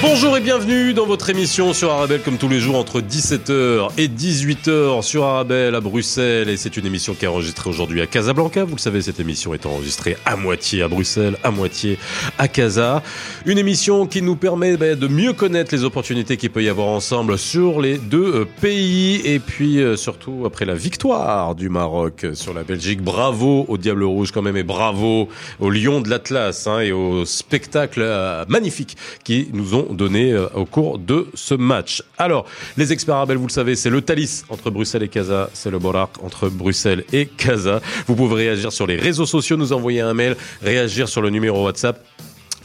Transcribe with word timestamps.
Bonjour 0.00 0.36
et 0.36 0.40
bienvenue 0.40 0.94
dans 0.94 1.06
votre 1.06 1.28
émission 1.28 1.72
sur 1.72 1.90
Arabelle 1.90 2.22
comme 2.22 2.38
tous 2.38 2.48
les 2.48 2.60
jours 2.60 2.76
entre 2.76 3.00
17h 3.00 3.88
et 3.98 4.06
18h 4.06 5.02
sur 5.02 5.24
Arabelle 5.24 5.74
à 5.74 5.80
Bruxelles 5.80 6.48
et 6.48 6.56
c'est 6.56 6.76
une 6.76 6.86
émission 6.86 7.14
qui 7.14 7.24
est 7.24 7.28
enregistrée 7.28 7.68
aujourd'hui 7.68 8.00
à 8.00 8.06
Casablanca. 8.06 8.62
Vous 8.62 8.76
le 8.76 8.80
savez, 8.80 9.02
cette 9.02 9.18
émission 9.18 9.54
est 9.54 9.66
enregistrée 9.66 10.16
à 10.24 10.36
moitié 10.36 10.82
à 10.84 10.88
Bruxelles, 10.88 11.36
à 11.42 11.50
moitié 11.50 11.98
à 12.38 12.46
Casa. 12.46 13.02
Une 13.44 13.58
émission 13.58 14.06
qui 14.06 14.22
nous 14.22 14.36
permet 14.36 14.76
ben, 14.76 14.96
de 14.96 15.08
mieux 15.08 15.32
connaître 15.32 15.74
les 15.74 15.82
opportunités 15.82 16.36
qu'il 16.36 16.50
peut 16.50 16.62
y 16.62 16.68
avoir 16.68 16.86
ensemble 16.86 17.36
sur 17.36 17.80
les 17.80 17.98
deux 17.98 18.42
euh, 18.42 18.44
pays 18.60 19.20
et 19.24 19.40
puis 19.40 19.80
euh, 19.80 19.96
surtout 19.96 20.44
après 20.46 20.64
la 20.64 20.76
victoire 20.76 21.56
du 21.56 21.70
Maroc 21.70 22.24
sur 22.34 22.54
la 22.54 22.62
Belgique. 22.62 23.02
Bravo 23.02 23.64
au 23.66 23.76
Diable 23.76 24.04
Rouge 24.04 24.30
quand 24.30 24.42
même 24.42 24.56
et 24.56 24.62
bravo 24.62 25.28
au 25.58 25.70
Lion 25.70 26.00
de 26.00 26.08
l'Atlas 26.08 26.68
hein, 26.68 26.78
et 26.78 26.92
au 26.92 27.24
spectacle 27.24 28.00
euh, 28.00 28.44
magnifique 28.46 28.96
qui 29.24 29.48
nous 29.52 29.74
ont 29.74 29.87
donné 29.92 30.32
euh, 30.32 30.48
au 30.54 30.64
cours 30.64 30.98
de 30.98 31.26
ce 31.34 31.54
match. 31.54 32.02
Alors, 32.16 32.46
les 32.76 32.92
experts 32.92 33.16
Arabel, 33.16 33.36
vous 33.36 33.46
le 33.46 33.52
savez, 33.52 33.76
c'est 33.76 33.90
le 33.90 34.02
Thalys 34.02 34.44
entre 34.48 34.70
Bruxelles 34.70 35.02
et 35.02 35.08
Casa, 35.08 35.50
c'est 35.52 35.70
le 35.70 35.78
Borak 35.78 36.10
entre 36.22 36.48
Bruxelles 36.48 37.04
et 37.12 37.26
Casa. 37.26 37.80
Vous 38.06 38.14
pouvez 38.14 38.34
réagir 38.34 38.72
sur 38.72 38.86
les 38.86 38.96
réseaux 38.96 39.26
sociaux, 39.26 39.56
nous 39.56 39.72
envoyer 39.72 40.00
un 40.00 40.14
mail, 40.14 40.36
réagir 40.62 41.08
sur 41.08 41.22
le 41.22 41.30
numéro 41.30 41.64
WhatsApp 41.64 42.04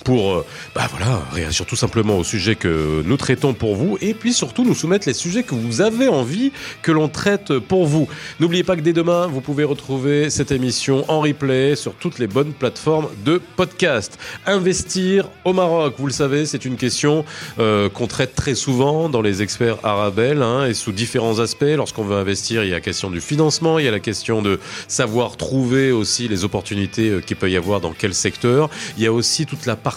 pour 0.03 0.31
euh, 0.31 0.45
bah 0.75 0.88
voilà, 0.91 1.21
réagir 1.31 1.66
tout 1.66 1.75
simplement 1.75 2.17
au 2.17 2.23
sujet 2.23 2.55
que 2.55 3.02
nous 3.05 3.17
traitons 3.17 3.53
pour 3.53 3.75
vous 3.75 3.98
et 4.02 4.13
puis 4.13 4.34
surtout 4.34 4.63
nous 4.66 4.76
soumettre 4.76 5.07
les 5.07 5.13
sujets 5.13 5.43
que 5.43 5.55
vous 5.55 5.81
avez 5.81 6.07
envie 6.07 6.52
que 6.81 6.91
l'on 6.91 7.07
traite 7.07 7.57
pour 7.59 7.85
vous. 7.85 8.07
N'oubliez 8.39 8.63
pas 8.63 8.76
que 8.76 8.81
dès 8.81 8.93
demain, 8.93 9.27
vous 9.27 9.41
pouvez 9.41 9.63
retrouver 9.63 10.29
cette 10.29 10.52
émission 10.52 11.05
en 11.07 11.21
replay 11.21 11.76
sur 11.76 11.93
toutes 11.93 12.20
les 12.20 12.27
bonnes 12.27 12.53
plateformes 12.53 13.07
de 13.26 13.41
podcast. 13.55 14.18
Investir 14.46 15.29
au 15.46 15.54
Maroc, 15.54 15.96
vous 15.98 16.07
le 16.07 16.13
savez, 16.13 16.46
c'est 16.46 16.65
une 16.65 16.76
question 16.76 17.26
euh, 17.59 17.90
qu'on 17.90 18.07
traite 18.07 18.35
très 18.35 18.55
souvent 18.55 19.09
dans 19.09 19.21
les 19.21 19.41
experts 19.41 19.77
arabes 19.84 20.20
hein, 20.20 20.65
et 20.65 20.74
sous 20.74 20.91
différents 20.91 21.40
aspects. 21.40 21.63
Lorsqu'on 21.63 22.04
veut 22.04 22.18
investir, 22.18 22.63
il 22.63 22.70
y 22.70 22.74
a 22.74 22.76
la 22.76 22.81
question 22.81 23.09
du 23.09 23.21
financement, 23.21 23.79
il 23.79 23.85
y 23.85 23.87
a 23.87 23.91
la 23.91 23.99
question 23.99 24.41
de 24.41 24.59
savoir 24.87 25.37
trouver 25.37 25.91
aussi 25.91 26.27
les 26.27 26.43
opportunités 26.43 27.09
euh, 27.09 27.21
qu'il 27.21 27.37
peut 27.37 27.49
y 27.49 27.57
avoir 27.57 27.79
dans 27.79 27.93
quel 27.93 28.13
secteur. 28.13 28.70
Il 28.98 29.04
y 29.04 29.07
a 29.07 29.13
aussi 29.13 29.46
toute 29.46 29.65
la 29.65 29.76
partie 29.76 29.93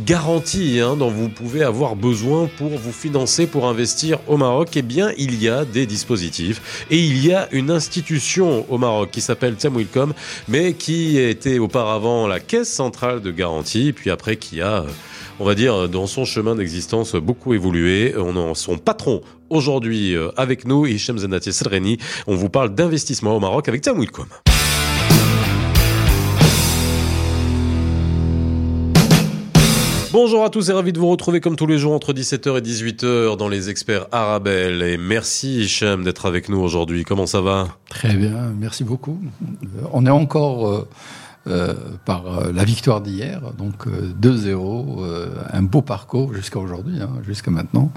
garantie 0.00 0.80
hein, 0.80 0.96
dont 0.96 1.10
vous 1.10 1.28
pouvez 1.28 1.62
avoir 1.62 1.96
besoin 1.96 2.48
pour 2.58 2.70
vous 2.70 2.92
financer, 2.92 3.46
pour 3.46 3.66
investir 3.66 4.18
au 4.26 4.36
Maroc, 4.36 4.70
eh 4.76 4.82
bien, 4.82 5.12
il 5.16 5.42
y 5.42 5.48
a 5.48 5.64
des 5.64 5.86
dispositifs 5.86 6.86
et 6.90 6.98
il 6.98 7.24
y 7.24 7.32
a 7.32 7.48
une 7.52 7.70
institution 7.70 8.66
au 8.68 8.78
Maroc 8.78 9.10
qui 9.10 9.20
s'appelle 9.20 9.56
Temwilcom, 9.56 10.12
mais 10.48 10.74
qui 10.74 11.18
était 11.18 11.58
auparavant 11.58 12.26
la 12.26 12.40
Caisse 12.40 12.72
centrale 12.72 13.20
de 13.20 13.30
garantie, 13.30 13.92
puis 13.92 14.10
après 14.10 14.36
qui 14.36 14.60
a 14.60 14.84
on 15.40 15.44
va 15.44 15.54
dire, 15.54 15.88
dans 15.88 16.06
son 16.06 16.24
chemin 16.24 16.54
d'existence 16.54 17.16
beaucoup 17.16 17.54
évolué. 17.54 18.14
On 18.16 18.36
en 18.36 18.54
son 18.54 18.78
patron 18.78 19.22
aujourd'hui 19.50 20.14
euh, 20.14 20.30
avec 20.36 20.66
nous, 20.66 20.86
Hichem 20.86 21.18
Zenati 21.18 21.52
Sreni. 21.52 21.98
On 22.26 22.36
vous 22.36 22.48
parle 22.48 22.74
d'investissement 22.74 23.36
au 23.36 23.40
Maroc 23.40 23.68
avec 23.68 23.82
Temwilcom. 23.82 24.26
Bonjour 30.12 30.44
à 30.44 30.50
tous 30.50 30.68
et 30.68 30.74
ravi 30.74 30.92
de 30.92 30.98
vous 30.98 31.08
retrouver 31.08 31.40
comme 31.40 31.56
tous 31.56 31.66
les 31.66 31.78
jours 31.78 31.94
entre 31.94 32.12
17h 32.12 32.58
et 32.58 32.60
18h 32.60 33.38
dans 33.38 33.48
les 33.48 33.70
experts 33.70 34.08
Arabelle. 34.12 34.82
Et 34.82 34.98
merci 34.98 35.62
Hichem 35.62 36.04
d'être 36.04 36.26
avec 36.26 36.50
nous 36.50 36.58
aujourd'hui. 36.58 37.04
Comment 37.04 37.24
ça 37.24 37.40
va? 37.40 37.68
Très 37.88 38.14
bien, 38.14 38.52
merci 38.58 38.84
beaucoup. 38.84 39.18
Euh, 39.42 39.86
on 39.94 40.04
est 40.04 40.10
encore 40.10 40.68
euh, 40.68 40.86
euh, 41.48 41.74
par 42.04 42.52
la 42.52 42.62
victoire 42.62 43.00
d'hier, 43.00 43.40
donc 43.58 43.88
euh, 43.88 44.12
2-0, 44.20 45.02
euh, 45.02 45.30
un 45.50 45.62
beau 45.62 45.82
parcours 45.82 46.32
jusqu'à 46.32 46.60
aujourd'hui, 46.60 47.00
hein, 47.00 47.10
jusqu'à 47.26 47.50
maintenant, 47.50 47.90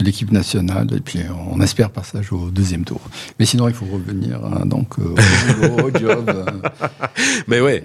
l'équipe 0.00 0.30
nationale, 0.30 0.88
et 0.94 1.00
puis 1.00 1.20
on 1.50 1.60
espère 1.60 1.90
passage 1.90 2.32
au 2.32 2.50
deuxième 2.50 2.84
tour. 2.84 3.00
Mais 3.38 3.46
sinon, 3.46 3.68
il 3.68 3.74
faut 3.74 3.86
revenir 3.86 4.40
hein, 4.44 4.66
donc 4.66 4.98
au, 4.98 5.14
boulot, 5.60 5.88
au 5.88 5.98
job. 5.98 6.30
Mais 7.48 7.60
ouais, 7.60 7.82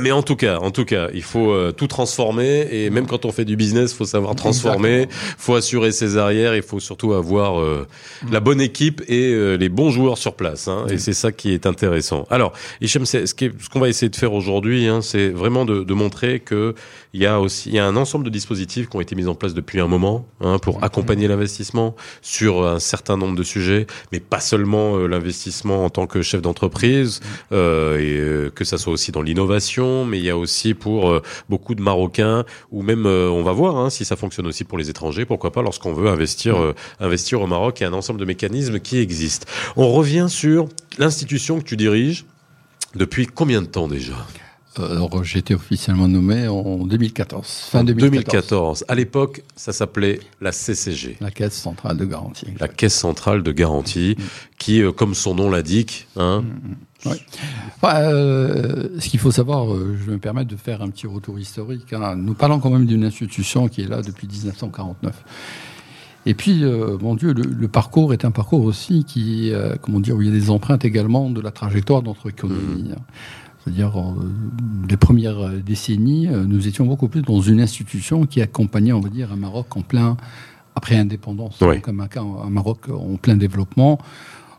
mais 0.00 0.12
en 0.12 0.22
tout 0.22 0.36
cas, 0.36 0.58
en 0.58 0.70
tout 0.70 0.84
cas, 0.84 1.08
il 1.12 1.22
faut 1.22 1.50
euh, 1.50 1.72
tout 1.72 1.86
transformer 1.86 2.66
et 2.70 2.90
même 2.90 3.06
quand 3.06 3.24
on 3.24 3.32
fait 3.32 3.44
du 3.44 3.56
business, 3.56 3.92
faut 3.92 4.04
savoir 4.04 4.34
transformer, 4.34 5.02
Exactement. 5.02 5.34
faut 5.38 5.54
assurer 5.54 5.92
ses 5.92 6.16
arrières, 6.16 6.54
il 6.54 6.62
faut 6.62 6.80
surtout 6.80 7.12
avoir 7.12 7.60
euh, 7.60 7.86
la 8.30 8.40
bonne 8.40 8.60
équipe 8.60 9.02
et 9.08 9.32
euh, 9.32 9.56
les 9.56 9.68
bons 9.68 9.90
joueurs 9.90 10.18
sur 10.18 10.34
place. 10.34 10.68
Hein, 10.68 10.86
Et 10.88 10.98
c'est 10.98 11.12
ça 11.12 11.32
qui 11.32 11.52
est 11.52 11.66
intéressant. 11.66 12.26
Alors, 12.30 12.52
Hichem, 12.80 13.04
ce 13.04 13.68
qu'on 13.70 13.80
va 13.80 13.88
essayer 13.88 14.08
de 14.08 14.16
faire 14.16 14.32
aujourd'hui, 14.32 14.86
hein, 14.86 15.00
c'est 15.02 15.28
vraiment 15.28 15.64
de, 15.64 15.82
de 15.82 15.94
montrer 15.94 16.40
que 16.40 16.74
il 17.14 17.22
y 17.22 17.26
a 17.26 17.40
aussi 17.40 17.70
il 17.70 17.76
y 17.76 17.78
a 17.78 17.86
un 17.86 17.96
ensemble 17.96 18.24
de 18.24 18.30
dispositifs 18.30 18.90
qui 18.90 18.96
ont 18.96 19.00
été 19.00 19.14
mis 19.14 19.26
en 19.28 19.34
place 19.34 19.54
depuis 19.54 19.80
un 19.80 19.86
moment 19.86 20.26
hein, 20.40 20.58
pour 20.58 20.82
accompagner 20.84 21.28
l'investissement 21.28 21.94
sur 22.20 22.66
un 22.66 22.80
certain 22.80 23.16
nombre 23.16 23.36
de 23.36 23.42
sujets, 23.44 23.86
mais 24.12 24.20
pas 24.20 24.40
seulement 24.40 24.96
euh, 24.96 25.06
l'investissement 25.06 25.84
en 25.84 25.90
tant 25.90 26.06
que 26.06 26.20
chef 26.20 26.42
d'entreprise, 26.42 27.20
euh, 27.52 27.98
et 27.98 28.18
euh, 28.18 28.50
que 28.50 28.64
ça 28.64 28.76
soit 28.76 28.92
aussi 28.92 29.12
dans 29.12 29.22
l'innovation, 29.22 30.04
mais 30.04 30.18
il 30.18 30.24
y 30.24 30.30
a 30.30 30.36
aussi 30.36 30.74
pour 30.74 31.08
euh, 31.08 31.22
beaucoup 31.48 31.74
de 31.74 31.82
Marocains 31.82 32.44
ou 32.70 32.82
même 32.82 33.06
euh, 33.06 33.30
on 33.30 33.42
va 33.42 33.52
voir 33.52 33.76
hein, 33.76 33.90
si 33.90 34.04
ça 34.04 34.16
fonctionne 34.16 34.46
aussi 34.46 34.64
pour 34.64 34.76
les 34.76 34.90
étrangers, 34.90 35.24
pourquoi 35.24 35.52
pas 35.52 35.62
lorsqu'on 35.62 35.92
veut 35.92 36.08
investir 36.08 36.60
euh, 36.60 36.74
investir 36.98 37.40
au 37.40 37.46
Maroc, 37.46 37.78
il 37.80 37.84
y 37.84 37.86
a 37.86 37.90
un 37.90 37.92
ensemble 37.92 38.18
de 38.18 38.24
mécanismes 38.24 38.80
qui 38.80 38.98
existent. 38.98 39.46
On 39.76 39.92
revient 39.92 40.26
sur 40.28 40.68
l'institution 40.98 41.58
que 41.58 41.64
tu 41.64 41.76
diriges 41.76 42.24
depuis 42.96 43.26
combien 43.26 43.62
de 43.62 43.66
temps 43.66 43.88
déjà? 43.88 44.14
Euh, 44.14 44.43
Alors, 44.76 45.22
j'ai 45.22 45.38
été 45.38 45.54
officiellement 45.54 46.08
nommé 46.08 46.48
en 46.48 46.78
2014, 46.86 47.46
fin 47.70 47.80
En 47.80 47.84
2014. 47.84 48.10
2014. 48.10 48.84
À 48.88 48.94
l'époque, 48.94 49.42
ça 49.54 49.72
s'appelait 49.72 50.20
la 50.40 50.50
CCG. 50.52 51.16
La 51.20 51.30
Caisse 51.30 51.54
centrale 51.54 51.96
de 51.96 52.04
garantie. 52.04 52.46
La 52.58 52.66
Caisse 52.68 52.94
centrale 52.98 53.42
de 53.42 53.52
garantie, 53.52 54.16
qui, 54.58 54.82
euh, 54.82 54.90
comme 54.90 55.14
son 55.14 55.34
nom 55.34 55.50
l'indique, 55.50 56.08
hein, 56.16 56.44
Ouais. 57.06 57.20
Enfin, 57.82 58.00
euh, 58.00 58.88
ce 58.98 59.08
qu'il 59.10 59.20
faut 59.20 59.30
savoir, 59.30 59.70
euh, 59.74 59.94
je 60.02 60.10
me 60.10 60.16
permets 60.16 60.46
de 60.46 60.56
faire 60.56 60.80
un 60.80 60.88
petit 60.88 61.06
retour 61.06 61.38
historique. 61.38 61.92
hein. 61.92 62.16
Nous 62.16 62.32
parlons 62.32 62.60
quand 62.60 62.70
même 62.70 62.86
d'une 62.86 63.04
institution 63.04 63.68
qui 63.68 63.82
est 63.82 63.88
là 63.88 64.00
depuis 64.00 64.26
1949. 64.26 65.14
Et 66.24 66.32
puis, 66.32 66.64
euh, 66.64 66.96
mon 67.02 67.14
Dieu, 67.14 67.34
le, 67.34 67.42
le 67.42 67.68
parcours 67.68 68.14
est 68.14 68.24
un 68.24 68.30
parcours 68.30 68.64
aussi 68.64 69.04
qui, 69.04 69.52
euh, 69.52 69.74
comment 69.82 70.00
dire, 70.00 70.16
où 70.16 70.22
il 70.22 70.28
y 70.28 70.30
a 70.30 70.34
des 70.34 70.48
empreintes 70.48 70.86
également 70.86 71.28
de 71.28 71.42
la 71.42 71.50
trajectoire 71.50 72.00
de 72.00 72.06
notre 72.08 72.30
économie. 72.30 72.92
hein. 72.96 73.02
C'est-à-dire, 73.64 73.98
euh, 73.98 74.30
les 74.88 74.96
premières 74.98 75.48
décennies, 75.64 76.28
euh, 76.28 76.44
nous 76.44 76.68
étions 76.68 76.84
beaucoup 76.84 77.08
plus 77.08 77.22
dans 77.22 77.40
une 77.40 77.60
institution 77.60 78.26
qui 78.26 78.42
accompagnait, 78.42 78.92
on 78.92 79.00
va 79.00 79.08
dire, 79.08 79.32
un 79.32 79.36
Maroc 79.36 79.74
en 79.76 79.80
plein 79.80 80.16
après 80.74 80.96
indépendance, 80.96 81.58
Oui. 81.62 81.76
donc 81.76 81.88
un, 81.88 82.50
Maroc 82.50 82.88
en 82.90 83.16
plein 83.16 83.36
développement 83.36 83.98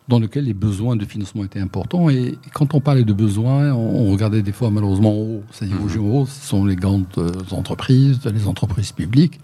dans 0.08 0.20
lequel 0.20 0.46
les 0.46 0.54
besoins 0.54 0.96
de 0.96 1.06
financement 1.06 1.44
étaient 1.44 1.60
importants. 1.60 2.10
Et 2.10 2.38
quand 2.54 2.74
on 2.74 2.80
parlait 2.80 3.04
de 3.04 3.14
besoins, 3.14 3.74
on, 3.74 4.12
regardait 4.12 4.42
des 4.42 4.52
fois 4.52 4.70
malheureusement 4.70 5.12
en 5.12 5.22
haut. 5.22 5.44
C'est-à-dire 5.52 5.78
au 5.84 6.00
en 6.00 6.20
haut, 6.20 6.26
ce 6.26 6.48
sont 6.48 6.66
les 6.66 6.76
grandes 6.76 7.06
euh, 7.18 7.32
entreprises, 7.52 8.20
les 8.26 8.48
entreprises 8.48 8.92
publiques. 8.92 9.40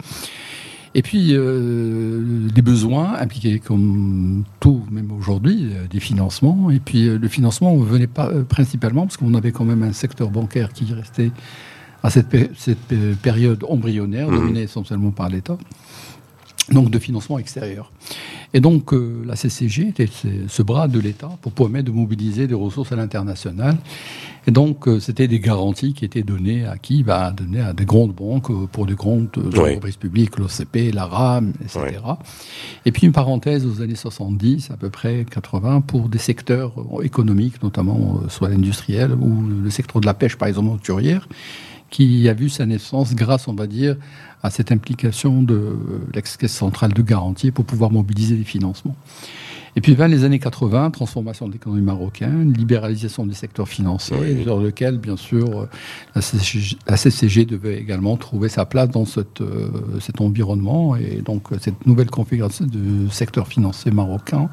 Et 0.94 1.00
puis, 1.02 1.28
euh, 1.32 2.48
des 2.54 2.60
besoins 2.60 3.14
impliquaient, 3.14 3.58
comme 3.60 4.44
tout, 4.60 4.82
même 4.90 5.10
aujourd'hui, 5.12 5.68
euh, 5.72 5.86
des 5.88 6.00
financements. 6.00 6.70
Et 6.70 6.80
puis, 6.80 7.08
euh, 7.08 7.18
le 7.18 7.28
financement 7.28 7.74
ne 7.76 7.82
venait 7.84 8.06
pas 8.06 8.28
euh, 8.28 8.42
principalement 8.44 9.02
parce 9.06 9.16
qu'on 9.16 9.32
avait 9.34 9.52
quand 9.52 9.64
même 9.64 9.82
un 9.82 9.94
secteur 9.94 10.28
bancaire 10.30 10.72
qui 10.74 10.92
restait 10.92 11.30
à 12.02 12.10
cette, 12.10 12.36
cette 12.58 12.94
période 13.22 13.64
embryonnaire, 13.68 14.28
Mhm. 14.28 14.36
dominé 14.36 14.62
essentiellement 14.62 15.12
par 15.12 15.28
l'État. 15.28 15.56
Donc, 16.70 16.90
de 16.90 16.98
financement 16.98 17.38
extérieur. 17.38 17.90
Et 18.54 18.60
donc, 18.60 18.92
euh, 18.94 19.24
la 19.26 19.34
CCG 19.34 19.88
était 19.88 20.06
ce, 20.06 20.62
bras 20.62 20.86
de 20.86 21.00
l'État 21.00 21.30
pour 21.40 21.52
permettre 21.52 21.86
de 21.86 21.90
mobiliser 21.90 22.46
des 22.46 22.54
ressources 22.54 22.92
à 22.92 22.96
l'international. 22.96 23.76
Et 24.46 24.50
donc, 24.50 24.86
euh, 24.86 25.00
c'était 25.00 25.28
des 25.28 25.40
garanties 25.40 25.92
qui 25.92 26.04
étaient 26.04 26.22
données 26.22 26.64
à 26.64 26.76
qui? 26.76 27.02
Bah, 27.02 27.32
Données 27.32 27.60
à 27.60 27.72
des 27.72 27.84
grandes 27.84 28.12
banques 28.12 28.50
euh, 28.50 28.66
pour 28.70 28.86
des 28.86 28.94
grandes 28.94 29.28
euh, 29.38 29.48
entreprises 29.48 29.96
publiques, 29.96 30.38
l'OCP, 30.38 30.92
la 30.92 31.06
RAM, 31.06 31.52
etc. 31.64 32.00
Et 32.84 32.92
puis, 32.92 33.06
une 33.06 33.12
parenthèse 33.12 33.66
aux 33.66 33.82
années 33.82 33.94
70, 33.94 34.70
à 34.70 34.76
peu 34.76 34.90
près 34.90 35.24
80, 35.30 35.82
pour 35.82 36.08
des 36.08 36.18
secteurs 36.18 36.72
euh, 36.78 37.02
économiques, 37.02 37.62
notamment 37.62 38.20
euh, 38.22 38.28
soit 38.28 38.48
l'industriel 38.48 39.12
ou 39.14 39.42
le 39.48 39.70
secteur 39.70 40.00
de 40.00 40.06
la 40.06 40.14
pêche, 40.14 40.36
par 40.36 40.48
exemple, 40.48 40.70
hauturière, 40.70 41.28
qui 41.92 42.28
a 42.28 42.32
vu 42.32 42.48
sa 42.48 42.66
naissance 42.66 43.14
grâce, 43.14 43.46
on 43.46 43.54
va 43.54 43.68
dire, 43.68 43.96
à 44.42 44.50
cette 44.50 44.72
implication 44.72 45.42
de 45.42 45.76
l'ex-caisse 46.14 46.52
centrale 46.52 46.92
de 46.92 47.02
garantie 47.02 47.52
pour 47.52 47.64
pouvoir 47.64 47.92
mobiliser 47.92 48.34
des 48.34 48.44
financements. 48.44 48.96
Et 49.76 49.80
puis 49.80 49.94
vers 49.94 50.08
les 50.08 50.24
années 50.24 50.38
80, 50.38 50.90
transformation 50.90 51.48
de 51.48 51.52
l'économie 51.52 51.80
marocaine, 51.82 52.52
libéralisation 52.52 53.24
des 53.24 53.34
secteurs 53.34 53.68
financiers, 53.68 54.16
Oui. 54.20 54.42
sur 54.42 54.58
lequel, 54.60 54.98
bien 54.98 55.16
sûr, 55.16 55.68
la 56.14 56.20
CCG, 56.20 56.76
la 56.86 56.96
CCG 56.96 57.44
devait 57.46 57.78
également 57.78 58.16
trouver 58.16 58.48
sa 58.50 58.66
place 58.66 58.90
dans 58.90 59.06
cette, 59.06 59.40
euh, 59.40 59.70
cet 60.00 60.20
environnement 60.20 60.96
et 60.96 61.22
donc 61.24 61.48
cette 61.60 61.86
nouvelle 61.86 62.10
configuration 62.10 62.66
du 62.66 63.08
secteur 63.10 63.48
financier 63.48 63.90
marocain. 63.90 64.50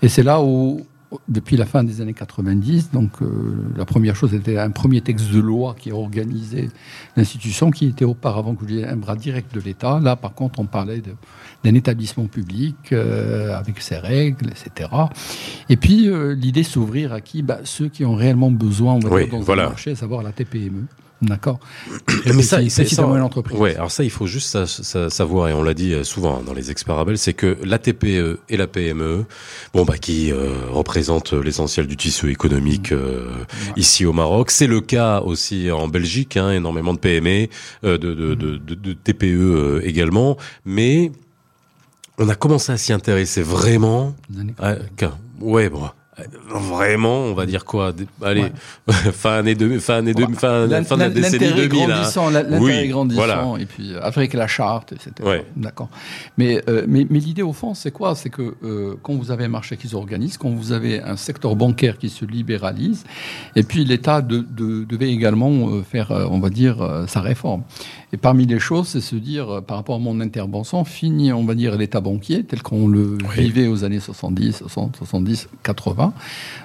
Et 0.00 0.08
c'est 0.08 0.24
là 0.24 0.40
où 0.42 0.86
depuis 1.28 1.56
la 1.56 1.66
fin 1.66 1.84
des 1.84 2.00
années 2.00 2.14
90. 2.14 2.90
Donc, 2.92 3.10
euh, 3.20 3.54
la 3.76 3.84
première 3.84 4.16
chose 4.16 4.34
était 4.34 4.58
un 4.58 4.70
premier 4.70 5.00
texte 5.00 5.30
de 5.30 5.40
loi 5.40 5.74
qui 5.78 5.92
organisait 5.92 6.68
l'institution, 7.16 7.70
qui 7.70 7.86
était 7.86 8.04
auparavant 8.04 8.56
un 8.86 8.96
bras 8.96 9.16
direct 9.16 9.54
de 9.54 9.60
l'État. 9.60 10.00
Là, 10.00 10.16
par 10.16 10.34
contre, 10.34 10.60
on 10.60 10.66
parlait 10.66 11.02
d'un 11.64 11.74
établissement 11.74 12.26
public 12.26 12.76
euh, 12.92 13.56
avec 13.56 13.80
ses 13.80 13.96
règles, 13.96 14.50
etc. 14.50 14.90
Et 15.68 15.76
puis, 15.76 16.08
euh, 16.08 16.34
l'idée 16.34 16.62
s'ouvrir 16.62 17.12
à 17.12 17.20
qui? 17.20 17.42
Bah, 17.42 17.60
Ceux 17.64 17.88
qui 17.88 18.04
ont 18.04 18.14
réellement 18.14 18.50
besoin, 18.50 18.94
on 18.94 18.98
va 18.98 19.26
dans 19.26 19.38
le 19.40 19.56
marché, 19.56 19.92
à 19.92 19.96
savoir 19.96 20.22
la 20.22 20.32
TPME. 20.32 20.86
D'accord. 21.22 21.60
Mais 22.26 22.42
ça, 22.42 22.58
c'est 22.68 22.84
ça. 22.88 23.06
entreprise. 23.06 23.56
Ouais. 23.56 23.76
Alors 23.76 23.92
ça, 23.92 24.02
il 24.02 24.10
faut 24.10 24.26
juste 24.26 24.58
savoir 25.08 25.48
et 25.48 25.52
on 25.52 25.62
l'a 25.62 25.72
dit 25.72 25.94
euh, 25.94 26.02
souvent 26.02 26.38
hein, 26.38 26.42
dans 26.44 26.52
les 26.52 26.70
experts 26.70 27.04
c'est 27.14 27.32
que 27.32 27.56
la 27.62 27.78
TPE 27.78 28.40
et 28.48 28.56
la 28.56 28.66
PME, 28.66 29.24
bon 29.72 29.84
bah 29.84 29.98
qui 29.98 30.32
euh, 30.32 30.52
représentent 30.70 31.32
l'essentiel 31.32 31.86
du 31.86 31.96
tissu 31.96 32.30
économique 32.30 32.90
euh, 32.90 33.30
ici 33.76 34.04
au 34.04 34.12
Maroc. 34.12 34.50
C'est 34.50 34.66
le 34.66 34.80
cas 34.80 35.20
aussi 35.20 35.70
en 35.70 35.86
Belgique, 35.86 36.36
hein, 36.36 36.50
énormément 36.50 36.92
de 36.92 36.98
PME, 36.98 37.46
de, 37.84 37.96
de, 37.96 38.34
de, 38.34 38.56
de, 38.56 38.92
TPE 38.92 39.82
également, 39.84 40.36
mais 40.64 41.12
on 42.18 42.28
a 42.28 42.34
commencé 42.34 42.72
à 42.72 42.76
s'y 42.76 42.92
intéresser 42.92 43.42
vraiment. 43.42 44.14
À, 44.58 44.74
ouais, 45.40 45.68
bon 45.68 45.88
Vraiment, 46.46 47.20
on 47.20 47.32
va 47.32 47.46
dire 47.46 47.64
quoi? 47.64 47.94
Allez, 48.20 48.52
fin 48.86 49.38
année 49.38 49.54
de, 49.54 49.78
fin 49.78 49.94
année 49.94 50.12
de, 50.12 50.26
fin, 50.34 50.68
fin 50.84 50.96
de 50.96 51.00
la 51.00 51.08
décennie 51.08 51.54
2000. 51.54 51.90
Hein. 51.90 52.30
L'intérêt 52.30 52.58
oui, 52.60 52.88
grandissant, 52.88 53.56
et 53.56 53.64
puis 53.64 53.94
avec 54.00 54.34
la 54.34 54.46
charte, 54.46 54.92
etc. 54.92 55.40
D'accord. 55.56 55.88
Mais, 56.36 56.62
euh, 56.68 56.84
mais, 56.86 57.06
mais 57.08 57.18
l'idée 57.18 57.40
au 57.40 57.54
fond, 57.54 57.72
c'est 57.72 57.92
quoi? 57.92 58.14
C'est 58.14 58.28
que 58.28 58.56
euh, 58.62 58.94
quand 59.02 59.14
vous 59.14 59.30
avez 59.30 59.44
un 59.44 59.48
marché 59.48 59.78
qui 59.78 59.88
s'organise, 59.88 60.36
quand 60.36 60.50
vous 60.50 60.72
avez 60.72 61.00
un 61.00 61.16
secteur 61.16 61.56
bancaire 61.56 61.96
qui 61.96 62.10
se 62.10 62.26
libéralise, 62.26 63.04
et 63.56 63.62
puis 63.62 63.86
l'État 63.86 64.20
de, 64.20 64.40
de, 64.40 64.84
devait 64.84 65.10
également 65.10 65.70
euh, 65.70 65.82
faire, 65.82 66.10
on 66.30 66.40
va 66.40 66.50
dire, 66.50 67.04
sa 67.06 67.22
réforme. 67.22 67.62
Et 68.12 68.18
parmi 68.18 68.44
les 68.44 68.58
choses, 68.58 68.88
c'est 68.88 69.00
se 69.00 69.16
dire, 69.16 69.62
par 69.66 69.78
rapport 69.78 69.96
à 69.96 69.98
mon 69.98 70.20
intervention, 70.20 70.84
fini, 70.84 71.32
on 71.32 71.44
va 71.44 71.54
dire, 71.54 71.78
l'État 71.78 72.02
banquier 72.02 72.44
tel 72.44 72.62
qu'on 72.62 72.86
le 72.86 73.16
vivait 73.34 73.66
aux 73.66 73.84
années 73.84 74.00
70, 74.00 74.58
60, 74.58 74.96
70, 74.96 75.48
80. 75.62 76.01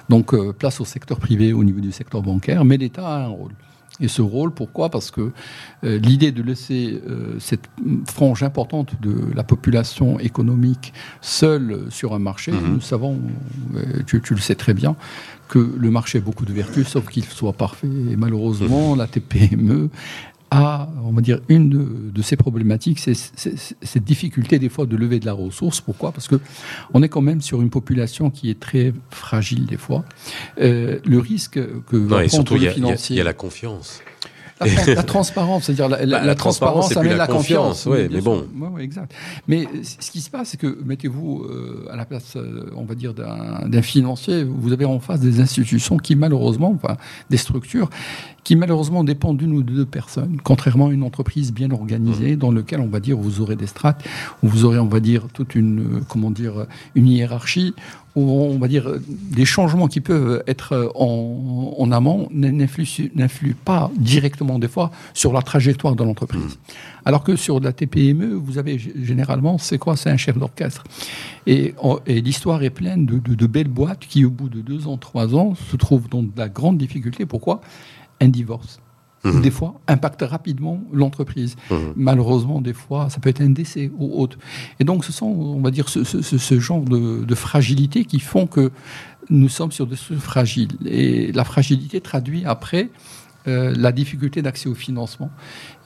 Donc, 0.08 0.34
euh, 0.34 0.52
place 0.52 0.80
au 0.80 0.84
secteur 0.84 1.18
privé 1.18 1.52
au 1.52 1.64
niveau 1.64 1.80
du 1.80 1.92
secteur 1.92 2.22
bancaire, 2.22 2.64
mais 2.64 2.76
l'État 2.76 3.06
a 3.06 3.18
un 3.24 3.28
rôle. 3.28 3.52
Et 4.00 4.06
ce 4.06 4.22
rôle, 4.22 4.52
pourquoi? 4.52 4.90
Parce 4.90 5.10
que 5.10 5.32
euh, 5.82 5.98
l'idée 5.98 6.30
de 6.30 6.40
laisser 6.40 7.02
euh, 7.08 7.34
cette 7.40 7.68
frange 8.06 8.44
importante 8.44 8.92
de 9.02 9.34
la 9.34 9.42
population 9.42 10.20
économique 10.20 10.92
seule 11.20 11.86
sur 11.90 12.14
un 12.14 12.20
marché, 12.20 12.52
mhm. 12.52 12.74
nous 12.74 12.80
savons, 12.80 13.18
tu, 14.06 14.20
tu, 14.22 14.34
le 14.34 14.40
sais 14.40 14.54
très 14.54 14.72
bien, 14.72 14.94
que 15.48 15.58
le 15.58 15.90
marché 15.90 16.18
a 16.18 16.20
beaucoup 16.20 16.44
de 16.44 16.52
vertus, 16.52 16.86
sauf 16.86 17.08
qu'il 17.08 17.24
soit 17.24 17.52
parfait. 17.52 17.88
Et 18.10 18.16
malheureusement, 18.16 18.92
mhm. 18.92 18.98
la 18.98 19.06
TPME, 19.08 19.90
a, 20.50 20.88
on 21.04 21.12
va 21.12 21.20
dire, 21.20 21.40
une 21.48 22.10
de, 22.12 22.22
ces 22.22 22.36
problématiques, 22.36 22.98
c'est 22.98 23.14
cette 23.14 24.04
difficulté 24.04 24.58
des 24.58 24.68
fois 24.68 24.86
de 24.86 24.96
lever 24.96 25.20
de 25.20 25.26
la 25.26 25.32
ressource. 25.32 25.80
Pourquoi? 25.80 26.12
Parce 26.12 26.28
que 26.28 26.40
on 26.94 27.02
est 27.02 27.08
quand 27.08 27.20
même 27.20 27.40
sur 27.40 27.60
une 27.62 27.70
population 27.70 28.30
qui 28.30 28.50
est 28.50 28.58
très 28.58 28.92
fragile 29.10 29.66
des 29.66 29.76
fois. 29.76 30.04
Euh, 30.60 30.98
le 31.04 31.18
risque 31.18 31.60
que 31.86 31.96
non, 31.96 32.20
et 32.20 32.28
surtout, 32.28 32.56
il 32.56 32.62
y, 32.62 33.14
y, 33.14 33.20
a 33.20 33.24
la 33.24 33.34
confiance. 33.34 34.02
La, 34.60 35.02
transparence, 35.02 35.64
c'est-à-dire 35.64 35.88
la, 35.88 36.04
la, 36.04 36.20
bah, 36.20 36.34
transparence, 36.34 36.94
met 36.96 37.14
la 37.14 37.26
confiance. 37.26 37.86
oui, 37.86 38.08
mais 38.10 38.20
bon. 38.20 38.44
Ouais, 38.58 38.82
exact. 38.82 39.14
Mais 39.46 39.68
ce 39.82 40.10
qui 40.10 40.20
se 40.20 40.30
passe, 40.30 40.50
c'est 40.50 40.56
que 40.56 40.78
mettez-vous 40.84 41.44
euh, 41.44 41.88
à 41.90 41.96
la 41.96 42.04
place, 42.04 42.34
euh, 42.36 42.70
on 42.76 42.84
va 42.84 42.94
dire, 42.94 43.14
d'un 43.14 43.82
financier, 43.82 44.44
vous 44.44 44.72
avez 44.72 44.84
en 44.84 44.98
face 45.00 45.20
des 45.20 45.40
institutions 45.40 45.96
qui, 45.96 46.16
malheureusement, 46.16 46.72
enfin, 46.74 46.96
des 47.30 47.36
structures 47.36 47.88
qui 48.44 48.56
malheureusement 48.56 49.04
dépendent 49.04 49.36
d'une 49.36 49.52
ou 49.52 49.62
deux 49.62 49.84
personnes, 49.84 50.38
contrairement 50.42 50.86
à 50.86 50.92
une 50.92 51.02
entreprise 51.02 51.52
bien 51.52 51.70
organisée 51.70 52.34
mmh. 52.34 52.38
dans 52.38 52.50
laquelle 52.50 52.80
on 52.80 52.88
va 52.88 52.98
dire 52.98 53.18
vous 53.18 53.42
aurez 53.42 53.56
des 53.56 53.66
strates, 53.66 54.02
où 54.42 54.48
vous 54.48 54.64
aurez 54.64 54.78
on 54.78 54.86
va 54.86 55.00
dire 55.00 55.26
toute 55.34 55.54
une 55.54 55.80
euh, 55.80 56.00
comment 56.08 56.30
dire 56.30 56.64
une 56.94 57.08
hiérarchie, 57.08 57.74
on 58.16 58.58
va 58.58 58.68
dire 58.68 58.94
des 59.08 59.44
changements 59.44 59.86
qui 59.88 60.00
peuvent 60.00 60.42
être 60.46 60.92
en, 60.94 61.74
en 61.78 61.92
amont 61.92 62.28
n'influent 62.32 63.54
pas 63.64 63.90
directement 63.96 64.58
des 64.58 64.68
fois 64.68 64.90
sur 65.14 65.32
la 65.32 65.42
trajectoire 65.42 65.94
de 65.94 66.04
l'entreprise. 66.04 66.56
Mmh. 66.56 66.72
Alors 67.04 67.22
que 67.22 67.36
sur 67.36 67.60
la 67.60 67.72
TPME, 67.72 68.34
vous 68.34 68.58
avez 68.58 68.78
généralement, 68.78 69.56
c'est 69.58 69.78
quoi? 69.78 69.96
C'est 69.96 70.10
un 70.10 70.16
chef 70.16 70.36
d'orchestre. 70.36 70.84
Et, 71.46 71.74
et 72.06 72.20
l'histoire 72.20 72.62
est 72.62 72.70
pleine 72.70 73.06
de, 73.06 73.18
de, 73.18 73.34
de, 73.34 73.46
belles 73.46 73.68
boîtes 73.68 74.00
qui, 74.00 74.24
au 74.24 74.30
bout 74.30 74.48
de 74.48 74.60
deux 74.60 74.86
ans, 74.86 74.98
trois 74.98 75.34
ans, 75.34 75.54
se 75.54 75.76
trouvent 75.76 76.08
dans 76.08 76.22
de 76.22 76.30
la 76.36 76.48
grande 76.48 76.76
difficulté. 76.76 77.24
Pourquoi? 77.24 77.60
Un 78.20 78.28
divorce. 78.28 78.80
Mhm. 79.24 79.40
Des 79.42 79.50
fois, 79.50 79.80
impacte 79.88 80.22
rapidement 80.22 80.80
l'entreprise. 80.92 81.56
Mhm. 81.70 81.92
Malheureusement, 81.96 82.60
des 82.60 82.72
fois, 82.72 83.10
ça 83.10 83.18
peut 83.18 83.28
être 83.28 83.40
un 83.40 83.50
décès 83.50 83.90
ou 83.98 84.20
autre. 84.20 84.38
Et 84.78 84.84
donc, 84.84 85.04
ce 85.04 85.12
sont, 85.12 85.26
on 85.26 85.60
va 85.60 85.70
dire, 85.70 85.88
ce, 85.88 86.04
ce, 86.04 86.60
genre 86.60 86.82
de, 86.82 87.24
de, 87.24 87.34
fragilité 87.34 88.04
qui 88.04 88.20
font 88.20 88.46
que 88.46 88.70
nous 89.28 89.48
sommes 89.48 89.72
sur 89.72 89.86
des 89.86 89.96
choses 89.96 90.18
fragiles. 90.18 90.76
Et 90.86 91.32
la 91.32 91.44
fragilité 91.44 92.00
traduit 92.00 92.44
après 92.44 92.90
euh, 93.48 93.72
la 93.76 93.92
difficulté 93.92 94.42
d'accès 94.42 94.68
au 94.68 94.74
financement. 94.74 95.30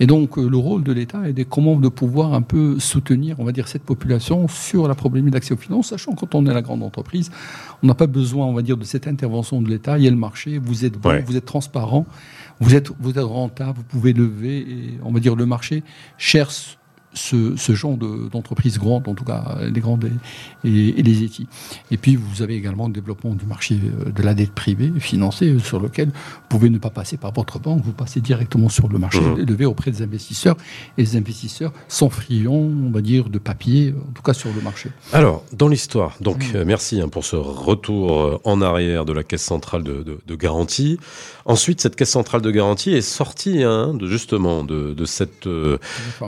Et 0.01 0.07
donc, 0.07 0.37
euh, 0.37 0.49
le 0.49 0.57
rôle 0.57 0.83
de 0.83 0.91
l'État 0.91 1.29
est 1.29 1.33
de 1.33 1.45
comment 1.45 1.77
de 1.77 1.89
pouvoir 1.89 2.35
un 2.35 2.43
peu 2.43 2.81
soutenir, 2.81 3.37
on 3.39 3.45
va 3.45 3.53
dire, 3.53 3.69
cette 3.69 3.83
population 3.83 4.49
sur 4.49 4.89
la 4.89 4.95
problématique 4.95 5.35
d'accès 5.35 5.55
au 5.55 5.59
financement, 5.59 5.83
sachant 5.83 6.13
que 6.13 6.21
quand 6.21 6.35
on 6.35 6.47
est 6.47 6.55
la 6.55 6.63
grande 6.63 6.83
entreprise, 6.83 7.31
on 7.83 7.87
n'a 7.87 7.95
pas 7.95 8.09
besoin, 8.09 8.47
on 8.47 8.53
va 8.55 8.63
dire, 8.63 8.77
de 8.77 8.85
cette 8.85 9.07
intervention 9.07 9.63
de 9.63 9.69
l'État. 9.69 9.99
Il 9.99 10.05
y 10.05 10.09
a 10.09 10.11
le 10.11 10.17
marché, 10.17 10.59
vous 10.59 10.85
êtes 10.85 10.99
bon, 10.99 11.23
vous 11.25 11.37
êtes 11.37 11.45
transparent, 11.45 12.07
vous 12.61 12.75
êtes, 12.75 12.91
vous 13.01 13.11
êtes 13.11 13.25
rentable, 13.25 13.79
vous 13.79 13.85
pouvez 13.85 14.13
lever, 14.13 14.59
et 14.59 14.99
on 15.03 15.13
va 15.13 15.21
dire, 15.21 15.37
le 15.37 15.47
marché. 15.47 15.83
Cherche 16.19 16.79
ce, 17.15 17.57
ce 17.57 17.73
genre 17.73 17.97
d'entreprise 17.97 18.79
grande, 18.79 19.09
en 19.09 19.15
tout 19.15 19.25
cas 19.25 19.59
les 19.63 19.81
grandes 19.81 20.11
et, 20.65 20.69
et, 20.69 21.03
les 21.03 21.25
ETI. 21.25 21.47
Et 21.91 21.97
puis 21.97 22.17
vous 22.17 22.43
avez 22.43 22.55
également 22.55 22.87
le 22.87 22.93
développement 22.93 23.35
du 23.35 23.47
marché 23.47 23.79
euh, 24.07 24.11
de 24.11 24.23
la 24.23 24.35
dette 24.35 24.53
privée 24.53 24.93
financée 24.99 25.49
euh, 25.49 25.59
sur 25.59 25.81
lequel 25.81 26.09
vous 26.09 26.49
pouvez 26.49 26.71
ne 26.71 26.79
pas 26.79 26.91
passer 26.91 27.17
par 27.17 27.33
votre 27.33 27.59
banque, 27.59 27.83
vous 27.85 27.93
passez 27.93 28.21
directement 28.21 28.69
sur 28.69 28.89
le 28.89 28.99
marché 28.99 29.21
mmh. 29.21 29.43
levé 29.43 29.65
auprès 29.65 29.91
des 29.91 30.03
investisseurs 30.03 30.57
et 30.99 31.03
les 31.03 31.17
investisseurs 31.17 31.73
sont 31.89 32.11
friands, 32.11 32.53
on 32.53 32.91
va 32.91 33.01
dire, 33.01 33.29
de 33.29 33.39
papier, 33.39 33.95
en 34.09 34.13
tout 34.13 34.23
cas 34.23 34.35
sur 34.35 34.51
le 34.55 34.61
marché. 34.61 34.91
Alors, 35.13 35.45
dans 35.53 35.69
l'histoire, 35.69 36.17
donc 36.21 36.39
mmh. 36.39 36.57
euh, 36.57 36.65
merci 36.67 37.01
hein, 37.01 37.09
pour 37.09 37.25
ce 37.25 37.37
retour 37.37 38.41
en 38.45 38.63
arrière 38.63 39.05
de 39.05 39.13
la 39.13 39.23
Caisse 39.23 39.43
centrale 39.43 39.83
de, 39.83 40.03
de, 40.03 40.19
de 40.27 40.35
garantie. 40.35 40.99
Ensuite, 41.45 41.81
cette 41.81 41.97
Caisse 41.97 42.11
centrale 42.11 42.41
de 42.41 42.51
garantie 42.51 42.93
est 42.93 43.01
sortie 43.01 43.63
hein, 43.63 43.95
de, 43.95 44.07
justement 44.07 44.65
de, 44.65 44.95
de 44.95 45.05
cette, 45.05 45.49
de 45.49 45.79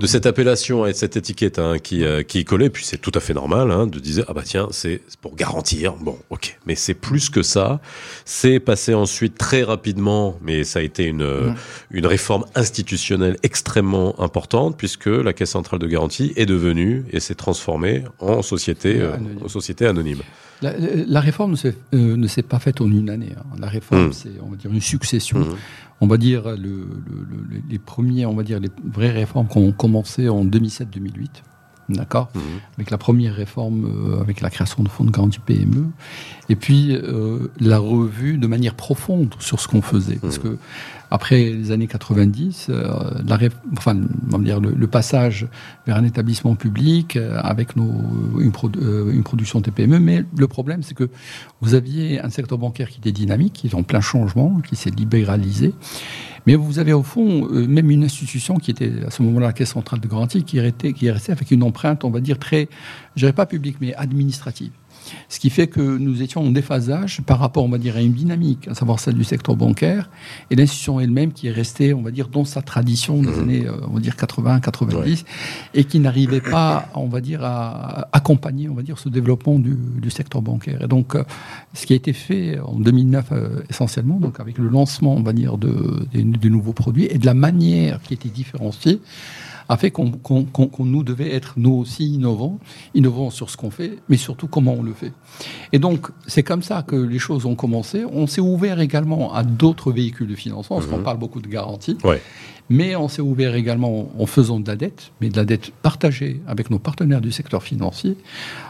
cette 0.07 0.27
appellation 0.27 0.74
et 0.87 0.93
cette 0.93 1.17
étiquette 1.17 1.59
hein, 1.59 1.79
qui, 1.79 2.05
euh, 2.05 2.23
qui 2.23 2.45
collait, 2.45 2.71
puis 2.71 2.85
c'est 2.85 2.99
tout 2.99 3.13
à 3.15 3.21
fait 3.21 3.35
normal 3.35 3.71
hein, 3.71 3.87
de 3.87 3.99
dire 3.99 4.25
ah 4.29 4.33
bah 4.33 4.43
tiens 4.45 4.69
c'est 4.71 5.01
pour 5.21 5.37
garantir. 5.37 5.95
Bon 5.95 6.19
ok, 6.31 6.59
mais 6.67 6.75
c'est 6.75 6.95
plus 6.95 7.31
que 7.31 7.43
ça. 7.43 7.81
C'est 8.25 8.61
passé 8.61 8.95
ensuite 8.95 9.39
très 9.39 9.63
rapidement, 9.63 10.39
mais 10.43 10.65
ça 10.65 10.81
a 10.81 10.83
été 10.83 11.05
une 11.05 11.55
une 11.91 12.07
réforme 12.07 12.45
institutionnelle 12.55 13.37
extrêmement 13.43 14.21
importante 14.21 14.77
puisque 14.77 15.07
la 15.07 15.33
Caisse 15.33 15.51
centrale 15.51 15.79
de 15.79 15.87
garantie 15.87 16.33
est 16.37 16.47
devenue 16.47 17.05
et 17.13 17.21
s'est 17.21 17.35
transformée 17.35 18.05
en 18.19 18.43
société 18.43 19.01
euh, 19.01 19.17
en 19.45 19.49
société 19.49 19.87
anonyme. 19.87 20.23
La, 20.63 21.21
réforme 21.21 21.53
ne 21.53 21.57
s'est, 21.57 21.77
euh, 21.95 22.17
ne 22.17 22.27
s'est 22.27 22.43
pas 22.43 22.59
faite 22.59 22.81
en 22.81 22.91
une 22.91 23.11
année. 23.11 23.33
Hein. 23.37 23.57
La 23.59 23.69
réforme, 23.69 24.09
hmm. 24.09 24.13
c'est 24.13 24.31
on 24.43 24.51
va 24.51 24.57
dire 24.57 24.73
une 24.73 24.81
succession. 24.81 25.41
Hmm. 25.41 25.57
On 26.05 26.07
va 26.07 26.19
dire 26.19 26.55
le, 26.57 26.87
les 27.71 27.79
premiers, 27.79 28.27
on 28.27 28.35
va 28.35 28.43
dire 28.43 28.61
les 28.61 28.69
vraies 28.93 29.11
réformes 29.11 29.49
qui 29.49 29.57
ont 29.57 29.73
commencé 29.73 30.29
en 30.29 30.45
2007-2008. 30.45 31.29
D'accord 31.89 32.31
hmm. 32.35 32.41
Avec 32.77 32.91
la 32.91 32.99
première 32.99 33.35
réforme, 33.35 33.87
euh, 33.87 34.21
avec 34.21 34.43
la 34.43 34.51
création 34.51 34.83
de 34.83 34.89
fonds 34.89 35.05
de 35.05 35.11
garantie 35.11 35.39
PME. 35.39 35.87
Et 36.49 36.57
puis, 36.57 36.93
euh, 36.93 37.51
la 37.59 37.79
revue 37.79 38.37
de 38.39 38.47
manière 38.47 38.75
profonde 38.75 39.35
sur 39.39 39.61
ce 39.61 39.69
qu'on 39.69 39.83
faisait. 39.83 40.17
Parce 40.17 40.39
que 40.39 40.59
après 41.15 41.45
les 41.45 41.71
années 41.71 41.87
90, 41.87 42.67
euh, 42.71 42.89
la, 43.25 43.39
enfin, 43.77 43.95
dire, 44.41 44.59
le, 44.59 44.87
passage 44.89 45.47
vers 45.87 45.97
un 45.97 46.03
établissement 46.03 46.57
public 46.57 47.15
euh, 47.15 47.39
avec 47.41 47.77
euh, 47.77 48.41
une, 48.41 49.23
production 49.23 49.61
TPME, 49.61 50.01
mais 50.01 50.25
le 50.37 50.49
problème 50.49 50.83
c'est 50.83 50.95
que 50.95 51.09
vous 51.61 51.75
aviez 51.75 52.21
un 52.21 52.31
secteur 52.31 52.59
bancaire 52.59 52.89
qui 52.89 52.99
était 52.99 53.13
dynamique, 53.13 53.53
qui 53.53 53.69
est 53.69 53.75
en 53.77 53.85
plein 53.85 54.01
changement, 54.01 54.61
qui 54.69 54.75
s'est 54.75 54.91
libéralisé, 54.91 55.73
mais 56.47 56.57
vous 56.57 56.81
avez 56.81 56.93
au 56.93 57.05
fond 57.05 57.49
même 57.49 57.93
une 57.93 58.03
institution 58.03 58.57
qui 58.57 58.73
était 58.73 58.93
à 59.07 59.11
ce 59.11 59.23
moment-là 59.23 59.47
la 59.47 59.53
Caisse 59.53 59.71
centrale 59.71 60.01
de 60.01 60.09
garantie, 60.09 60.43
qui 60.43 60.59
est, 60.59 60.63
restée, 60.63 60.95
qui 60.95 61.07
est 61.07 61.13
restée 61.13 61.31
avec 61.31 61.53
une 61.53 61.63
empreinte, 61.63 62.03
on 62.03 62.11
va 62.11 62.19
dire, 62.19 62.41
très, 62.41 62.69
je 63.15 63.21
dirais 63.21 63.33
pas 63.33 63.47
publique, 63.47 63.77
mais 63.81 63.95
administrative. 63.95 64.73
Ce 65.29 65.39
qui 65.39 65.51
fait 65.51 65.67
que 65.67 65.81
nous 65.81 66.23
étions 66.23 66.43
en 66.43 66.51
déphasage 66.51 67.23
par 67.23 67.39
rapport, 67.39 67.65
on 67.65 67.69
va 67.69 67.79
dire, 67.79 67.97
à 67.97 68.01
une 68.01 68.13
dynamique, 68.13 68.69
à 68.69 68.75
savoir 68.75 69.01
celle 69.01 69.15
du 69.15 69.25
secteur 69.25 69.57
bancaire, 69.57 70.11
et 70.51 70.57
l'institution 70.57 71.01
elle-même 71.01 71.33
qui 71.33 71.49
est 71.49 71.53
restée, 71.53 71.95
on 71.95 72.03
va 72.03 72.11
dire, 72.11 72.29
dans 72.29 72.45
sa 72.45 72.63
tradition 72.63 73.23
des 73.23 73.29
mmh. 73.29 73.41
années, 73.41 73.67
euh, 73.67 73.73
on 73.89 73.95
va 73.95 74.01
dire, 74.01 74.17
80, 74.17 74.61
90, 74.61 75.25
et 75.75 75.85
qui 75.85 76.01
n'arrivait 76.01 76.41
pas, 76.41 76.89
on 76.95 77.09
va 77.09 77.21
dire, 77.21 77.45
à 77.45 78.09
accompagner, 78.13 78.69
on 78.69 78.75
va 78.75 78.83
dire, 78.83 78.99
ce 78.99 79.09
développement 79.09 79.59
du, 79.59 80.11
secteur 80.11 80.43
bancaire. 80.43 80.83
Et 80.83 80.87
donc, 80.87 81.17
euh, 81.17 81.25
ce 81.73 81.87
qui 81.87 81.93
a 81.93 81.97
été 81.97 82.13
fait 82.13 82.61
en 82.61 82.79
2009 82.79 83.27
euh, 83.33 83.63
essentiellement, 83.69 84.17
donc 84.21 84.39
avec 84.39 84.59
le 84.59 84.69
lancement, 84.69 85.15
on 85.17 85.23
va 85.23 85.33
dire, 85.33 85.59
de, 85.59 86.07
des 86.13 86.51
nouveaux 86.51 86.73
produits 86.73 87.07
et 87.11 87.19
de 87.19 87.27
la 87.27 87.35
manière 87.35 88.01
qui 88.03 88.15
était 88.15 88.29
différenciée, 88.29 89.01
a 89.69 89.77
fait 89.77 89.91
qu'on 89.91 90.13
nous 90.81 91.03
devait 91.03 91.33
être 91.33 91.55
nous 91.57 91.73
aussi 91.73 92.15
innovants, 92.15 92.59
innovants 92.95 93.31
sur 93.31 93.51
ce 93.51 93.57
qu'on 93.57 93.71
fait, 93.71 93.99
mais 94.09 94.17
surtout 94.17 94.47
comment 94.47 94.75
on 94.75 94.83
le 94.83 94.93
fait. 94.93 95.13
Et 95.73 95.79
donc, 95.79 96.09
c'est 96.27 96.43
comme 96.43 96.63
ça 96.63 96.83
que 96.83 96.97
les 96.97 97.19
choses 97.19 97.47
ont 97.47 97.55
commencé. 97.55 98.05
On 98.05 98.27
s'est 98.27 98.41
ouvert 98.41 98.81
également 98.81 99.35
à 99.35 99.43
d'autres 99.43 99.93
véhicules 99.93 100.29
de 100.29 100.35
financement, 100.35 100.77
parce 100.77 100.89
qu'on 100.89 100.99
mhm. 100.99 101.05
parle 101.05 101.19
beaucoup 101.19 101.41
de 101.41 101.49
garanties. 101.49 101.99
Mais 102.71 102.97
on 102.97 103.09
s'est 103.09 103.21
ouvert 103.21 103.55
également 103.55 104.11
en 104.19 104.27
faisant 104.27 104.59
de 104.59 104.67
la 104.67 104.77
dette, 104.77 105.13
mais 105.21 105.29
de 105.29 105.37
la 105.37 105.45
dette 105.45 105.71
partagée 105.83 106.41
avec 106.47 106.71
nos 106.71 106.79
partenaires 106.79 107.21
du 107.21 107.31
secteur 107.31 107.63
financier. 107.63 108.17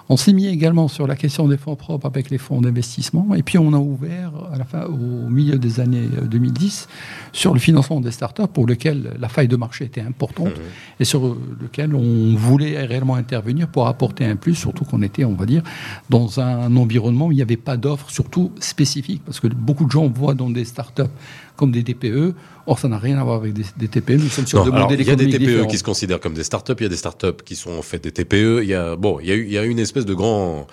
On 0.09 0.17
s'est 0.17 0.33
mis 0.33 0.47
également 0.47 0.89
sur 0.89 1.07
la 1.07 1.15
question 1.15 1.47
des 1.47 1.57
fonds 1.57 1.77
propres 1.77 2.07
avec 2.07 2.29
les 2.29 2.39
fonds 2.39 2.61
d'investissement. 2.61 3.35
Et 3.37 3.43
puis 3.43 3.57
on 3.57 3.73
a 3.73 3.79
ouvert 3.79 4.33
à 4.53 4.59
la 4.59 4.65
fin, 4.65 4.85
au 4.85 5.29
milieu 5.29 5.59
des 5.59 5.79
années 5.79 6.09
2010 6.23 6.89
sur 7.33 7.55
le 7.55 7.61
financement 7.61 8.01
des 8.01 8.11
startups 8.11 8.49
pour 8.53 8.67
lequel 8.67 9.13
la 9.19 9.29
faille 9.29 9.49
de 9.49 9.57
marché 9.57 9.85
était 9.85 10.01
importante 10.01 10.49
mmh. 10.49 11.01
et 11.01 11.05
sur 11.05 11.37
lequel 11.61 11.95
on 11.95 12.35
voulait 12.35 12.85
réellement 12.85 13.15
intervenir 13.15 13.69
pour 13.69 13.87
apporter 13.87 14.25
un 14.25 14.37
plus, 14.37 14.57
surtout 14.57 14.85
qu'on 14.85 15.03
était, 15.03 15.25
on 15.25 15.35
va 15.35 15.47
dire, 15.47 15.63
dans 16.11 16.41
un 16.41 16.77
environnement 16.77 17.29
où 17.29 17.33
il 17.33 17.37
n'y 17.37 17.43
avait 17.43 17.57
pas 17.57 17.77
d'offres, 17.77 18.11
surtout 18.11 18.53
spécifiques, 18.61 19.23
parce 19.25 19.41
que 19.41 19.47
beaucoup 19.47 19.85
de 19.87 19.91
gens 19.91 20.09
voient 20.09 20.35
dans 20.35 20.51
des 20.51 20.65
startups 20.65 21.03
comme 21.57 21.71
des 21.71 21.83
DPE. 21.83 22.35
Or, 22.67 22.79
ça 22.79 22.89
n'a 22.89 22.99
rien 22.99 23.19
à 23.19 23.25
voir 23.25 23.37
avec 23.37 23.53
des, 23.53 23.89
TPE. 23.89 24.13
Nous 24.13 24.29
sommes 24.29 24.47
sur 24.47 24.65
deux 24.65 24.71
modèles 24.71 25.01
Il 25.01 25.07
y 25.07 25.11
a 25.11 25.17
des 25.17 25.29
TPE 25.29 25.67
qui 25.67 25.79
se 25.79 25.85
considèrent 25.85 26.21
comme 26.21 26.35
des 26.35 26.45
startups. 26.45 26.75
Il 26.79 26.85
y 26.85 26.87
a 26.87 26.89
des 26.89 26.97
startups 26.97 27.43
qui 27.45 27.57
sont 27.57 27.73
en 27.73 27.83
fait 27.83 28.03
des 28.03 28.13
TPE. 28.13 28.63
Il 28.63 28.69
y 28.69 28.75
a 28.75 28.97
bon, 28.97 29.19
il 29.21 29.29
y 29.29 29.33
a, 29.33 29.35
il 29.35 29.51
y 29.51 29.59
a 29.59 29.65
une 29.65 29.79
espèce 29.79 30.07
de 30.07 30.15
grand 30.15 30.67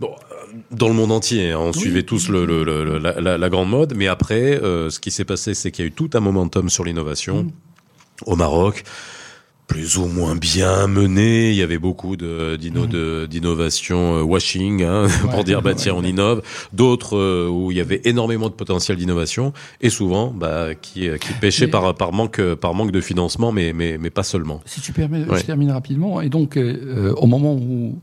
bon 0.00 0.10
dans 0.70 0.88
le 0.88 0.94
monde 0.94 1.12
entier. 1.12 1.52
Hein, 1.52 1.58
on 1.60 1.72
suivait 1.72 2.02
tous 2.02 2.28
le, 2.28 2.44
le, 2.44 2.98
la, 2.98 3.38
la, 3.38 3.48
grande 3.48 3.70
mode, 3.70 3.94
mais 3.96 4.06
après, 4.06 4.62
euh, 4.62 4.90
ce 4.90 5.00
qui 5.00 5.10
s'est 5.10 5.24
passé, 5.24 5.54
c'est 5.54 5.70
qu'il 5.70 5.84
y 5.84 5.86
a 5.86 5.88
eu 5.88 5.92
tout 5.92 6.10
un 6.14 6.20
momentum 6.20 6.68
sur 6.68 6.84
l'innovation 6.84 7.44
mm. 7.44 7.50
au 8.26 8.36
Maroc 8.36 8.84
plus 9.66 9.98
ou 9.98 10.06
moins 10.06 10.36
bien 10.36 10.86
mené. 10.86 11.50
Il 11.50 11.56
y 11.56 11.62
avait 11.62 11.78
beaucoup 11.78 12.16
de, 12.16 12.56
mhm. 12.56 13.26
d'innovation 13.26 14.16
euh, 14.16 14.22
washing, 14.22 14.82
hein, 14.82 15.06
pour 15.30 15.44
dire 15.44 15.62
bah 15.62 15.74
tiens 15.74 15.94
on 15.94 16.02
innove. 16.02 16.42
D'autres 16.72 17.16
euh, 17.16 17.48
où 17.48 17.70
il 17.70 17.76
y 17.76 17.80
avait 17.80 18.00
énormément 18.04 18.48
de 18.48 18.54
potentiel 18.54 18.96
d'innovation 18.96 19.52
et 19.80 19.90
souvent 19.90 20.30
bah 20.30 20.74
qui 20.74 21.08
qui 21.20 21.32
pêchaient 21.40 21.68
par 21.68 21.94
par 21.94 22.12
manque 22.12 22.40
par 22.54 22.74
manque 22.74 22.92
de 22.92 23.00
financement, 23.00 23.52
mais 23.52 23.72
mais 23.72 23.98
mais 23.98 24.10
pas 24.10 24.22
seulement. 24.22 24.60
Si 24.64 24.80
tu 24.80 24.92
permets, 24.92 25.24
je 25.30 25.42
termine 25.42 25.70
rapidement. 25.70 26.20
Et 26.20 26.28
donc 26.28 26.56
euh, 26.56 27.12
au 27.16 27.26
moment 27.26 27.54
où 27.54 27.98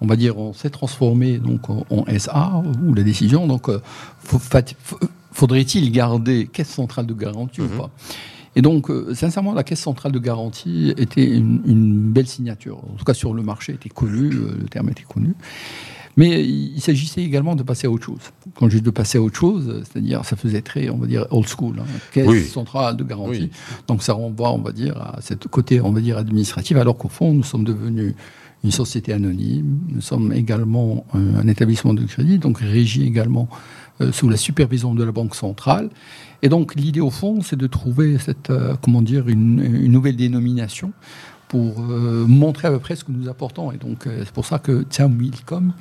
on 0.00 0.06
va 0.06 0.16
dire 0.16 0.38
on 0.38 0.52
s'est 0.52 0.70
transformé 0.70 1.38
donc 1.38 1.68
en, 1.68 2.04
SA 2.18 2.62
ou 2.86 2.94
la 2.94 3.02
décision 3.02 3.46
donc 3.46 3.68
faudrait-il 5.32 5.90
garder 5.90 6.46
caisse 6.46 6.68
centrale 6.68 7.06
de 7.06 7.14
garantie 7.14 7.60
ou 7.60 7.64
mhm. 7.64 7.76
pas? 7.76 7.90
Et 8.58 8.60
donc, 8.60 8.90
euh, 8.90 9.14
sincèrement, 9.14 9.54
la 9.54 9.62
Caisse 9.62 9.78
centrale 9.78 10.10
de 10.10 10.18
garantie 10.18 10.92
était 10.96 11.24
une, 11.24 12.10
belle 12.10 12.26
signature. 12.26 12.78
En 12.78 12.96
tout 12.96 13.04
cas, 13.04 13.14
sur 13.14 13.32
le 13.32 13.44
marché, 13.44 13.74
était 13.74 13.88
connu, 13.88 14.32
euh, 14.32 14.58
le 14.60 14.68
terme 14.68 14.88
était 14.88 15.04
connu. 15.04 15.36
Mais 16.16 16.44
il 16.44 16.80
s'agissait 16.80 17.22
également 17.22 17.54
de 17.54 17.62
passer 17.62 17.86
à 17.86 17.90
autre 17.90 18.06
chose. 18.06 18.18
Quand 18.56 18.68
je 18.68 18.78
dis 18.78 18.82
de 18.82 18.90
passer 18.90 19.18
à 19.18 19.22
autre 19.22 19.38
chose, 19.38 19.84
c'est-à-dire, 19.84 20.24
ça 20.24 20.34
faisait 20.34 20.62
très, 20.62 20.90
on 20.90 20.96
va 20.96 21.06
dire, 21.06 21.24
old 21.30 21.46
school, 21.46 21.76
hein, 21.78 21.84
caisse 22.10 22.50
centrale 22.50 22.96
de 22.96 23.04
garantie. 23.04 23.50
Donc 23.86 24.02
ça 24.02 24.14
renvoie, 24.14 24.50
on 24.50 24.58
va 24.58 24.72
dire, 24.72 25.00
à 25.00 25.20
ce 25.20 25.34
côté, 25.34 25.80
on 25.80 25.92
va 25.92 26.00
dire, 26.00 26.18
administratif, 26.18 26.76
alors 26.78 26.98
qu'au 26.98 27.08
fond, 27.08 27.32
nous 27.32 27.44
sommes 27.44 27.62
devenus 27.62 28.16
une 28.64 28.72
société 28.72 29.12
anonyme. 29.12 29.78
Nous 29.88 30.00
sommes 30.00 30.32
également 30.32 31.06
un, 31.14 31.46
établissement 31.46 31.94
de 31.94 32.04
crédit, 32.04 32.38
donc 32.38 32.58
régi 32.58 33.06
également 33.06 33.48
sous 34.12 34.28
la 34.28 34.36
supervision 34.36 34.94
de 34.94 35.04
la 35.04 35.12
Banque 35.12 35.34
centrale. 35.34 35.90
Et 36.42 36.48
donc 36.48 36.74
l'idée 36.74 37.00
au 37.00 37.10
fond, 37.10 37.40
c'est 37.42 37.56
de 37.56 37.66
trouver 37.66 38.18
cette, 38.18 38.50
euh, 38.50 38.74
comment 38.82 39.02
dire, 39.02 39.28
une, 39.28 39.60
une, 39.60 39.92
nouvelle 39.92 40.16
dénomination 40.16 40.92
pour 41.48 41.80
euh, 41.80 42.24
montrer 42.26 42.68
à 42.68 42.70
peu 42.70 42.78
près 42.78 42.94
ce 42.94 43.04
que 43.04 43.12
nous 43.12 43.28
apportons. 43.28 43.72
Et 43.72 43.76
donc 43.76 44.04
c'est 44.04 44.30
pour 44.30 44.46
ça 44.46 44.58
que 44.58 44.82
Tiamwilcom, 44.82 45.72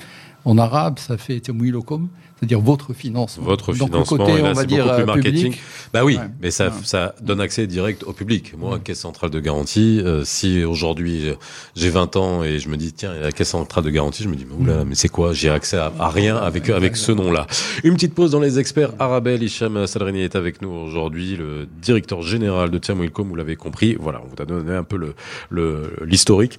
en 0.45 0.57
arabe, 0.57 0.97
ça 0.97 1.17
fait 1.17 1.39
Tiamwilokom, 1.41 2.07
c'est-à-dire 2.39 2.59
votre 2.59 2.93
financement. 2.93 3.45
Votre 3.45 3.73
Donc 3.73 3.89
financement, 3.89 4.17
le 4.17 4.25
côté, 4.25 4.41
on 4.43 4.53
va 4.53 4.65
dire, 4.65 4.95
plus 4.95 5.05
marketing. 5.05 5.55
bah 5.93 6.03
oui, 6.03 6.19
mais 6.41 6.51
ça, 6.51 6.71
ça 6.83 7.15
donne 7.21 7.41
accès 7.41 7.67
direct 7.67 8.03
au 8.03 8.13
public. 8.13 8.53
Moi, 8.57 8.79
caisse 8.79 8.99
centrale 8.99 9.29
de 9.29 9.39
garantie, 9.39 10.01
euh, 10.03 10.23
si 10.23 10.63
aujourd'hui 10.63 11.33
j'ai 11.75 11.89
20 11.89 12.15
ans 12.15 12.43
et 12.43 12.59
je 12.59 12.69
me 12.69 12.77
dis 12.77 12.93
tiens, 12.93 13.13
la 13.13 13.31
caisse 13.31 13.49
centrale 13.49 13.83
de 13.83 13.89
garantie, 13.89 14.23
je 14.23 14.29
me 14.29 14.35
dis 14.35 14.45
mais 14.45 14.55
oula, 14.55 14.85
mais 14.85 14.95
c'est 14.95 15.09
quoi? 15.09 15.33
J'ai 15.33 15.49
accès 15.49 15.77
à, 15.77 15.91
rien 16.09 16.37
avec 16.37 16.69
avec 16.69 16.95
ce 16.95 17.11
nom-là. 17.11 17.47
Une 17.83 17.95
petite 17.95 18.13
pause 18.13 18.31
dans 18.31 18.39
les 18.39 18.59
experts. 18.59 18.91
Arabelle 18.99 19.41
Hicham 19.43 19.87
Salrini 19.87 20.21
est 20.21 20.35
avec 20.35 20.61
nous 20.61 20.69
aujourd'hui, 20.69 21.35
le 21.35 21.67
directeur 21.81 22.21
général 22.21 22.69
de 22.71 22.77
Tiam 22.77 22.99
Wilcom. 22.99 23.27
Vous 23.27 23.35
l'avez 23.35 23.55
compris. 23.55 23.95
Voilà, 23.99 24.21
on 24.23 24.27
vous 24.27 24.41
a 24.41 24.45
donné 24.45 24.73
un 24.73 24.83
peu 24.83 24.97
le 24.97 25.87
l'historique. 26.05 26.57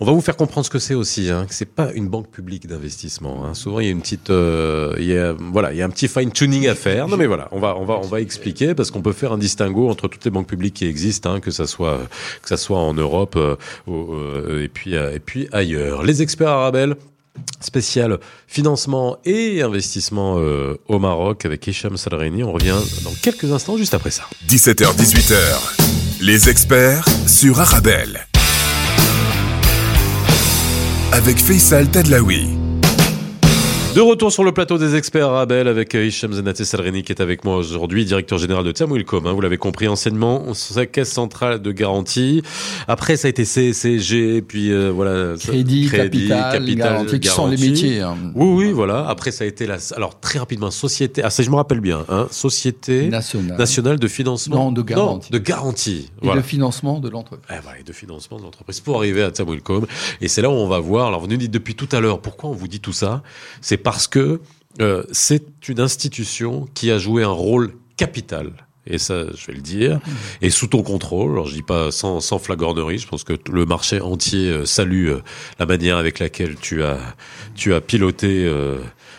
On 0.00 0.04
va 0.04 0.12
vous 0.12 0.20
faire 0.20 0.36
comprendre 0.36 0.64
ce 0.64 0.70
que 0.70 0.78
c'est 0.78 0.94
aussi. 0.94 1.30
Hein, 1.30 1.46
que 1.48 1.54
c'est 1.54 1.64
pas 1.64 1.92
une 1.92 2.08
banque 2.08 2.30
publique 2.30 2.66
d'investissement. 2.66 3.44
Hein. 3.44 3.54
Souvent, 3.54 3.80
il 3.80 3.86
y 3.86 3.88
a 3.88 3.92
une 3.92 4.00
petite 4.00 4.30
euh, 4.30 4.94
voilà, 5.52 5.72
il 5.72 5.78
y 5.78 5.82
a 5.82 5.86
un 5.86 5.90
petit 5.90 6.08
fine 6.08 6.30
tuning 6.30 6.68
à 6.68 6.74
faire. 6.74 7.08
Non, 7.08 7.16
mais 7.16 7.26
voilà, 7.26 7.48
on 7.52 7.58
va, 7.58 7.76
on 7.76 7.84
va, 7.84 7.94
on 7.94 8.06
va 8.06 8.20
expliquer 8.20 8.74
parce 8.74 8.90
qu'on 8.90 9.02
peut 9.02 9.12
faire 9.12 9.32
un 9.32 9.38
distinguo 9.38 9.88
entre 9.88 10.08
toutes 10.08 10.24
les 10.24 10.30
banques 10.30 10.48
publiques 10.48 10.74
qui 10.74 10.86
existent, 10.86 11.32
hein, 11.32 11.40
que 11.40 11.50
ça 11.50 11.66
soit, 11.66 12.00
que 12.42 12.48
ça 12.48 12.56
soit 12.56 12.78
en 12.78 12.94
Europe 12.94 13.36
euh, 13.36 13.56
euh, 13.88 14.62
et 14.62 14.68
puis, 14.68 14.96
euh, 14.96 15.14
et 15.14 15.20
puis 15.20 15.48
ailleurs. 15.52 16.02
Les 16.02 16.22
experts 16.22 16.48
arabel 16.48 16.96
spécial 17.60 18.18
financement 18.48 19.18
et 19.24 19.62
investissement 19.62 20.42
au 20.88 20.98
Maroc 20.98 21.44
avec 21.44 21.64
Hicham 21.68 21.96
Salrini. 21.96 22.42
On 22.42 22.50
revient 22.50 22.74
dans 23.04 23.12
quelques 23.22 23.52
instants 23.52 23.76
juste 23.76 23.94
après 23.94 24.10
ça. 24.10 24.24
17h, 24.48 24.96
18h. 24.96 26.20
Les 26.20 26.48
experts 26.48 27.04
sur 27.28 27.60
Arabelle. 27.60 28.26
Avec 31.12 31.38
Faisal 31.38 31.88
Tadlaoui. 31.88 32.57
De 33.98 34.02
retour 34.02 34.30
sur 34.30 34.44
le 34.44 34.52
plateau 34.52 34.78
des 34.78 34.94
experts 34.94 35.26
Arabel 35.26 35.66
avec 35.66 35.92
euh, 35.96 36.06
Hicham 36.06 36.32
Zenate 36.32 36.62
Salreni 36.62 37.02
qui 37.02 37.10
est 37.10 37.20
avec 37.20 37.42
moi 37.42 37.56
aujourd'hui, 37.56 38.04
directeur 38.04 38.38
général 38.38 38.62
de 38.62 38.70
Tiamwilcom. 38.70 39.26
Hein, 39.26 39.32
vous 39.32 39.40
l'avez 39.40 39.56
compris, 39.56 39.88
enseignement, 39.88 40.54
sa 40.54 40.86
caisse 40.86 41.10
centrale 41.10 41.60
de 41.60 41.72
garantie. 41.72 42.44
Après, 42.86 43.16
ça 43.16 43.26
a 43.26 43.30
été 43.30 43.44
CCG, 43.44 44.42
puis 44.42 44.70
euh, 44.70 44.92
voilà. 44.92 45.34
Crédit, 45.36 45.90
capital, 45.90 46.52
capital 46.52 46.76
garantie, 46.76 47.18
qui 47.18 47.26
sont 47.26 47.48
les 47.48 47.56
métiers. 47.56 48.00
Hein. 48.00 48.16
Oui, 48.36 48.66
oui, 48.66 48.70
voilà. 48.70 49.04
Après, 49.08 49.32
ça 49.32 49.42
a 49.42 49.48
été 49.48 49.66
la, 49.66 49.78
alors 49.96 50.20
très 50.20 50.38
rapidement, 50.38 50.70
société, 50.70 51.24
ah 51.24 51.30
ça 51.30 51.42
je 51.42 51.50
me 51.50 51.56
rappelle 51.56 51.80
bien, 51.80 52.04
hein, 52.08 52.28
société 52.30 53.08
nationale, 53.08 53.58
nationale 53.58 53.98
de 53.98 54.06
financement. 54.06 54.66
Non, 54.66 54.70
de 54.70 54.82
garantie. 54.82 55.32
de 55.32 55.38
garantie. 55.38 56.12
Et 56.22 56.32
de 56.32 56.40
financement 56.40 57.00
de 57.00 57.08
l'entreprise. 57.08 57.50
Eh, 57.50 57.60
voilà, 57.60 57.80
et 57.80 57.82
de 57.82 57.92
financement 57.92 58.38
de 58.38 58.44
l'entreprise 58.44 58.78
pour 58.78 58.98
arriver 58.98 59.24
à 59.24 59.32
Tiamwilcom. 59.32 59.86
Et 60.20 60.28
c'est 60.28 60.40
là 60.40 60.50
où 60.50 60.52
on 60.54 60.68
va 60.68 60.78
voir, 60.78 61.08
alors 61.08 61.20
vous 61.20 61.26
nous 61.26 61.36
dites 61.36 61.50
depuis 61.50 61.74
tout 61.74 61.88
à 61.90 61.98
l'heure, 61.98 62.20
pourquoi 62.20 62.48
on 62.50 62.54
vous 62.54 62.68
dit 62.68 62.78
tout 62.78 62.92
ça? 62.92 63.24
C'est 63.60 63.87
parce 63.88 64.06
que 64.06 64.42
euh, 64.82 65.02
c'est 65.12 65.66
une 65.66 65.80
institution 65.80 66.68
qui 66.74 66.90
a 66.90 66.98
joué 66.98 67.22
un 67.22 67.30
rôle 67.30 67.72
capital 67.96 68.52
et 68.86 68.98
ça, 68.98 69.24
je 69.34 69.46
vais 69.46 69.54
le 69.54 69.62
dire, 69.62 69.96
mmh. 69.96 70.10
et 70.42 70.50
sous 70.50 70.66
ton 70.66 70.82
contrôle. 70.82 71.32
Alors, 71.32 71.46
je 71.46 71.54
dis 71.54 71.62
pas 71.62 71.90
sans, 71.90 72.20
sans 72.20 72.38
flagornerie. 72.38 72.98
Je 72.98 73.08
pense 73.08 73.24
que 73.24 73.32
le 73.50 73.64
marché 73.64 74.02
entier 74.02 74.50
euh, 74.50 74.66
salue 74.66 75.08
euh, 75.08 75.22
la 75.58 75.64
manière 75.64 75.96
avec 75.96 76.18
laquelle 76.18 76.56
tu 76.56 76.82
as, 76.82 76.98
tu 77.54 77.72
as 77.72 77.80
piloté 77.80 78.46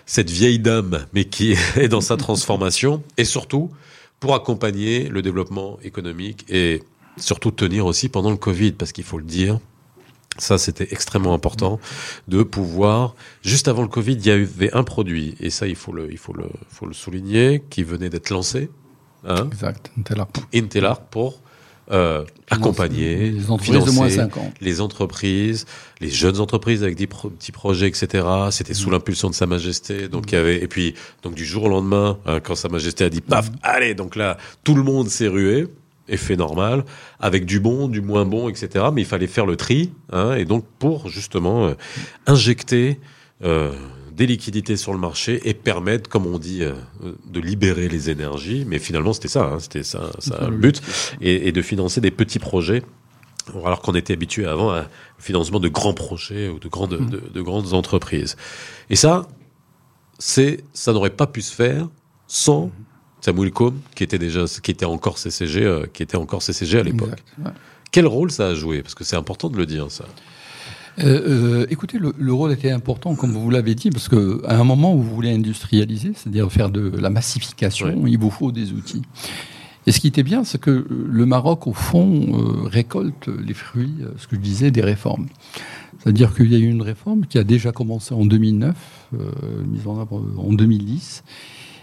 cette 0.06 0.30
vieille 0.30 0.60
dame, 0.60 1.04
mais 1.14 1.26
qui 1.26 1.56
est 1.76 1.88
dans 1.88 2.02
sa 2.02 2.16
transformation, 2.16 3.02
et 3.18 3.26
surtout 3.26 3.72
pour 4.20 4.36
accompagner 4.36 5.10
le 5.10 5.24
développement 5.24 5.80
économique 5.82 6.46
et 6.48 6.84
surtout 7.18 7.50
tenir 7.50 7.88
aussi 7.88 8.08
pendant 8.08 8.30
le 8.30 8.38
Covid, 8.38 8.74
parce 8.74 8.92
qu'il 8.92 9.04
faut 9.04 9.18
le 9.18 9.24
dire, 9.24 9.58
ça, 10.42 10.58
c'était 10.58 10.88
extrêmement 10.92 11.34
important 11.34 11.80
de 12.28 12.44
pouvoir. 12.44 13.16
Juste 13.42 13.68
avant 13.68 13.82
le 13.82 13.88
Covid, 13.88 14.14
il 14.14 14.26
y 14.26 14.32
avait 14.32 14.74
un 14.74 14.84
produit, 14.84 15.36
et 15.40 15.50
ça, 15.50 15.68
il 15.68 15.76
faut 15.76 15.92
le, 15.92 16.12
il 16.12 16.18
faut 16.18 16.34
le, 16.34 16.50
faut 16.70 16.86
le 16.86 16.94
souligner, 16.94 17.64
qui 17.70 17.84
venait 17.84 18.10
d'être 18.10 18.30
lancé. 18.30 18.70
Hein 19.28 19.48
exact. 19.52 19.92
Intelar. 20.54 21.02
pour 21.02 21.42
euh, 21.92 22.24
accompagner, 22.52 23.32
les 23.32 23.50
entreprises 23.50 23.86
de 23.86 23.92
moins 23.92 24.10
5 24.10 24.38
ans. 24.38 24.54
les 24.62 24.80
entreprises, 24.80 25.66
les 26.00 26.12
jeunes 26.12 26.40
entreprises 26.40 26.84
avec 26.84 26.96
des 26.96 27.08
petits 27.08 27.52
projets, 27.52 27.88
etc. 27.88 28.28
C'était 28.52 28.76
sous 28.76 28.90
mm. 28.90 28.94
l'impulsion 28.94 29.30
de 29.30 29.34
Sa 29.34 29.48
Majesté. 29.48 30.08
Donc 30.08 30.32
il 30.32 30.36
y 30.36 30.38
avait 30.38 30.62
et 30.62 30.68
puis 30.68 30.94
donc 31.24 31.34
du 31.34 31.46
jour 31.46 31.64
au 31.64 31.68
lendemain, 31.70 32.20
hein, 32.28 32.40
quand 32.42 32.54
Sa 32.54 32.70
Majesté 32.70 33.06
a 33.06 33.10
dit 33.10 33.22
paf, 33.22 33.50
mm. 33.50 33.56
allez, 33.64 33.96
donc 33.96 34.16
là 34.16 34.38
tout 34.64 34.76
le 34.76 34.84
monde 34.84 35.10
s'est 35.10 35.28
rué 35.28 35.68
effet 36.10 36.36
normal, 36.36 36.84
avec 37.20 37.46
du 37.46 37.60
bon, 37.60 37.88
du 37.88 38.02
moins 38.02 38.26
bon, 38.26 38.50
etc. 38.50 38.86
Mais 38.94 39.02
il 39.02 39.08
fallait 39.08 39.28
faire 39.28 39.46
le 39.46 39.56
tri, 39.56 39.92
hein, 40.12 40.34
et 40.34 40.46
donc 40.46 40.66
pour 40.80 41.10
justement 41.10 41.68
euh, 41.68 41.74
injecter 42.26 43.00
euh, 43.44 43.72
des 44.12 44.28
liquidités 44.28 44.76
sur 44.76 44.92
le 44.92 45.00
marché 45.00 45.40
et 45.48 45.54
permettre, 45.54 46.10
comme 46.10 46.26
on 46.26 46.40
dit, 46.40 46.64
euh, 46.64 46.74
de 47.26 47.40
libérer 47.40 47.88
les 47.88 48.10
énergies. 48.10 48.66
Mais 48.68 48.78
finalement, 48.78 49.14
c'était 49.14 49.30
ça, 49.30 49.46
hein, 49.46 49.60
c'était 49.60 49.84
ça, 49.84 50.12
ça 50.20 50.50
le 50.50 50.58
but, 50.58 50.82
et, 51.22 51.52
de 51.52 51.62
financer 51.62 52.02
des 52.02 52.12
petits 52.12 52.40
projets. 52.40 52.84
Alors 53.66 53.82
qu'on 53.82 53.96
était 53.96 54.14
habitué 54.14 54.46
avant 54.46 54.72
à 54.72 54.86
financement 55.18 55.60
de 55.60 55.70
grands 55.70 55.94
projets 55.94 56.50
ou 56.50 56.60
de 56.60 56.68
grandes, 56.68 57.00
de, 57.00 57.30
de, 57.34 57.42
grandes 57.42 57.74
entreprises. 57.74 58.36
Et 58.92 58.96
ça, 58.96 59.28
c'est, 60.20 60.64
ça 60.74 60.94
n'aurait 60.94 61.10
pas 61.10 61.26
pu 61.26 61.42
se 61.42 61.56
faire 61.56 61.88
sans. 62.28 62.72
Samuel 63.22 63.52
Combe, 63.52 63.76
qui 63.96 64.04
était 64.04 64.20
déjà, 64.20 64.46
qui 64.62 64.72
était 64.72 64.86
encore 64.86 65.18
CCG, 65.18 65.64
euh, 65.64 65.86
qui 65.92 66.04
était 66.04 66.18
encore 66.18 66.42
CCG 66.42 66.80
à 66.80 66.84
l'époque. 66.84 67.24
Ouais. 67.44 67.52
Quel 67.92 68.08
rôle 68.08 68.32
ça 68.32 68.48
a 68.48 68.54
joué? 68.54 68.82
Parce 68.82 68.96
que 68.96 69.04
c'est 69.04 69.16
important 69.16 69.50
de 69.50 69.58
le 69.58 69.66
dire, 69.66 69.90
ça. 69.90 70.06
Euh, 71.00 71.62
euh, 71.64 71.66
écoutez, 71.70 71.98
le, 71.98 72.14
le, 72.18 72.34
rôle 72.34 72.52
était 72.52 72.72
important, 72.72 73.16
comme 73.16 73.32
vous 73.32 73.50
l'avez 73.50 73.74
dit, 73.74 73.90
parce 73.90 74.10
que 74.10 74.42
à 74.46 74.58
un 74.58 74.64
moment 74.64 74.94
où 74.94 75.02
vous 75.02 75.16
voulez 75.16 75.32
industrialiser, 75.32 76.12
c'est-à-dire 76.16 76.52
faire 76.52 76.70
de 76.70 76.90
la 76.98 77.10
massification, 77.10 77.88
ouais. 77.88 78.12
il 78.12 78.18
vous 78.18 78.30
faut 78.30 78.52
des 78.52 78.74
outils. 78.74 79.02
Et 79.88 79.92
ce 79.92 80.00
qui 80.00 80.08
était 80.08 80.24
bien, 80.24 80.44
c'est 80.44 80.60
que 80.60 80.86
le 80.90 81.26
Maroc, 81.26 81.66
au 81.66 81.74
fond, 81.74 82.66
récolte 82.66 83.28
les 83.28 83.54
fruits, 83.54 83.96
ce 84.18 84.28
que 84.28 84.36
je 84.36 84.42
disais, 84.42 84.72
des 84.72 84.82
réformes. 84.82 85.28
C'est-à-dire 86.00 86.34
qu'il 86.34 86.52
y 86.52 86.56
a 86.56 86.60
eu 86.60 86.70
une 86.70 86.82
réforme 86.82 87.26
qui 87.26 87.38
a 87.38 87.44
déjà 87.44 87.72
commencé 87.72 88.14
en 88.14 88.26
2009, 88.26 88.76
euh, 89.14 89.18
mise 89.68 89.86
en 89.86 90.00
œuvre 90.00 90.24
en 90.38 90.54
2010. 90.54 91.24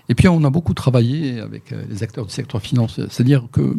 Et 0.09 0.15
puis 0.15 0.29
on 0.29 0.45
a 0.45 0.51
beaucoup 0.51 0.75
travaillé 0.75 1.41
avec 1.41 1.73
euh, 1.73 1.85
les 1.89 2.03
acteurs 2.03 2.27
du 2.27 2.33
secteur 2.33 2.61
financier. 2.61 3.05
C'est-à-dire 3.11 3.49
que, 3.51 3.77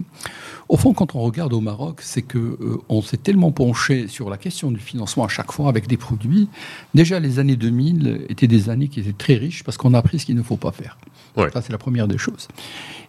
au 0.70 0.78
fond, 0.78 0.94
quand 0.94 1.16
on 1.16 1.22
regarde 1.22 1.54
au 1.54 1.62
Maroc, 1.62 2.02
c'est 2.02 2.22
que 2.22 2.38
euh, 2.38 2.82
on 2.90 3.02
s'est 3.02 3.18
tellement 3.18 3.52
penché 3.52 4.08
sur 4.08 4.30
la 4.30 4.38
question 4.38 4.72
du 4.72 4.80
financement 4.80 5.26
à 5.26 5.30
chaque 5.30 5.52
fois 5.52 5.70
avec 5.70 5.88
des 5.88 5.98
produits. 5.98 6.50
Déjà, 6.94 7.20
les 7.20 7.40
années 7.40 7.56
2000 7.56 8.26
étaient 8.30 8.48
des 8.48 8.70
années 8.70 8.88
qui 8.90 9.00
étaient 9.00 9.14
très 9.14 9.36
riches 9.36 9.64
parce 9.64 9.78
qu'on 9.78 9.94
a 9.94 10.00
appris 10.00 10.20
ce 10.20 10.26
qu'il 10.26 10.36
ne 10.36 10.44
faut 10.44 10.58
pas 10.58 10.72
faire. 10.72 10.98
Ouais. 11.38 11.50
Ça, 11.52 11.62
c'est 11.62 11.72
la 11.72 11.78
première 11.78 12.08
des 12.08 12.18
choses. 12.18 12.48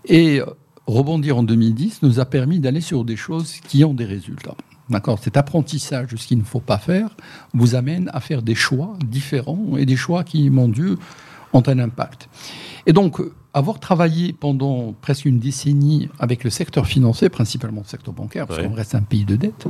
Et 0.07 0.41
rebondir 0.87 1.39
en 1.39 1.43
2010 1.43 2.03
nous 2.03 2.21
a 2.21 2.25
permis 2.25 2.61
d'aller 2.61 2.81
sur 2.81 3.05
des 3.05 3.17
choses 3.17 3.55
qui 3.67 3.85
ont 3.85 3.95
des 3.95 4.05
résultats. 4.05 4.55
D'accord? 4.91 5.19
Cet 5.19 5.37
apprentissage 5.37 6.09
de 6.09 6.17
ce 6.17 6.27
qu'il 6.27 6.39
ne 6.39 6.45
faut 6.45 6.61
pas 6.61 6.79
faire 6.79 7.15
vous 7.53 7.75
amène 7.75 8.11
à 8.15 8.21
faire 8.21 8.43
des 8.43 8.55
choix 8.55 8.97
différents 9.05 9.77
et 9.77 9.85
des 9.85 9.97
choix 9.97 10.25
qui, 10.25 10.49
mon 10.49 10.69
Dieu, 10.69 10.99
ont 11.53 11.63
un 11.67 11.79
impact. 11.79 12.29
Et 12.87 12.93
donc, 12.93 13.21
avoir 13.55 13.81
travaillé 13.81 14.33
pendant 14.33 14.95
presque 15.01 15.25
une 15.25 15.39
décennie 15.39 16.09
avec 16.19 16.45
le 16.45 16.51
secteur 16.51 16.87
financier, 16.87 17.29
principalement 17.29 17.83
le 17.83 17.89
secteur 17.89 18.15
bancaire, 18.15 18.47
parce 18.47 18.61
ouais. 18.61 18.69
qu'on 18.69 18.75
reste 18.75 18.95
un 18.95 19.03
pays 19.03 19.25
de 19.25 19.37
dette, 19.37 19.67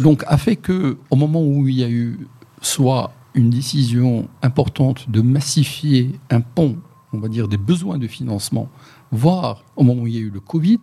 donc 0.00 0.24
a 0.26 0.36
fait 0.36 0.56
que, 0.56 0.98
au 1.10 1.16
moment 1.16 1.42
où 1.42 1.68
il 1.68 1.76
y 1.76 1.84
a 1.84 1.88
eu 1.88 2.26
soit 2.60 3.12
une 3.34 3.50
décision 3.50 4.28
importante 4.42 5.10
de 5.10 5.20
massifier 5.20 6.18
un 6.30 6.40
pont, 6.40 6.76
on 7.12 7.18
va 7.18 7.28
dire, 7.28 7.48
des 7.48 7.56
besoins 7.56 7.98
de 7.98 8.06
financement, 8.06 8.68
voire 9.10 9.64
au 9.76 9.82
moment 9.82 10.02
où 10.02 10.06
il 10.06 10.14
y 10.14 10.18
a 10.18 10.20
eu 10.20 10.30
le 10.30 10.40
Covid, 10.40 10.80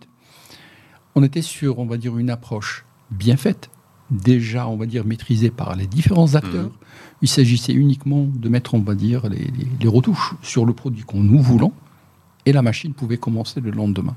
on 1.15 1.23
était 1.23 1.41
sur, 1.41 1.79
on 1.79 1.85
va 1.85 1.97
dire, 1.97 2.17
une 2.17 2.29
approche 2.29 2.85
bien 3.11 3.37
faite, 3.37 3.69
déjà, 4.11 4.67
on 4.67 4.77
va 4.77 4.85
dire, 4.85 5.05
maîtrisée 5.05 5.51
par 5.51 5.75
les 5.75 5.87
différents 5.87 6.35
acteurs. 6.35 6.69
Mmh. 6.69 6.78
Il 7.21 7.27
s'agissait 7.27 7.73
uniquement 7.73 8.23
de 8.23 8.49
mettre, 8.49 8.73
on 8.73 8.79
va 8.79 8.95
dire, 8.95 9.29
les, 9.29 9.37
les, 9.37 9.67
les 9.79 9.87
retouches 9.87 10.35
sur 10.41 10.65
le 10.65 10.73
produit 10.73 11.03
qu'on 11.03 11.21
nous 11.21 11.41
voulons, 11.41 11.73
et 12.45 12.53
la 12.53 12.61
machine 12.61 12.93
pouvait 12.93 13.17
commencer 13.17 13.61
le 13.61 13.71
lendemain. 13.71 14.15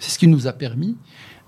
C'est 0.00 0.10
ce 0.10 0.18
qui 0.18 0.26
nous 0.26 0.46
a 0.46 0.52
permis 0.52 0.96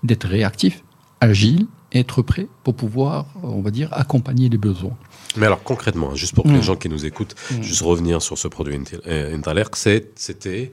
d'être 0.03 0.27
réactifs, 0.27 0.83
agiles, 1.21 1.67
et 1.91 1.99
être 1.99 2.21
prêts 2.21 2.47
pour 2.63 2.75
pouvoir, 2.75 3.27
on 3.43 3.61
va 3.61 3.71
dire, 3.71 3.89
accompagner 3.91 4.49
les 4.49 4.57
besoins. 4.57 4.97
Mais 5.37 5.45
alors 5.45 5.63
concrètement, 5.63 6.15
juste 6.15 6.35
pour 6.35 6.43
que 6.43 6.49
mmh. 6.49 6.55
les 6.55 6.61
gens 6.61 6.75
qui 6.75 6.89
nous 6.89 7.05
écoutent, 7.05 7.35
mmh. 7.51 7.61
juste 7.61 7.81
revenir 7.81 8.21
sur 8.21 8.37
ce 8.37 8.47
produit 8.47 8.79
Intalerc, 9.05 9.69
c'était 9.75 10.71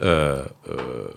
euh, 0.00 0.44
euh, 0.68 1.08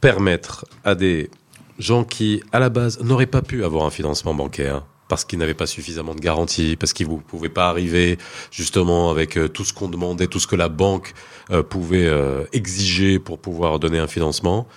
permettre 0.00 0.66
à 0.84 0.94
des 0.94 1.30
gens 1.78 2.04
qui, 2.04 2.42
à 2.52 2.58
la 2.58 2.68
base, 2.68 3.02
n'auraient 3.02 3.26
pas 3.26 3.42
pu 3.42 3.64
avoir 3.64 3.84
un 3.84 3.90
financement 3.90 4.34
bancaire 4.34 4.84
parce 5.10 5.24
qu'ils 5.24 5.40
n'avaient 5.40 5.54
pas 5.54 5.66
suffisamment 5.66 6.14
de 6.14 6.20
garanties, 6.20 6.76
parce 6.76 6.92
qu'ils 6.92 7.08
ne 7.08 7.16
pouvaient 7.16 7.48
pas 7.48 7.68
arriver 7.68 8.16
justement 8.52 9.10
avec 9.10 9.36
euh, 9.36 9.48
tout 9.48 9.64
ce 9.64 9.74
qu'on 9.74 9.88
demandait, 9.88 10.28
tout 10.28 10.38
ce 10.38 10.46
que 10.46 10.54
la 10.54 10.68
banque 10.68 11.14
euh, 11.50 11.64
pouvait 11.64 12.06
euh, 12.06 12.44
exiger 12.52 13.18
pour 13.18 13.40
pouvoir 13.40 13.80
donner 13.80 13.98
un 13.98 14.06
financement. 14.06 14.68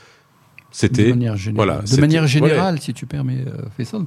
C'était 0.72 1.04
de 1.04 1.10
manière 1.12 1.38
générale, 1.38 1.68
voilà, 1.68 1.82
de 1.84 2.02
manière 2.02 2.26
générale 2.26 2.74
ouais. 2.74 2.82
si 2.82 2.96
tu 2.96 3.06
permets, 3.06 3.46
Faisal, 3.78 4.06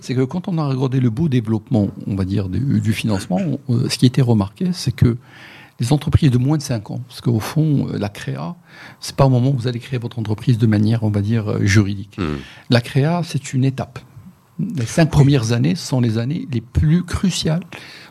c'est 0.00 0.14
que 0.14 0.22
quand 0.22 0.48
on 0.48 0.56
a 0.56 0.66
regardé 0.66 1.00
le 1.00 1.10
beau 1.10 1.28
développement, 1.28 1.90
on 2.06 2.16
va 2.16 2.24
dire, 2.24 2.48
du, 2.48 2.80
du 2.80 2.94
financement, 2.94 3.38
on, 3.68 3.90
ce 3.90 3.98
qui 3.98 4.06
était 4.06 4.22
remarqué, 4.22 4.70
c'est 4.72 4.92
que 4.92 5.18
les 5.80 5.92
entreprises 5.92 6.30
de 6.30 6.38
moins 6.38 6.56
de 6.56 6.62
5 6.62 6.90
ans, 6.92 7.02
parce 7.06 7.20
qu'au 7.20 7.40
fond, 7.40 7.88
la 7.92 8.08
créa, 8.08 8.56
c'est 9.00 9.14
pas 9.14 9.26
au 9.26 9.28
moment 9.28 9.50
où 9.50 9.58
vous 9.58 9.68
allez 9.68 9.80
créer 9.80 9.98
votre 9.98 10.18
entreprise 10.18 10.56
de 10.56 10.66
manière, 10.66 11.02
on 11.02 11.10
va 11.10 11.20
dire, 11.20 11.62
juridique. 11.66 12.16
Mmh. 12.16 12.36
La 12.70 12.80
créa, 12.80 13.20
c'est 13.22 13.52
une 13.52 13.66
étape. 13.66 13.98
Les 14.58 14.86
cinq 14.86 15.10
premières 15.10 15.52
années 15.52 15.76
sont 15.76 16.00
les 16.00 16.18
années 16.18 16.48
les 16.50 16.60
plus 16.60 17.04
cruciales 17.04 17.62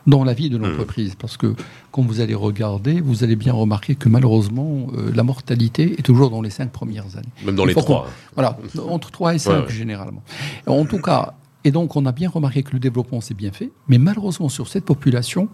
dans 0.06 0.24
la 0.24 0.32
vie 0.32 0.48
de 0.48 0.56
l'entreprise. 0.56 1.12
Mmh. 1.12 1.18
Parce 1.18 1.36
que 1.36 1.54
quand 1.92 2.02
vous 2.02 2.20
allez 2.20 2.34
regarder, 2.34 3.00
vous 3.00 3.22
allez 3.22 3.36
bien 3.36 3.52
remarquer 3.52 3.94
que 3.94 4.08
malheureusement, 4.08 4.86
euh, 4.96 5.12
la 5.14 5.22
mortalité 5.22 5.96
est 5.98 6.02
toujours 6.02 6.30
dans 6.30 6.40
les 6.40 6.50
cinq 6.50 6.72
premières 6.72 7.16
années. 7.16 7.28
Même 7.44 7.56
dans 7.56 7.66
les 7.66 7.74
trois. 7.74 8.08
Voilà, 8.34 8.58
entre 8.88 9.10
trois 9.10 9.34
et 9.34 9.38
cinq 9.38 9.52
ouais, 9.52 9.66
ouais. 9.66 9.72
généralement. 9.72 10.22
En 10.66 10.86
tout 10.86 11.00
cas, 11.00 11.34
et 11.64 11.70
donc 11.70 11.96
on 11.96 12.06
a 12.06 12.12
bien 12.12 12.30
remarqué 12.30 12.62
que 12.62 12.72
le 12.72 12.78
développement 12.78 13.20
s'est 13.20 13.34
bien 13.34 13.52
fait, 13.52 13.70
mais 13.88 13.98
malheureusement 13.98 14.48
sur 14.48 14.68
cette 14.68 14.84
population, 14.84 15.48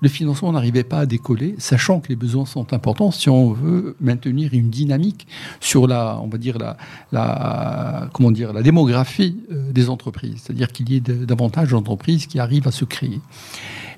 le 0.00 0.08
financement 0.08 0.52
n'arrivait 0.52 0.84
pas 0.84 1.00
à 1.00 1.06
décoller, 1.06 1.54
sachant 1.58 2.00
que 2.00 2.08
les 2.08 2.16
besoins 2.16 2.46
sont 2.46 2.72
importants 2.72 3.10
si 3.10 3.28
on 3.28 3.52
veut 3.52 3.96
maintenir 4.00 4.54
une 4.54 4.70
dynamique 4.70 5.26
sur 5.60 5.86
la, 5.86 6.18
on 6.22 6.28
va 6.28 6.38
dire 6.38 6.58
la, 6.58 6.76
la 7.12 8.08
comment 8.12 8.30
dire, 8.30 8.52
la 8.52 8.62
démographie 8.62 9.36
euh, 9.50 9.72
des 9.72 9.88
entreprises, 9.88 10.42
c'est-à-dire 10.42 10.72
qu'il 10.72 10.90
y 10.90 10.96
ait 10.96 11.00
davantage 11.00 11.70
d'entreprises 11.70 12.26
qui 12.26 12.38
arrivent 12.38 12.68
à 12.68 12.72
se 12.72 12.84
créer. 12.84 13.20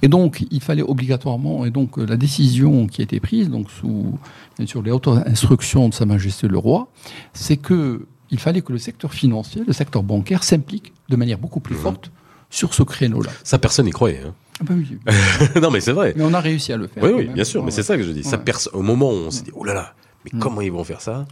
Et 0.02 0.08
donc, 0.08 0.44
il 0.50 0.60
fallait 0.60 0.82
obligatoirement, 0.82 1.64
et 1.64 1.70
donc 1.70 1.96
la 1.96 2.16
décision 2.16 2.88
qui 2.88 3.02
a 3.02 3.04
été 3.04 3.20
prise, 3.20 3.48
donc 3.48 3.70
sous 3.70 4.18
bien 4.58 4.66
sûr 4.66 4.82
les 4.82 4.90
hautes 4.90 5.08
instructions 5.08 5.88
de 5.88 5.94
Sa 5.94 6.06
Majesté 6.06 6.48
le 6.48 6.58
Roi, 6.58 6.88
c'est 7.32 7.56
que 7.56 8.06
il 8.30 8.38
fallait 8.38 8.62
que 8.62 8.72
le 8.72 8.78
secteur 8.78 9.12
financier, 9.12 9.62
le 9.64 9.74
secteur 9.74 10.02
bancaire 10.02 10.42
s'implique 10.42 10.92
de 11.10 11.16
manière 11.16 11.38
beaucoup 11.38 11.60
plus 11.60 11.74
mmh. 11.74 11.78
forte 11.78 12.10
sur 12.48 12.74
ce 12.74 12.82
créneau-là. 12.82 13.30
Ça, 13.44 13.58
personne 13.58 13.84
n'y 13.84 13.92
croyait. 13.92 14.22
Hein. 14.26 14.34
Ah 14.60 14.64
bah 14.64 14.74
oui. 14.76 14.98
non, 15.60 15.70
mais 15.70 15.80
c'est 15.80 15.92
vrai. 15.92 16.14
Mais 16.16 16.24
on 16.24 16.34
a 16.34 16.40
réussi 16.40 16.72
à 16.72 16.76
le 16.76 16.86
faire. 16.86 17.02
Oui, 17.02 17.10
oui, 17.14 17.26
bien 17.28 17.44
sûr. 17.44 17.64
Mais 17.64 17.70
c'est 17.70 17.82
ça 17.82 17.96
que 17.96 18.02
je 18.02 18.12
dis. 18.12 18.20
Ouais. 18.20 18.52
Ça 18.52 18.70
Au 18.72 18.82
moment 18.82 19.10
où 19.10 19.14
on 19.14 19.30
s'est 19.30 19.44
dit, 19.44 19.50
oh 19.54 19.64
là 19.64 19.74
là, 19.74 19.94
mais 20.24 20.30
mmh. 20.34 20.40
comment 20.40 20.60
ils 20.60 20.72
vont 20.72 20.84
faire 20.84 21.00
ça. 21.00 21.26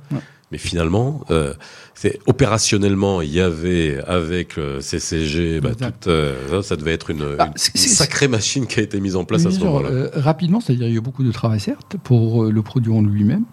Mais 0.52 0.58
finalement, 0.58 1.20
euh, 1.30 1.54
c'est 1.94 2.18
opérationnellement, 2.26 3.22
il 3.22 3.32
y 3.32 3.40
avait 3.40 4.00
avec 4.04 4.56
le 4.56 4.80
CCG, 4.80 5.60
bah, 5.60 5.70
tout, 5.76 6.08
euh, 6.08 6.60
ça 6.62 6.74
devait 6.74 6.92
être 6.92 7.10
une, 7.10 7.36
bah, 7.36 7.50
une, 7.54 7.56
sacrée 7.56 8.26
machine 8.26 8.66
qui 8.66 8.80
a 8.80 8.82
été 8.82 8.98
mise 8.98 9.14
en 9.14 9.24
place 9.24 9.46
à 9.46 9.52
ce 9.52 9.60
moment-là. 9.60 9.88
Euh, 9.90 10.10
rapidement, 10.14 10.60
c'est-à-dire 10.60 10.88
il 10.88 10.90
y 10.90 10.94
a 10.94 10.98
eu 10.98 11.00
beaucoup 11.00 11.22
de 11.22 11.30
travail 11.30 11.60
certes 11.60 11.96
pour 12.02 12.44
euh, 12.44 12.50
le 12.50 12.62
produit 12.62 12.92
en 12.92 13.00
lui-même. 13.00 13.44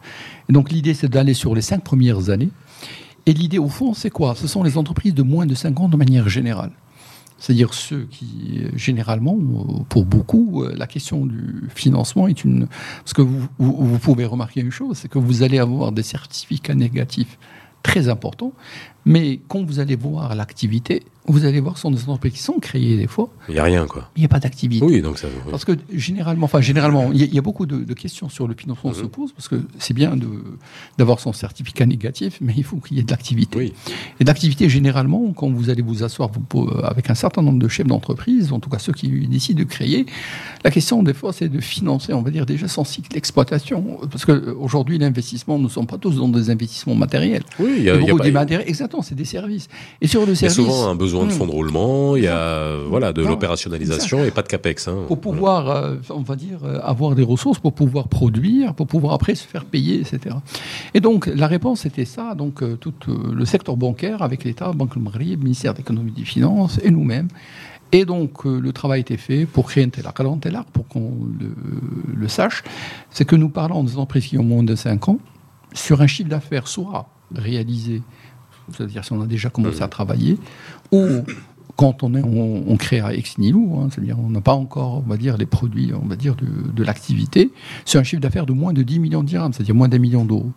Et 0.49 0.53
donc 0.53 0.71
l'idée, 0.71 0.95
c'est 0.95 1.07
d'aller 1.07 1.35
sur 1.35 1.53
les 1.53 1.61
cinq 1.61 1.83
premières 1.83 2.31
années. 2.31 2.49
Et 3.27 3.33
l'idée, 3.33 3.59
au 3.59 3.67
fond, 3.67 3.93
c'est 3.93 4.09
quoi? 4.09 4.33
Ce 4.35 4.47
sont 4.47 4.63
les 4.63 4.77
entreprises 4.77 5.13
de 5.13 5.21
moins 5.21 5.45
de 5.45 5.53
5 5.53 5.79
ans 5.81 5.89
de 5.89 5.97
manière 5.97 6.29
générale. 6.29 6.71
C'est-à-dire 7.37 7.73
ceux 7.73 8.07
qui, 8.09 8.63
généralement, 8.75 9.37
pour 9.89 10.05
beaucoup, 10.05 10.65
la 10.65 10.87
question 10.87 11.25
du 11.25 11.69
financement 11.73 12.27
est 12.27 12.43
une... 12.43 12.67
Parce 12.99 13.13
que 13.13 13.21
vous 13.21 13.99
pouvez 13.99 14.25
remarquer 14.25 14.61
une 14.61 14.71
chose, 14.71 14.97
c'est 14.97 15.07
que 15.07 15.19
vous 15.19 15.43
allez 15.43 15.59
avoir 15.59 15.91
des 15.91 16.03
certificats 16.03 16.75
négatifs 16.75 17.37
très 17.83 18.09
importants, 18.09 18.53
mais 19.07 19.39
quand 19.47 19.63
vous 19.63 19.79
allez 19.79 19.95
voir 19.95 20.35
l'activité, 20.35 21.01
vous 21.29 21.45
allez 21.45 21.59
voir, 21.59 21.77
ce 21.77 21.83
sont 21.83 21.91
des 21.91 22.01
entreprises 22.03 22.33
qui 22.33 22.39
sont 22.39 22.59
créées 22.59 22.95
des 22.95 23.07
fois. 23.07 23.29
Il 23.49 23.53
n'y 23.53 23.59
a 23.59 23.63
rien, 23.63 23.85
quoi. 23.85 24.09
Il 24.15 24.19
n'y 24.19 24.25
a 24.25 24.29
pas 24.29 24.39
d'activité. 24.39 24.85
Oui, 24.85 25.01
donc 25.01 25.17
ça. 25.17 25.27
Parce 25.51 25.65
que 25.65 25.73
généralement, 25.93 26.45
enfin, 26.45 26.61
généralement, 26.61 27.11
il 27.11 27.21
y, 27.21 27.35
y, 27.35 27.37
a 27.37 27.41
beaucoup 27.41 27.65
de, 27.65 27.77
de, 27.77 27.93
questions 27.93 28.29
sur 28.29 28.47
le 28.47 28.53
financement 28.53 28.91
mmh. 28.91 28.95
se 28.95 29.03
posent, 29.03 29.31
parce 29.33 29.49
que 29.49 29.61
c'est 29.77 29.93
bien 29.93 30.17
d'avoir 30.97 31.19
son 31.19 31.33
certificat 31.33 31.85
négatif, 31.85 32.37
mais 32.39 32.53
il 32.55 32.63
faut 32.63 32.77
qu'il 32.77 32.97
y 32.97 32.99
ait 33.01 33.03
de 33.03 33.11
l'activité. 33.11 33.57
Oui. 33.57 33.73
Et 34.21 34.23
d'activité, 34.23 34.69
généralement, 34.69 35.33
quand 35.33 35.49
vous 35.49 35.69
allez 35.69 35.81
vous 35.81 36.03
asseoir 36.03 36.29
vous, 36.51 36.69
avec 36.83 37.09
un 37.09 37.15
certain 37.15 37.41
nombre 37.41 37.59
de 37.59 37.67
chefs 37.67 37.87
d'entreprise, 37.87 38.53
en 38.53 38.59
tout 38.59 38.69
cas 38.69 38.79
ceux 38.79 38.93
qui 38.93 39.27
décident 39.27 39.59
de 39.59 39.65
créer, 39.65 40.05
la 40.63 40.71
question, 40.71 41.03
des 41.03 41.13
fois, 41.13 41.33
c'est 41.33 41.49
de 41.49 41.59
financer, 41.59 42.13
on 42.13 42.21
va 42.21 42.31
dire, 42.31 42.45
déjà 42.45 42.69
son 42.69 42.85
cycle 42.85 43.11
d'exploitation. 43.11 43.99
Parce 44.09 44.23
qu'aujourd'hui, 44.23 44.97
l'investissement, 44.97 45.57
nous 45.57 45.65
ne 45.65 45.69
sommes 45.69 45.87
pas 45.87 45.97
tous 45.97 46.15
dans 46.15 46.29
des 46.29 46.49
investissements 46.49 46.95
matériels. 46.95 47.43
Oui, 47.59 47.75
il 47.77 47.83
y 47.83 47.89
a, 47.89 47.95
il 47.95 48.03
y 48.03 48.09
a 48.09 48.11
beaucoup 48.13 48.23
de 48.23 48.31
matériels. 48.31 48.67
Exactement. 48.67 48.96
Non, 48.97 49.03
c'est 49.03 49.15
des 49.15 49.25
services. 49.25 49.67
Et 50.01 50.07
sur 50.07 50.21
le 50.25 50.33
Il 50.33 50.41
y 50.41 50.45
a 50.45 50.49
service, 50.49 50.55
souvent 50.55 50.87
un 50.89 50.95
besoin 50.95 51.25
de 51.25 51.27
Hmm. 51.31 51.31
fonds 51.37 51.45
de 51.45 51.51
roulement, 51.51 52.15
il 52.15 52.23
y 52.23 52.27
a 52.27 52.77
voilà 52.87 53.13
de 53.13 53.21
l'opérationnalisation 53.23 54.23
et 54.25 54.31
pas 54.31 54.41
de 54.41 54.47
capex. 54.47 54.87
Hein. 54.87 55.03
pour 55.07 55.19
pouvoir, 55.21 55.69
euh, 55.69 55.95
on 56.09 56.21
va 56.21 56.35
dire, 56.35 56.59
euh, 56.63 56.79
avoir 56.81 57.13
des 57.15 57.23
ressources, 57.23 57.59
pour 57.59 57.73
pouvoir 57.73 58.07
produire, 58.07 58.73
pour 58.73 58.87
pouvoir 58.87 59.13
après 59.13 59.35
se 59.35 59.47
faire 59.47 59.65
payer, 59.65 59.99
etc. 60.01 60.35
Et 60.93 60.99
donc, 60.99 61.27
la 61.27 61.47
réponse 61.47 61.85
était 61.85 62.05
ça. 62.05 62.33
Donc, 62.35 62.63
euh, 62.63 62.75
tout 62.75 62.93
le 63.07 63.45
secteur 63.45 63.77
bancaire, 63.77 64.21
avec 64.21 64.43
l'État, 64.43 64.71
Banque 64.73 64.97
du 64.97 65.03
Maghreb, 65.03 65.43
ministère 65.43 65.73
de 65.73 65.79
l'économie 65.79 66.11
et 66.15 66.19
des 66.21 66.25
finances, 66.25 66.79
et 66.83 66.89
nous-mêmes. 66.91 67.27
Et 67.91 68.03
donc, 68.05 68.45
euh, 68.45 68.59
le 68.59 68.71
travail 68.73 69.01
était 69.01 69.17
fait 69.17 69.45
pour 69.45 69.67
créer 69.67 69.83
un 69.85 69.89
TELAC. 69.89 70.19
Alors, 70.19 70.33
un 70.33 70.39
TELAC, 70.39 70.65
pour 70.73 70.87
qu'on 70.87 71.11
le, 71.39 71.51
le 72.15 72.27
sache, 72.27 72.63
c'est 73.11 73.25
que 73.25 73.35
nous 73.35 73.49
parlons 73.49 73.83
des 73.83 73.97
entreprises 73.97 74.27
qui 74.27 74.37
ont 74.37 74.43
moins 74.43 74.63
de 74.63 74.75
5 74.75 75.09
ans, 75.09 75.19
sur 75.73 76.01
un 76.01 76.07
chiffre 76.07 76.29
d'affaires 76.29 76.67
soit 76.67 77.07
réalisé, 77.35 78.01
c'est-à-dire 78.75 79.03
si 79.05 79.13
on 79.13 79.21
a 79.21 79.25
déjà 79.27 79.49
commencé 79.49 79.81
à 79.81 79.87
travailler, 79.87 80.37
ou 80.91 81.05
quand 81.75 82.01
on, 82.01 82.15
est, 82.15 82.23
on, 82.23 82.63
on 82.67 82.75
crée 82.75 83.01
à 83.01 83.13
ex 83.13 83.37
nihilo, 83.37 83.77
hein, 83.79 83.89
c'est-à-dire 83.91 84.17
on 84.19 84.31
n'a 84.31 84.41
pas 84.41 84.53
encore, 84.55 85.03
on 85.05 85.07
va 85.09 85.15
dire, 85.15 85.37
les 85.37 85.45
produits, 85.45 85.91
on 85.93 86.07
va 86.07 86.15
dire, 86.15 86.35
de, 86.35 86.47
de 86.71 86.83
l'activité, 86.83 87.51
sur 87.85 87.99
un 87.99 88.03
chiffre 88.03 88.19
d'affaires 88.21 88.47
de 88.47 88.53
moins 88.53 88.73
de 88.73 88.81
10 88.81 88.97
millions 88.99 89.21
de 89.21 89.27
dirhams, 89.27 89.53
c'est-à-dire 89.53 89.75
moins 89.75 89.87
d'un 89.87 89.99
million 89.99 90.25
d'euros. 90.25 90.51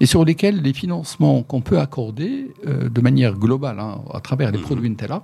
Et 0.00 0.06
sur 0.06 0.24
lesquels 0.24 0.60
les 0.60 0.72
financements 0.72 1.42
qu'on 1.44 1.60
peut 1.60 1.78
accorder 1.78 2.50
euh, 2.66 2.88
de 2.88 3.00
manière 3.00 3.34
globale, 3.34 3.78
hein, 3.78 4.00
à 4.12 4.18
travers 4.20 4.50
les 4.50 4.58
Mhm. 4.58 4.64
produits 4.64 4.90
Intelac, 4.90 5.22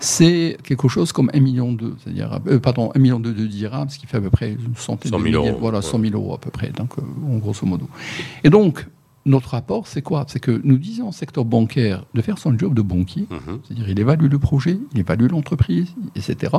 c'est 0.00 0.58
quelque 0.64 0.88
chose 0.88 1.12
comme 1.12 1.30
1 1.32 1.40
million 1.40 1.72
de, 1.72 1.94
c'est-à-dire, 2.04 2.38
euh, 2.46 2.58
pardon, 2.58 2.90
1 2.94 2.98
million 2.98 3.20
de, 3.20 3.32
de 3.32 3.46
dirhams, 3.46 3.88
ce 3.88 3.98
qui 3.98 4.06
fait 4.06 4.18
à 4.18 4.20
peu 4.20 4.30
près 4.30 4.50
une 4.50 4.76
centaine 4.76 5.12
100 5.12 5.18
de 5.18 5.24
000 5.24 5.38
milliers, 5.40 5.50
euros, 5.50 5.60
voilà, 5.62 5.78
ouais. 5.78 5.82
100 5.84 5.98
000 6.00 6.12
euros 6.14 6.34
à 6.34 6.38
peu 6.38 6.50
près, 6.50 6.70
donc, 6.72 6.90
euh, 6.98 7.02
en 7.34 7.38
grosso 7.38 7.66
modo. 7.66 7.88
Et 8.44 8.50
donc, 8.50 8.86
notre 9.28 9.50
rapport, 9.50 9.86
c'est 9.86 10.02
quoi? 10.02 10.24
C'est 10.28 10.40
que 10.40 10.60
nous 10.64 10.78
disons 10.78 11.08
au 11.08 11.12
secteur 11.12 11.44
bancaire 11.44 12.04
de 12.14 12.22
faire 12.22 12.38
son 12.38 12.56
job 12.58 12.74
de 12.74 12.82
banquier, 12.82 13.26
Mhm. 13.30 13.60
c'est-à-dire 13.64 13.88
il 13.88 14.00
évalue 14.00 14.26
le 14.30 14.38
projet, 14.38 14.78
il 14.94 15.00
évalue 15.00 15.28
l'entreprise, 15.30 15.94
etc. 16.16 16.52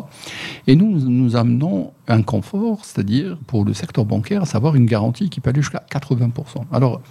Et 0.67 0.75
nous, 0.75 0.99
nous 0.99 1.35
amenons 1.35 1.91
un 2.07 2.21
confort, 2.21 2.85
c'est-à-dire 2.85 3.37
pour 3.47 3.65
le 3.65 3.73
secteur 3.73 4.05
bancaire, 4.05 4.43
à 4.43 4.45
savoir 4.45 4.75
une 4.75 4.85
garantie 4.85 5.29
qui 5.29 5.39
peut 5.41 5.49
aller 5.49 5.61
jusqu'à 5.61 5.83
80%. 5.89 6.65
Alors, 6.71 7.01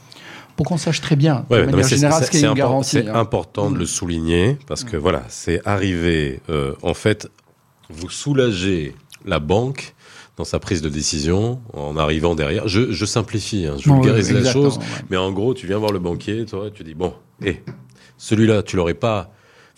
pour 0.56 0.66
qu'on 0.66 0.76
sache 0.76 1.00
très 1.00 1.14
bien, 1.16 1.44
Ouais, 1.50 1.60
de 1.60 1.66
manière 1.66 1.84
c'est- 1.84 1.96
générale, 1.96 2.24
ce 2.24 2.30
qu'est 2.30 2.42
une 2.42 2.54
garantie. 2.54 2.90
C'est 2.90 3.08
hein. 3.08 3.14
important 3.14 3.70
de 3.70 3.78
le 3.78 3.86
souligner 3.86 4.58
parce 4.66 4.82
que 4.84 4.96
voilà, 4.96 5.22
c'est 5.28 5.60
arrivé. 5.66 6.40
euh, 6.50 6.74
en 6.82 6.94
fait, 6.94 7.28
vous 7.90 8.10
soulagez 8.10 8.94
la 9.24 9.38
banque 9.38 9.94
dans 10.38 10.44
sa 10.44 10.60
prise 10.60 10.82
de 10.82 10.88
décision 10.88 11.60
en 11.74 11.96
arrivant 11.96 12.36
derrière. 12.36 12.68
Je, 12.68 12.92
je 12.92 13.04
simplifie, 13.04 13.66
hein, 13.66 13.74
je 13.76 13.92
vulgarise 13.92 14.32
la 14.32 14.50
chose, 14.50 14.78
ouais. 14.78 14.84
mais 15.10 15.16
en 15.16 15.32
gros, 15.32 15.52
tu 15.52 15.66
viens 15.66 15.78
voir 15.78 15.92
le 15.92 15.98
banquier, 15.98 16.46
toi, 16.46 16.70
tu 16.72 16.84
dis 16.84 16.94
bon, 16.94 17.12
hé, 17.44 17.60
celui-là, 18.18 18.62
tu 18.62 18.76
l'aurais 18.76 18.94
pas 18.94 19.32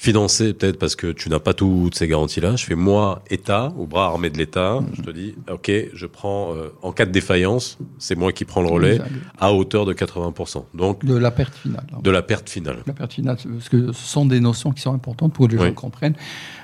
financé 0.05 0.55
peut-être 0.55 0.79
parce 0.79 0.97
que 0.97 1.09
tu 1.13 1.29
n'as 1.29 1.41
pas 1.41 1.53
toutes 1.53 1.95
ces 1.95 2.09
garanties-là. 2.09 2.57
Je 2.57 2.65
fais 2.65 2.75
moi 2.75 3.23
État, 3.29 3.71
au 3.77 3.87
bras 3.87 4.07
armé 4.07 4.31
de 4.31 4.39
l'État. 4.39 4.81
Je 4.95 5.03
te 5.03 5.11
dis, 5.11 5.35
ok, 5.53 5.71
je 5.93 6.07
prends 6.07 6.55
euh, 6.55 6.73
en 6.81 6.91
cas 6.93 7.05
de 7.05 7.11
défaillance, 7.11 7.77
c'est 7.99 8.17
moi 8.17 8.33
qui 8.33 8.47
prends 8.47 8.63
le 8.63 8.69
relais 8.71 8.93
Exact. 8.95 9.11
à 9.39 9.53
hauteur 9.53 9.85
de 9.85 9.93
80%. 9.93 10.65
Donc 10.73 11.05
De 11.05 11.15
la 11.15 11.31
perte 11.31 11.55
finale. 11.55 11.85
hein. 11.93 11.99
de 12.03 12.11
la 12.11 12.23
perte 12.23 12.49
finale. 12.49 12.79
La 12.87 12.95
perte 12.95 13.13
finale, 13.13 13.37
parce 13.45 13.69
que 13.69 13.93
ce 13.93 14.07
sont 14.09 14.25
des 14.25 14.41
notions 14.41 14.73
qui 14.73 14.81
sont 14.81 14.95
importantes 14.95 15.35
pour 15.35 15.47
que 15.49 15.53
les 15.53 15.59
Oui. 15.59 15.67
gens 15.69 15.75
comprennent. 15.75 16.17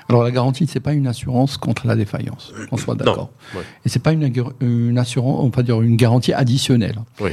Alors 0.09 0.23
la 0.23 0.31
garantie, 0.31 0.65
c'est 0.65 0.79
pas 0.79 0.93
une 0.93 1.05
assurance 1.05 1.57
contre 1.57 1.85
la 1.85 1.95
défaillance, 1.95 2.51
qu'on 2.71 2.77
soit 2.77 2.95
d'accord. 2.95 3.29
ouais. 3.55 3.61
Et 3.85 3.89
c'est 3.89 3.99
pas 4.01 4.13
une, 4.13 4.33
une 4.61 4.97
assurance, 4.97 5.41
on 5.43 5.49
va 5.49 5.61
dire 5.61 5.79
une 5.83 5.95
garantie 5.95 6.33
additionnelle. 6.33 6.97
Oui. 7.19 7.29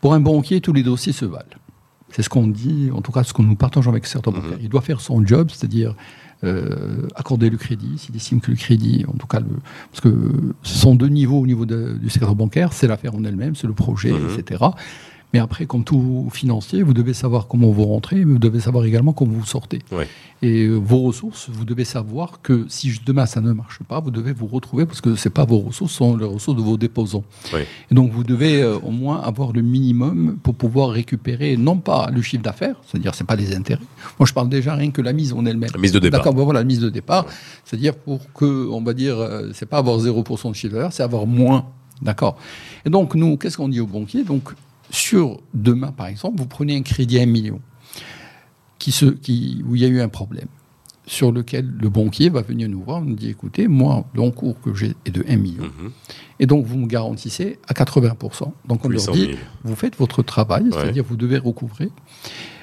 Pour 0.00 0.14
un 0.14 0.20
banquier, 0.20 0.62
tous 0.62 0.72
les 0.72 0.82
dossiers 0.82 1.12
se 1.12 1.26
valent. 1.26 1.44
C'est 2.14 2.22
ce 2.22 2.28
qu'on 2.28 2.46
dit, 2.46 2.90
en 2.94 3.00
tout 3.02 3.10
cas 3.10 3.24
ce 3.24 3.32
que 3.32 3.42
nous 3.42 3.56
partageons 3.56 3.90
avec 3.90 4.06
certains 4.06 4.30
Mhm. 4.30 4.36
banquiers. 4.40 4.56
Il 4.62 4.68
doit 4.68 4.82
faire 4.82 5.00
son 5.00 5.26
job, 5.26 5.50
c'est-à-dire 5.52 5.94
euh, 6.44 7.08
accorder 7.16 7.48
le 7.48 7.56
crédit, 7.56 7.96
s'il 7.96 8.14
estime 8.14 8.40
que 8.40 8.50
le 8.50 8.56
crédit, 8.56 9.04
en 9.08 9.16
tout 9.16 9.26
cas, 9.26 9.40
le, 9.40 9.46
parce 9.90 10.00
que 10.02 10.12
ce 10.62 10.78
sont 10.78 10.94
deux 10.94 11.08
niveaux 11.08 11.40
au 11.40 11.46
niveau 11.46 11.64
de- 11.64 11.96
du 12.00 12.10
secteur 12.10 12.34
bancaire, 12.34 12.72
c'est 12.74 12.86
l'affaire 12.86 13.14
en 13.14 13.24
elle-même, 13.24 13.54
c'est 13.56 13.66
le 13.66 13.72
projet, 13.72 14.12
Mhm. 14.12 14.38
etc. 14.38 14.62
Mais 15.32 15.40
après, 15.40 15.66
comme 15.66 15.82
tout 15.82 16.28
financier, 16.32 16.82
vous 16.82 16.94
devez 16.94 17.12
savoir 17.12 17.48
comment 17.48 17.68
vous 17.70 17.84
rentrez, 17.84 18.24
mais 18.24 18.34
vous 18.34 18.38
devez 18.38 18.60
savoir 18.60 18.84
également 18.84 19.12
comment 19.12 19.32
vous 19.32 19.44
sortez. 19.44 19.80
Ouais. 19.90 20.08
Et 20.42 20.66
euh, 20.66 20.76
vos 20.76 21.00
ressources, 21.00 21.48
vous 21.50 21.64
devez 21.64 21.84
savoir 21.84 22.42
que 22.42 22.66
si 22.68 22.92
demain 23.06 23.26
ça 23.26 23.40
ne 23.40 23.52
marche 23.52 23.78
pas, 23.82 23.98
vous 23.98 24.10
devez 24.10 24.32
vous 24.32 24.46
retrouver 24.46 24.84
parce 24.84 25.00
que 25.00 25.16
c'est 25.16 25.30
pas 25.30 25.44
vos 25.44 25.58
ressources, 25.58 25.92
ce 25.92 25.98
sont 25.98 26.16
les 26.16 26.26
ressources 26.26 26.58
de 26.58 26.62
vos 26.62 26.76
déposants. 26.76 27.24
Ouais. 27.52 27.66
Et 27.90 27.94
donc 27.94 28.12
vous 28.12 28.24
devez 28.24 28.62
euh, 28.62 28.76
au 28.78 28.90
moins 28.90 29.22
avoir 29.22 29.52
le 29.52 29.62
minimum 29.62 30.36
pour 30.42 30.54
pouvoir 30.54 30.90
récupérer 30.90 31.56
non 31.56 31.78
pas 31.78 32.10
le 32.12 32.20
chiffre 32.20 32.42
d'affaires, 32.42 32.76
c'est-à-dire 32.86 33.14
c'est 33.14 33.26
pas 33.26 33.36
les 33.36 33.56
intérêts. 33.56 33.82
Moi 34.18 34.26
je 34.26 34.34
parle 34.34 34.50
déjà 34.50 34.74
rien 34.74 34.90
que 34.90 35.00
la 35.00 35.14
mise 35.14 35.32
en 35.32 35.46
elle-même. 35.46 35.70
La 35.72 35.80
mise 35.80 35.92
de 35.92 35.98
départ. 35.98 36.20
D'accord, 36.20 36.34
bon, 36.34 36.44
voilà 36.44 36.60
la 36.60 36.66
mise 36.66 36.80
de 36.80 36.90
départ, 36.90 37.26
c'est-à-dire 37.64 37.94
pour 37.94 38.32
que 38.34 38.68
on 38.68 38.82
va 38.82 38.92
dire 38.92 39.18
euh, 39.18 39.50
c'est 39.54 39.66
pas 39.66 39.78
avoir 39.78 39.98
0% 39.98 40.50
de 40.50 40.54
chiffre 40.54 40.74
d'affaires, 40.74 40.92
c'est 40.92 41.02
avoir 41.02 41.26
moins. 41.26 41.66
D'accord. 42.02 42.36
Et 42.84 42.90
donc 42.90 43.14
nous, 43.14 43.38
qu'est-ce 43.38 43.56
qu'on 43.56 43.68
dit 43.68 43.80
aux 43.80 43.86
banquiers? 43.86 44.24
Donc 44.24 44.52
sur 44.90 45.40
demain 45.54 45.92
par 45.92 46.06
exemple, 46.06 46.38
vous 46.38 46.46
prenez 46.46 46.76
un 46.76 46.82
crédit 46.82 47.18
à 47.18 47.22
1 47.22 47.26
million 47.26 47.60
qui 48.78 48.92
se, 48.92 49.06
qui, 49.06 49.62
où 49.66 49.76
il 49.76 49.82
y 49.82 49.84
a 49.84 49.88
eu 49.88 50.00
un 50.00 50.08
problème, 50.08 50.48
sur 51.06 51.32
lequel 51.32 51.66
le 51.80 51.88
banquier 51.88 52.28
va 52.28 52.42
venir 52.42 52.68
nous 52.68 52.82
voir, 52.82 53.00
nous 53.02 53.14
dit 53.14 53.28
écoutez, 53.28 53.68
moi, 53.68 54.04
l'encours 54.14 54.60
que 54.60 54.74
j'ai 54.74 54.94
est 55.04 55.10
de 55.10 55.24
1 55.28 55.36
million. 55.36 55.64
Mhm. 55.64 55.90
Et 56.40 56.46
donc, 56.46 56.66
vous 56.66 56.76
me 56.76 56.86
garantissez 56.86 57.58
à 57.68 57.74
80%. 57.74 58.52
Donc, 58.66 58.84
on 58.84 58.88
leur 58.88 59.00
800 59.00 59.12
dit 59.12 59.26
000. 59.26 59.38
vous 59.64 59.74
faites 59.74 59.96
votre 59.96 60.22
travail, 60.22 60.66
c'est-à-dire 60.72 61.04
vous 61.04 61.16
devez 61.16 61.38
recouvrer. 61.38 61.90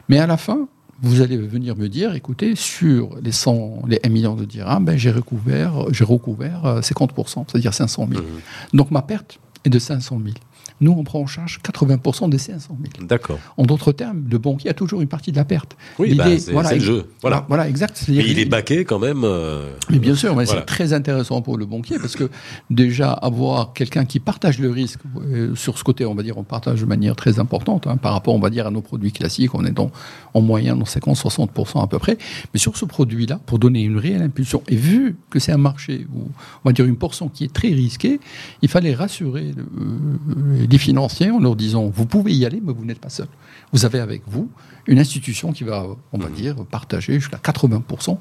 Mais 0.09 0.17
à 0.17 0.27
la 0.27 0.37
fin, 0.37 0.67
vous 1.01 1.21
allez 1.21 1.37
venir 1.37 1.75
me 1.75 1.87
dire 1.87 2.13
écoutez, 2.15 2.55
sur 2.55 3.15
les, 3.21 3.31
100, 3.31 3.83
les 3.87 3.99
1 4.03 4.09
million 4.09 4.35
de 4.35 4.45
dirhams, 4.45 4.85
ben, 4.85 4.97
j'ai 4.97 5.11
recouvert, 5.11 5.91
j'ai 5.91 6.03
recouvert 6.03 6.65
euh, 6.65 6.81
50%, 6.81 7.45
c'est-à-dire 7.47 7.73
500 7.73 8.07
000. 8.11 8.21
Mhm. 8.21 8.27
Donc, 8.73 8.91
ma 8.91 9.01
perte 9.01 9.39
est 9.65 9.69
de 9.69 9.79
500 9.79 10.19
000. 10.23 10.35
Nous, 10.81 10.91
on 10.91 11.03
prend 11.03 11.19
en 11.19 11.27
charge 11.27 11.59
80% 11.63 12.29
des 12.29 12.37
500 12.37 12.77
000. 12.97 13.07
D'accord. 13.07 13.39
En 13.57 13.63
d'autres 13.63 13.91
termes, 13.91 14.23
le 14.29 14.37
banquier 14.39 14.69
a 14.69 14.73
toujours 14.73 14.99
une 15.01 15.07
partie 15.07 15.31
de 15.31 15.37
la 15.37 15.45
perte. 15.45 15.77
Oui, 15.99 16.15
bah, 16.15 16.25
c'est 16.37 16.39
c'est 16.39 16.75
le 16.75 16.79
jeu. 16.81 17.05
Voilà. 17.21 17.45
Voilà, 17.47 17.69
exact. 17.69 18.03
Mais 18.09 18.15
il 18.27 18.39
est 18.39 18.45
baqué 18.45 18.83
quand 18.83 18.99
même. 18.99 19.21
euh, 19.23 19.71
mais 19.89 19.99
bien 19.99 20.15
sûr, 20.15 20.35
mais 20.35 20.45
Voilà. 20.45 20.61
c'est 20.61 20.65
très 20.65 20.91
intéressant 20.93 21.41
pour 21.41 21.57
le 21.57 21.65
banquier 21.65 21.97
parce 21.99 22.15
que 22.15 22.29
déjà 22.69 23.11
avoir 23.11 23.73
quelqu'un 23.73 24.05
qui 24.05 24.19
partage 24.19 24.59
le 24.59 24.69
risque 24.71 24.99
euh, 25.29 25.55
sur 25.55 25.77
ce 25.77 25.83
côté, 25.83 26.05
on 26.05 26.15
va 26.15 26.23
dire, 26.23 26.37
on 26.37 26.43
partage 26.43 26.81
de 26.81 26.85
manière 26.85 27.15
très 27.15 27.39
importante 27.39 27.87
hein, 27.87 27.97
par 27.97 28.13
rapport, 28.13 28.33
on 28.33 28.39
va 28.39 28.49
dire, 28.49 28.65
à 28.67 28.71
nos 28.71 28.81
produits 28.81 29.11
classiques, 29.11 29.53
on 29.55 29.63
est 29.65 29.71
dans, 29.71 29.91
en 30.33 30.41
moyenne 30.41 30.79
dans 30.79 30.85
50-60% 30.85 31.83
à 31.83 31.87
peu 31.87 31.99
près. 31.99 32.17
Mais 32.53 32.59
sur 32.59 32.75
ce 32.75 32.85
produit-là, 32.85 33.39
pour 33.45 33.59
donner 33.59 33.81
une 33.83 33.97
réelle 33.97 34.21
impulsion, 34.23 34.63
et 34.67 34.75
vu 34.75 35.15
que 35.29 35.39
c'est 35.39 35.51
un 35.51 35.57
marché 35.57 36.07
où 36.13 36.21
on 36.65 36.69
va 36.69 36.73
dire 36.73 36.85
une 36.85 36.95
portion 36.97 37.29
qui 37.29 37.43
est 37.43 37.53
très 37.53 37.69
risquée, 37.69 38.19
il 38.61 38.69
fallait 38.69 38.93
rassurer 38.95 39.51
le- 39.55 39.63
euh, 39.63 40.67
les 40.71 40.77
financiers 40.77 41.29
en 41.31 41.39
leur 41.39 41.55
disant 41.55 41.87
vous 41.93 42.05
pouvez 42.05 42.33
y 42.33 42.45
aller, 42.45 42.61
mais 42.63 42.73
vous 42.73 42.85
n'êtes 42.85 42.99
pas 42.99 43.09
seul. 43.09 43.27
Vous 43.73 43.85
avez 43.85 43.99
avec 43.99 44.23
vous 44.27 44.49
une 44.87 44.99
institution 44.99 45.51
qui 45.53 45.63
va, 45.63 45.85
on 46.11 46.17
va 46.17 46.29
dire, 46.29 46.55
partager 46.65 47.19
jusqu'à 47.19 47.37
80%, 47.37 48.17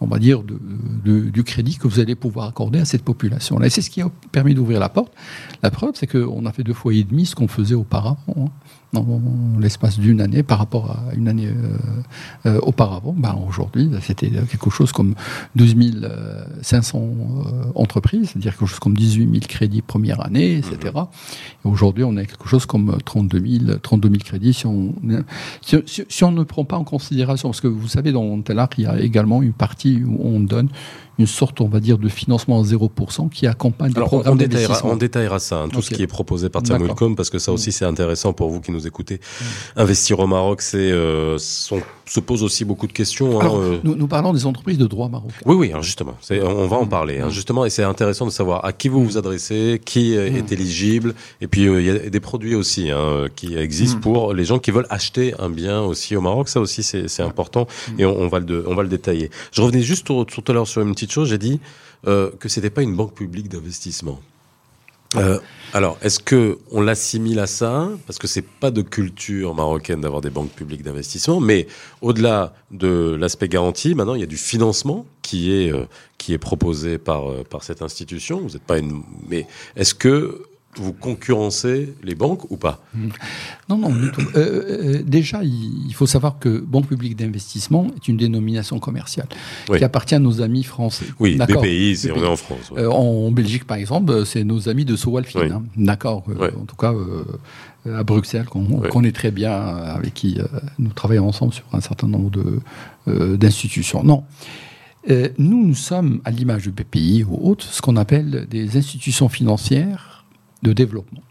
on 0.00 0.06
va 0.06 0.18
dire, 0.18 0.42
de, 0.42 0.58
de- 1.04 1.30
du 1.30 1.42
crédit 1.44 1.76
que 1.78 1.88
vous 1.88 2.00
allez 2.00 2.14
pouvoir 2.14 2.48
accorder 2.48 2.78
à 2.80 2.84
cette 2.84 3.02
population-là. 3.02 3.66
Et 3.66 3.70
c'est 3.70 3.80
ce 3.82 3.90
qui 3.90 4.02
a 4.02 4.10
permis 4.30 4.54
d'ouvrir 4.54 4.78
la 4.80 4.88
porte. 4.88 5.12
La 5.62 5.70
preuve, 5.70 5.92
c'est 5.94 6.06
qu'on 6.06 6.44
a 6.46 6.52
fait 6.52 6.62
deux 6.64 6.74
fois 6.74 6.92
et 6.94 7.04
demi 7.04 7.24
ce 7.26 7.34
qu'on 7.34 7.48
faisait 7.48 7.74
auparavant, 7.74 8.18
hein, 8.36 8.44
dans 8.92 9.06
l'espace 9.58 9.98
d'une 9.98 10.20
année 10.20 10.42
par 10.42 10.58
rapport 10.58 10.90
à 10.90 11.14
une 11.14 11.26
année 11.28 11.46
euh, 11.48 11.78
euh, 12.46 12.60
auparavant. 12.60 13.14
Ben, 13.16 13.34
Aujourd'hui, 13.48 13.90
c'était 14.02 14.28
quelque 14.28 14.68
chose 14.70 14.92
comme 14.92 15.14
12 15.56 15.74
500 16.60 16.98
euh, 16.98 17.64
entreprises, 17.74 18.30
c'est-à-dire 18.30 18.52
quelque 18.56 18.68
chose 18.68 18.78
comme 18.78 18.96
18 18.96 19.24
000 19.30 19.36
crédits 19.48 19.80
première 19.82 20.24
année, 20.24 20.58
etc. 20.58 20.76
Et 21.64 21.68
aujourd'hui, 21.68 22.04
on 22.04 22.16
a 22.18 22.24
quelque 22.24 22.46
chose 22.48 22.66
comme 22.66 22.98
32 23.04 23.42
000, 23.66 23.78
32 23.78 24.08
000 24.10 24.20
crédits 24.22 24.52
si 24.52 24.66
on, 24.66 24.94
si, 25.62 25.76
si- 25.86 26.04
si 26.08 26.24
on 26.24 26.32
ne 26.32 26.42
prend 26.44 26.64
pas 26.64 26.76
en 26.76 26.84
considération, 26.84 27.48
parce 27.48 27.60
que 27.62 27.68
vous 27.68 27.88
savez, 27.88 28.12
dans 28.12 28.40
Telac, 28.42 28.74
il 28.76 28.84
y 28.84 28.86
a 28.86 29.00
également 29.00 29.40
une 29.42 29.52
partie 29.54 30.02
où 30.04 30.18
on 30.22 30.40
donne 30.40 30.68
une 31.22 31.28
sorte, 31.28 31.60
on 31.60 31.68
va 31.68 31.78
dire, 31.80 31.98
de 31.98 32.08
financement 32.08 32.60
à 32.60 32.64
0% 32.64 33.28
qui 33.30 33.46
accompagne 33.46 33.92
Alors, 33.94 34.08
on, 34.12 34.16
programmes 34.18 34.38
détaillera, 34.38 34.62
d'investissement. 34.68 34.90
on 34.92 34.96
détaillera 34.96 35.38
ça, 35.38 35.56
hein, 35.62 35.68
tout 35.72 35.82
ce 35.82 35.90
qui 35.94 36.02
est 36.02 36.06
proposé 36.08 36.48
par. 36.48 36.62
Tsamulcom, 36.62 37.14
parce 37.16 37.30
que 37.30 37.38
ça 37.38 37.52
aussi 37.52 37.70
c'est 37.72 37.84
intéressant 37.84 38.32
pour 38.32 38.50
vous 38.50 38.60
qui 38.60 38.72
nous 38.72 38.86
écoutez. 38.86 39.20
Investir 39.76 40.18
au 40.18 40.26
Maroc, 40.26 40.62
c'est 40.62 40.90
euh, 40.90 41.38
se 41.38 42.20
pose 42.20 42.42
aussi 42.42 42.64
beaucoup 42.64 42.86
de 42.86 42.92
questions. 42.92 43.40
hein, 43.40 43.50
euh. 43.54 43.78
nous, 43.84 43.94
nous 43.94 44.06
parlons 44.08 44.32
des 44.32 44.44
entreprises 44.46 44.78
de 44.78 44.86
droit 44.86 45.08
marocain. 45.08 45.34
Oui, 45.46 45.54
oui, 45.54 45.70
alors 45.70 45.82
justement, 45.82 46.14
on 46.30 46.66
va 46.66 46.76
en 46.76 46.86
parler. 46.86 47.20
hein, 47.20 47.30
justement, 47.30 47.64
et 47.64 47.70
c'est 47.70 47.84
intéressant 47.84 48.26
de 48.26 48.30
savoir 48.30 48.64
à 48.64 48.72
qui 48.72 48.88
vous 48.88 49.04
vous 49.04 49.16
adressez, 49.16 49.80
qui 49.84 50.14
est 50.14 50.50
éligible, 50.52 51.14
et 51.40 51.46
puis 51.46 51.66
euh, 51.68 51.80
il 51.80 51.86
y 51.86 51.90
a 51.90 52.10
des 52.10 52.20
produits 52.20 52.54
aussi 52.54 52.90
hein, 52.90 53.26
qui 53.36 53.56
existent 53.56 54.00
pour 54.00 54.34
les 54.34 54.44
gens 54.44 54.58
qui 54.58 54.70
veulent 54.72 54.86
acheter 54.90 55.34
un 55.38 55.50
bien 55.50 55.80
aussi 55.80 56.16
au 56.16 56.20
Maroc. 56.20 56.48
Ça 56.48 56.60
aussi, 56.60 56.82
c'est 56.82 57.22
important, 57.22 57.66
et 57.98 58.04
on, 58.04 58.18
on 58.20 58.28
va 58.28 58.40
le 58.40 58.64
on 58.68 58.74
va 58.74 58.82
le 58.82 58.88
détailler. 58.88 59.30
Je 59.52 59.62
revenais 59.62 59.82
juste 59.82 60.06
tout, 60.06 60.24
tout 60.24 60.42
à 60.48 60.52
l'heure 60.52 60.66
sur 60.66 60.82
une 60.82 60.92
petite 60.92 61.11
chose. 61.12 61.28
J'ai 61.28 61.38
dit 61.38 61.60
euh, 62.06 62.30
que 62.40 62.48
c'était 62.48 62.70
pas 62.70 62.82
une 62.82 62.96
banque 62.96 63.14
publique 63.14 63.48
d'investissement. 63.48 64.20
Euh, 65.16 65.38
alors, 65.74 65.98
est-ce 66.00 66.18
que 66.18 66.58
on 66.70 66.80
l'assimile 66.80 67.38
à 67.38 67.46
ça? 67.46 67.90
Parce 68.06 68.18
que 68.18 68.26
c'est 68.26 68.46
pas 68.46 68.70
de 68.70 68.80
culture 68.80 69.54
marocaine 69.54 70.00
d'avoir 70.00 70.22
des 70.22 70.30
banques 70.30 70.52
publiques 70.52 70.82
d'investissement, 70.82 71.38
mais 71.38 71.66
au-delà 72.00 72.54
de 72.70 73.14
l'aspect 73.20 73.48
garantie, 73.48 73.94
maintenant 73.94 74.14
il 74.14 74.20
y 74.20 74.24
a 74.24 74.26
du 74.26 74.38
financement 74.38 75.04
qui 75.20 75.52
est 75.52 75.70
euh, 75.70 75.84
qui 76.16 76.32
est 76.32 76.38
proposé 76.38 76.96
par 76.96 77.44
par 77.44 77.62
cette 77.62 77.82
institution. 77.82 78.40
Vous 78.40 78.54
n'êtes 78.54 78.62
pas 78.62 78.78
une, 78.78 79.02
mais 79.28 79.46
est-ce 79.76 79.94
que 79.94 80.46
vous 80.76 80.92
concurrencez 80.92 81.94
les 82.02 82.14
banques 82.14 82.50
ou 82.50 82.56
pas? 82.56 82.82
Non, 83.68 83.76
non. 83.76 83.92
Euh, 83.92 84.36
euh, 84.36 85.02
déjà, 85.04 85.42
il 85.42 85.92
faut 85.94 86.06
savoir 86.06 86.38
que 86.38 86.48
Banque 86.48 86.86
publique 86.86 87.16
d'investissement 87.16 87.88
est 87.96 88.08
une 88.08 88.16
dénomination 88.16 88.78
commerciale 88.78 89.28
qui 89.66 89.84
appartient 89.84 90.14
à 90.14 90.18
nos 90.18 90.40
amis 90.40 90.62
français. 90.62 91.06
Oui, 91.20 91.36
des 91.36 91.54
pays, 91.56 91.98
on 92.14 92.22
est 92.22 92.26
en 92.26 92.36
France. 92.36 92.72
Euh, 92.76 92.88
en 92.88 93.30
Belgique, 93.30 93.64
par 93.66 93.76
exemple, 93.76 94.24
c'est 94.24 94.44
nos 94.44 94.68
amis 94.68 94.84
de 94.84 94.96
Sowalfin. 94.96 95.50
Hein. 95.50 95.62
D'accord. 95.76 96.24
En 96.28 96.64
tout 96.64 96.76
cas, 96.76 96.94
à 97.86 98.02
Bruxelles, 98.02 98.46
qu'on 98.46 98.80
connaît 98.80 99.12
très 99.12 99.30
bien, 99.30 99.52
avec 99.52 100.14
qui 100.14 100.38
nous 100.78 100.90
travaillons 100.90 101.28
ensemble 101.28 101.52
sur 101.52 101.64
un 101.72 101.80
certain 101.80 102.08
nombre 102.08 102.30
d'institutions. 103.06 104.02
non. 104.04 104.24
nous, 105.38 105.66
nous 105.66 105.74
sommes, 105.74 106.20
à 106.24 106.30
l'image 106.30 106.62
du 106.62 106.70
BPI 106.70 107.24
ou 107.28 107.50
autres, 107.50 107.64
ce 107.64 107.82
qu'on 107.82 107.96
appelle 107.96 108.46
des 108.48 108.78
institutions 108.78 109.28
financières 109.28 110.21
de 110.62 110.72
développement. 110.72 111.22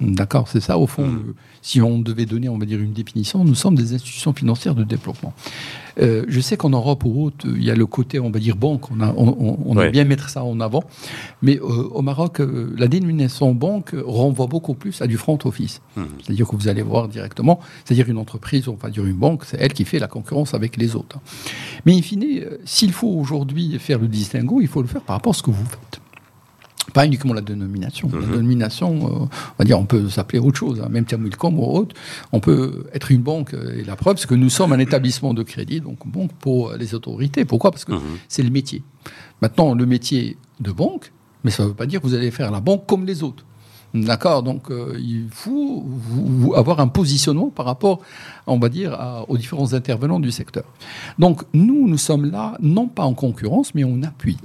D'accord, 0.00 0.48
c'est 0.48 0.60
ça 0.60 0.78
au 0.78 0.86
fond. 0.86 1.06
Hmm. 1.06 1.34
si 1.60 1.82
on 1.82 1.98
devait 1.98 2.24
donner, 2.24 2.48
on 2.48 2.56
va 2.56 2.64
dire, 2.64 2.80
une 2.80 2.94
définition, 2.94 3.44
nous 3.44 3.54
sommes 3.54 3.74
des 3.74 3.92
institutions 3.92 4.32
financières 4.32 4.74
de 4.74 4.82
développement. 4.82 5.34
Euh, 6.00 6.24
je 6.26 6.40
sais 6.40 6.56
qu'en 6.56 6.70
Europe 6.70 7.04
ou 7.04 7.24
autre, 7.24 7.46
il 7.46 7.62
y 7.62 7.70
a 7.70 7.74
le 7.74 7.84
côté, 7.84 8.18
on 8.18 8.30
va 8.30 8.38
dire, 8.38 8.56
banque. 8.56 8.90
On, 8.90 9.00
a, 9.00 9.12
on, 9.14 9.74
bien 9.90 10.04
mettre 10.04 10.30
ça 10.30 10.42
en 10.42 10.58
avant. 10.60 10.84
Mais 11.42 11.58
euh, 11.58 11.88
au 11.90 12.00
Maroc, 12.00 12.40
euh, 12.40 12.74
la 12.78 12.88
dénomination 12.88 13.54
banque 13.54 13.94
renvoie 14.06 14.46
beaucoup 14.46 14.72
plus 14.72 15.02
à 15.02 15.06
du 15.06 15.18
front 15.18 15.38
office. 15.44 15.82
Hmm. 15.96 16.04
C'est-à-dire 16.24 16.48
que 16.48 16.56
vous 16.56 16.68
allez 16.68 16.82
voir 16.82 17.08
directement, 17.08 17.60
c'est-à-dire 17.84 18.08
une 18.08 18.18
entreprise, 18.18 18.68
on 18.68 18.76
va 18.76 18.88
dire 18.88 19.04
une 19.04 19.16
banque, 19.16 19.44
c'est 19.44 19.58
elle 19.60 19.74
qui 19.74 19.84
fait 19.84 19.98
la 19.98 20.08
concurrence 20.08 20.54
avec 20.54 20.78
les 20.78 20.96
autres. 20.96 21.18
Mais 21.84 21.94
in 21.94 22.00
fine, 22.00 22.24
s'il 22.64 22.92
faut 22.92 23.08
aujourd'hui 23.08 23.78
faire 23.78 23.98
le 23.98 24.08
distinguo, 24.08 24.62
il 24.62 24.68
faut 24.68 24.80
le 24.80 24.88
faire 24.88 25.02
par 25.02 25.16
rapport 25.16 25.34
à 25.34 25.36
ce 25.36 25.42
que 25.42 25.50
vous 25.50 25.66
faites. 25.66 26.00
Pas 26.92 27.06
uniquement 27.06 27.34
la 27.34 27.40
dénomination. 27.40 28.08
La 28.12 28.18
mhm. 28.18 28.30
dénomination, 28.30 29.06
euh, 29.06 29.10
on 29.24 29.28
va 29.58 29.64
dire, 29.64 29.78
on 29.78 29.84
peut 29.84 30.08
s'appeler 30.08 30.38
autre 30.38 30.58
chose, 30.58 30.80
hein. 30.80 30.88
même 30.90 31.04
Tiamulcom 31.04 31.58
ou 31.58 31.64
autre. 31.64 31.94
On 32.32 32.40
peut 32.40 32.86
être 32.92 33.10
une 33.10 33.22
banque, 33.22 33.54
et 33.54 33.84
la 33.84 33.96
preuve, 33.96 34.16
c'est 34.18 34.28
que 34.28 34.34
nous 34.34 34.50
sommes 34.50 34.72
un 34.72 34.78
établissement 34.78 35.34
de 35.34 35.42
crédit, 35.42 35.80
donc 35.80 36.06
banque 36.06 36.32
pour 36.34 36.72
les 36.72 36.94
autorités. 36.94 37.44
Pourquoi? 37.44 37.70
Parce 37.70 37.84
que 37.84 37.92
mhm. 37.92 38.00
c'est 38.28 38.42
le 38.42 38.50
métier. 38.50 38.82
Maintenant, 39.42 39.74
le 39.74 39.86
métier 39.86 40.36
de 40.60 40.72
banque, 40.72 41.12
mais 41.44 41.50
ça 41.50 41.62
ne 41.62 41.68
veut 41.68 41.74
pas 41.74 41.86
dire 41.86 42.00
que 42.00 42.06
vous 42.06 42.14
allez 42.14 42.30
faire 42.30 42.50
la 42.50 42.60
banque 42.60 42.86
comme 42.86 43.06
les 43.06 43.22
autres. 43.22 43.44
D'accord? 43.92 44.42
Donc, 44.42 44.70
euh, 44.70 44.96
il 45.00 45.26
faut 45.30 45.84
avoir 46.54 46.78
un 46.78 46.86
positionnement 46.86 47.50
par 47.50 47.66
rapport, 47.66 48.00
on 48.46 48.58
va 48.58 48.68
dire, 48.68 49.24
aux 49.28 49.36
différents 49.36 49.72
intervenants 49.74 50.20
du 50.20 50.30
secteur. 50.30 50.64
Donc, 51.18 51.42
nous, 51.54 51.88
nous 51.88 51.98
sommes 51.98 52.30
là, 52.30 52.56
non 52.60 52.86
pas 52.86 53.02
en 53.02 53.14
concurrence, 53.14 53.74
mais 53.74 53.82
en 53.82 54.02
appui 54.02 54.36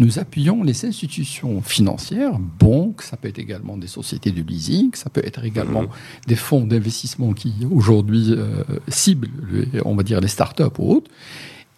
nous 0.00 0.18
appuyons 0.18 0.62
les 0.62 0.86
institutions 0.86 1.60
financières, 1.60 2.38
banques, 2.38 3.02
ça 3.02 3.18
peut 3.18 3.28
être 3.28 3.38
également 3.38 3.76
des 3.76 3.86
sociétés 3.86 4.30
de 4.30 4.42
leasing, 4.42 4.94
ça 4.94 5.10
peut 5.10 5.22
être 5.24 5.44
également 5.44 5.82
mhm. 5.82 5.88
des 6.26 6.36
fonds 6.36 6.64
d'investissement 6.64 7.34
qui 7.34 7.52
aujourd'hui 7.70 8.32
euh, 8.32 8.64
ciblent, 8.88 9.28
on 9.84 9.94
va 9.94 10.02
dire, 10.02 10.20
les 10.20 10.28
startups 10.28 10.78
ou 10.78 10.94
autres, 10.94 11.10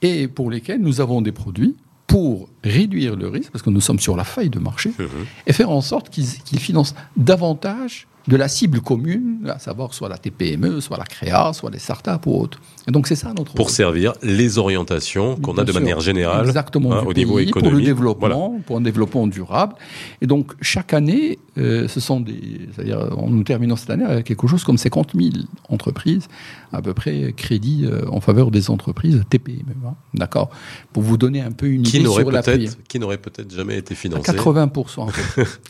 et 0.02 0.28
pour 0.28 0.50
lesquels 0.52 0.80
nous 0.80 1.00
avons 1.00 1.20
des 1.20 1.32
produits 1.32 1.74
pour 2.06 2.48
réduire 2.62 3.16
le 3.16 3.26
risque, 3.26 3.50
parce 3.50 3.62
que 3.62 3.70
nous 3.70 3.80
sommes 3.80 3.98
sur 3.98 4.16
la 4.16 4.24
faille 4.24 4.50
de 4.50 4.60
marché, 4.60 4.92
mhm. 4.96 5.08
et 5.48 5.52
faire 5.52 5.70
en 5.70 5.80
sorte 5.80 6.08
qu'ils 6.08 6.60
financent 6.60 6.94
davantage 7.16 8.06
de 8.28 8.36
la 8.36 8.46
cible 8.46 8.80
commune, 8.80 9.50
à 9.52 9.58
savoir 9.58 9.94
soit 9.94 10.08
la 10.08 10.18
TPME, 10.18 10.80
soit 10.80 10.96
la 10.96 11.04
CREA, 11.04 11.52
soit 11.52 11.70
les 11.70 11.80
startups 11.80 12.26
ou 12.26 12.40
autres. 12.40 12.60
Et 12.88 12.90
donc 12.90 13.06
c'est 13.06 13.14
ça 13.16 13.32
notre 13.36 13.54
Pour 13.54 13.70
servir 13.70 14.12
les 14.22 14.58
orientations 14.58 15.36
qu'on 15.36 15.56
a 15.56 15.64
de 15.64 15.72
manière 15.72 16.00
générale 16.00 16.46
Exactement, 16.46 16.92
hein, 16.92 17.04
au 17.06 17.12
niveau 17.12 17.38
économique. 17.38 17.70
Pour 17.70 17.78
le 17.78 17.84
développement, 17.84 18.60
pour 18.66 18.76
un 18.76 18.80
développement 18.80 19.26
durable. 19.26 19.74
Et 20.20 20.26
donc 20.26 20.52
chaque 20.60 20.92
année, 20.92 21.38
euh, 21.58 21.86
ce 21.86 22.00
sont 22.00 22.20
des. 22.20 22.68
C'est-à-dire, 22.74 23.08
nous 23.28 23.44
terminons 23.44 23.76
cette 23.76 23.90
année 23.90 24.04
avec 24.04 24.26
quelque 24.26 24.46
chose 24.46 24.64
comme 24.64 24.78
50 24.78 25.12
000 25.14 25.30
entreprises, 25.68 26.26
à 26.72 26.82
peu 26.82 26.92
près 26.92 27.32
crédits 27.36 27.84
euh, 27.84 28.02
en 28.10 28.20
faveur 28.20 28.50
des 28.50 28.70
entreprises 28.70 29.22
TPME. 29.30 29.62
Hein. 29.86 29.94
D'accord? 30.14 30.50
Pour 30.92 31.04
vous 31.04 31.16
donner 31.16 31.40
un 31.40 31.52
peu 31.52 31.66
une 31.66 31.82
qui 31.82 31.98
idée 31.98 32.08
sur 32.08 32.30
la 32.30 32.42
Qui 32.42 32.98
n'aurait 32.98 33.18
peut-être 33.18 33.54
jamais 33.54 33.78
été 33.78 33.94
financé? 33.94 34.32
80%. 34.32 35.10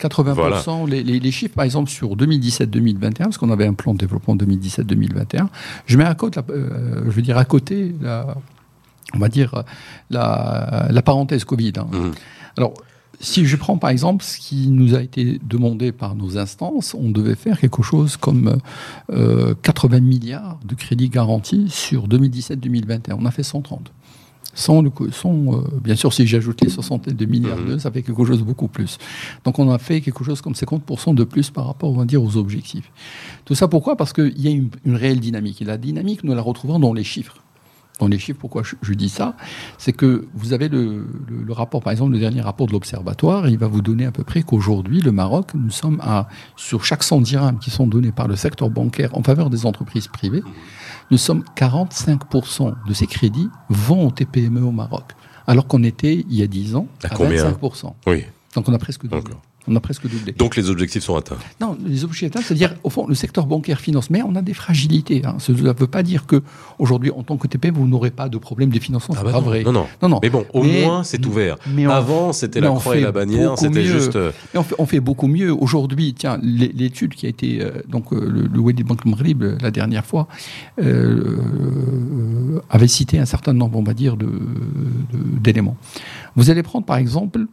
80%. 0.01 0.89
les, 0.89 1.03
les, 1.03 1.19
les 1.19 1.31
chiffres, 1.31 1.53
par 1.53 1.65
exemple, 1.65 1.89
sur 1.91 2.15
2017-2021, 2.15 3.13
parce 3.17 3.37
qu'on 3.37 3.51
avait 3.51 3.67
un 3.67 3.73
plan 3.73 3.93
de 3.93 3.99
développement 3.99 4.35
2017-2021, 4.35 5.47
je 5.85 5.97
mets 5.97 6.05
à 6.05 6.15
côté. 6.15 6.39
Euh, 6.49 7.02
je 7.05 7.11
veux 7.11 7.21
dire, 7.21 7.37
à 7.37 7.45
côté, 7.45 7.93
la, 8.01 8.35
on 9.13 9.19
va 9.19 9.29
dire, 9.29 9.63
la, 10.09 10.87
la 10.89 11.01
parenthèse 11.01 11.43
Covid. 11.43 11.73
Hein. 11.77 11.87
Mmh. 11.91 12.11
Alors, 12.57 12.73
si 13.19 13.45
je 13.45 13.55
prends 13.55 13.77
par 13.77 13.89
exemple 13.89 14.23
ce 14.23 14.37
qui 14.37 14.67
nous 14.67 14.95
a 14.95 15.01
été 15.01 15.39
demandé 15.43 15.91
par 15.91 16.15
nos 16.15 16.37
instances, 16.37 16.93
on 16.93 17.09
devait 17.09 17.35
faire 17.35 17.59
quelque 17.59 17.81
chose 17.81 18.17
comme 18.17 18.57
80 19.09 19.97
euh, 19.97 20.01
milliards 20.01 20.59
de 20.65 20.75
crédits 20.75 21.09
garantis 21.09 21.69
sur 21.69 22.07
2017-2021. 22.07 23.15
On 23.17 23.25
a 23.25 23.31
fait 23.31 23.43
130. 23.43 23.91
Sans, 24.55 24.81
le, 24.81 24.91
sans 25.11 25.33
euh, 25.33 25.61
bien 25.83 25.95
sûr, 25.95 26.13
si 26.13 26.27
j'ajoute 26.27 26.61
les 26.61 26.69
62 26.69 27.25
milliards 27.25 27.57
mmh. 27.57 27.79
ça 27.79 27.91
fait 27.91 28.03
quelque 28.03 28.23
chose 28.23 28.39
de 28.39 28.43
beaucoup 28.43 28.67
plus. 28.67 28.99
Donc 29.45 29.57
on 29.57 29.71
a 29.71 29.79
fait 29.79 30.01
quelque 30.01 30.23
chose 30.23 30.41
comme 30.41 30.53
50% 30.53 31.15
de 31.15 31.23
plus 31.23 31.49
par 31.49 31.65
rapport, 31.65 31.89
on 31.89 31.97
va 31.97 32.05
dire, 32.05 32.21
aux 32.21 32.37
objectifs. 32.37 32.91
Tout 33.45 33.55
ça 33.55 33.67
pourquoi? 33.67 33.95
Parce 33.95 34.13
qu'il 34.13 34.39
y 34.39 34.47
a 34.47 34.51
une, 34.51 34.69
une, 34.85 34.95
réelle 34.95 35.19
dynamique. 35.19 35.61
Et 35.61 35.65
la 35.65 35.77
dynamique, 35.77 36.23
nous 36.23 36.35
la 36.35 36.41
retrouvons 36.41 36.79
dans 36.79 36.93
les 36.93 37.03
chiffres. 37.03 37.37
Dans 37.99 38.07
les 38.07 38.17
chiffres, 38.17 38.39
pourquoi 38.39 38.63
je, 38.63 38.93
dis 38.93 39.09
ça? 39.09 39.35
C'est 39.77 39.93
que 39.93 40.27
vous 40.33 40.53
avez 40.53 40.67
le, 40.67 41.05
le, 41.29 41.53
rapport, 41.53 41.81
par 41.81 41.91
exemple, 41.91 42.11
le 42.11 42.19
dernier 42.19 42.41
rapport 42.41 42.65
de 42.65 42.71
l'Observatoire, 42.71 43.47
il 43.47 43.57
va 43.59 43.67
vous 43.67 43.83
donner 43.83 44.05
à 44.05 44.11
peu 44.11 44.23
près 44.23 44.41
qu'aujourd'hui, 44.41 44.99
le 44.99 45.11
Maroc, 45.11 45.51
nous 45.53 45.69
sommes 45.69 45.99
à, 46.01 46.27
sur 46.55 46.85
chaque 46.85 47.03
100 47.03 47.21
dirhams 47.21 47.59
qui 47.59 47.69
sont 47.69 47.85
donnés 47.85 48.11
par 48.11 48.27
le 48.27 48.35
secteur 48.35 48.71
bancaire 48.71 49.15
en 49.15 49.21
faveur 49.21 49.51
des 49.51 49.67
entreprises 49.67 50.07
privées, 50.07 50.43
nous 51.13 51.19
sommes 51.19 51.43
45% 51.55 52.73
de 52.87 52.93
ces 52.95 53.05
crédits 53.05 53.47
vont 53.69 54.07
au 54.07 54.09
TPME 54.09 54.63
au 54.63 54.71
Maroc. 54.71 55.11
Alors 55.45 55.67
qu'on 55.67 55.83
était, 55.83 56.25
il 56.27 56.35
y 56.35 56.41
a 56.41 56.47
10 56.47 56.75
ans, 56.75 56.87
à, 57.03 57.09
25%. 57.09 57.93
Oui. 58.07 58.23
Donc 58.55 58.67
on 58.67 58.73
a 58.73 58.79
presque 58.79 59.03
doublé. 59.03 59.35
On 59.67 59.75
a 59.75 59.79
presque 59.79 60.07
doublé. 60.07 60.33
Donc 60.33 60.55
les 60.55 60.69
objectifs 60.69 61.03
sont 61.03 61.15
atteints 61.15 61.37
Non, 61.61 61.77
les 61.85 62.03
objectifs 62.03 62.27
atteints, 62.27 62.41
c'est-à-dire, 62.41 62.75
au 62.83 62.89
fond, 62.89 63.07
le 63.07 63.15
secteur 63.15 63.45
bancaire 63.45 63.79
finance, 63.79 64.09
mais 64.09 64.21
on 64.21 64.35
a 64.35 64.41
des 64.41 64.53
fragilités. 64.53 65.21
Hein. 65.25 65.35
Ça 65.39 65.53
ne 65.53 65.57
veut 65.57 65.87
pas 65.87 66.03
dire 66.03 66.25
que 66.25 66.43
aujourd'hui, 66.79 67.11
en 67.11 67.23
tant 67.23 67.37
que 67.37 67.47
TPM, 67.47 67.75
vous 67.75 67.87
n'aurez 67.87 68.11
pas 68.11 68.27
de 68.27 68.37
problème 68.37 68.69
de 68.69 68.79
financement. 68.79 69.15
Ah 69.17 69.23
bah 69.23 69.31
pas 69.31 69.39
vrai. 69.39 69.63
Non, 69.63 69.71
non, 69.71 69.87
non, 70.01 70.09
non. 70.09 70.19
Mais 70.21 70.29
bon, 70.29 70.45
au 70.53 70.63
moins, 70.63 71.03
c'est 71.03 71.25
ouvert. 71.25 71.57
Mais 71.67 71.85
Avant, 71.85 72.33
c'était 72.33 72.59
la 72.59 72.71
croix 72.71 72.97
et 72.97 73.01
la 73.01 73.11
bannière, 73.11 73.57
c'était 73.57 73.83
juste. 73.83 74.15
Euh, 74.15 74.31
on, 74.53 74.63
fait, 74.63 74.75
on, 74.79 74.85
fait, 74.85 74.99
beaucoup 74.99 75.27
mieux. 75.27 75.51
Aujourd'hui, 75.53 76.13
tiens, 76.13 76.39
l'étude 76.41 77.15
qui 77.15 77.25
a 77.25 77.29
été, 77.29 77.61
euh, 77.61 77.71
donc, 77.87 78.11
euh, 78.11 78.19
le, 78.19 78.47
le 78.47 78.59
Wadi 78.59 78.83
Bank 78.83 79.05
Maghrib, 79.05 79.43
la 79.61 79.71
dernière 79.71 80.05
fois, 80.05 80.27
avait 82.69 82.87
cité 82.87 83.19
un 83.19 83.25
certain 83.25 83.53
nombre, 83.53 83.77
on 83.79 83.83
va 83.83 83.93
dire, 83.93 84.17
d'éléments. 85.41 85.77
Vous 86.35 86.49
allez 86.49 86.63
prendre, 86.63 86.85
par 86.85 86.97
exemple, 86.97 87.45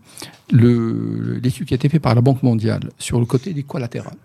l'étude 0.50 1.66
qui 1.66 1.74
a 1.74 1.76
été 1.76 1.88
faite 1.88 2.02
par 2.02 2.14
la 2.14 2.20
Banque 2.20 2.42
mondiale 2.42 2.90
sur 2.98 3.20
le 3.20 3.26
côté 3.26 3.52
des 3.52 3.62
collatérales. 3.62 4.16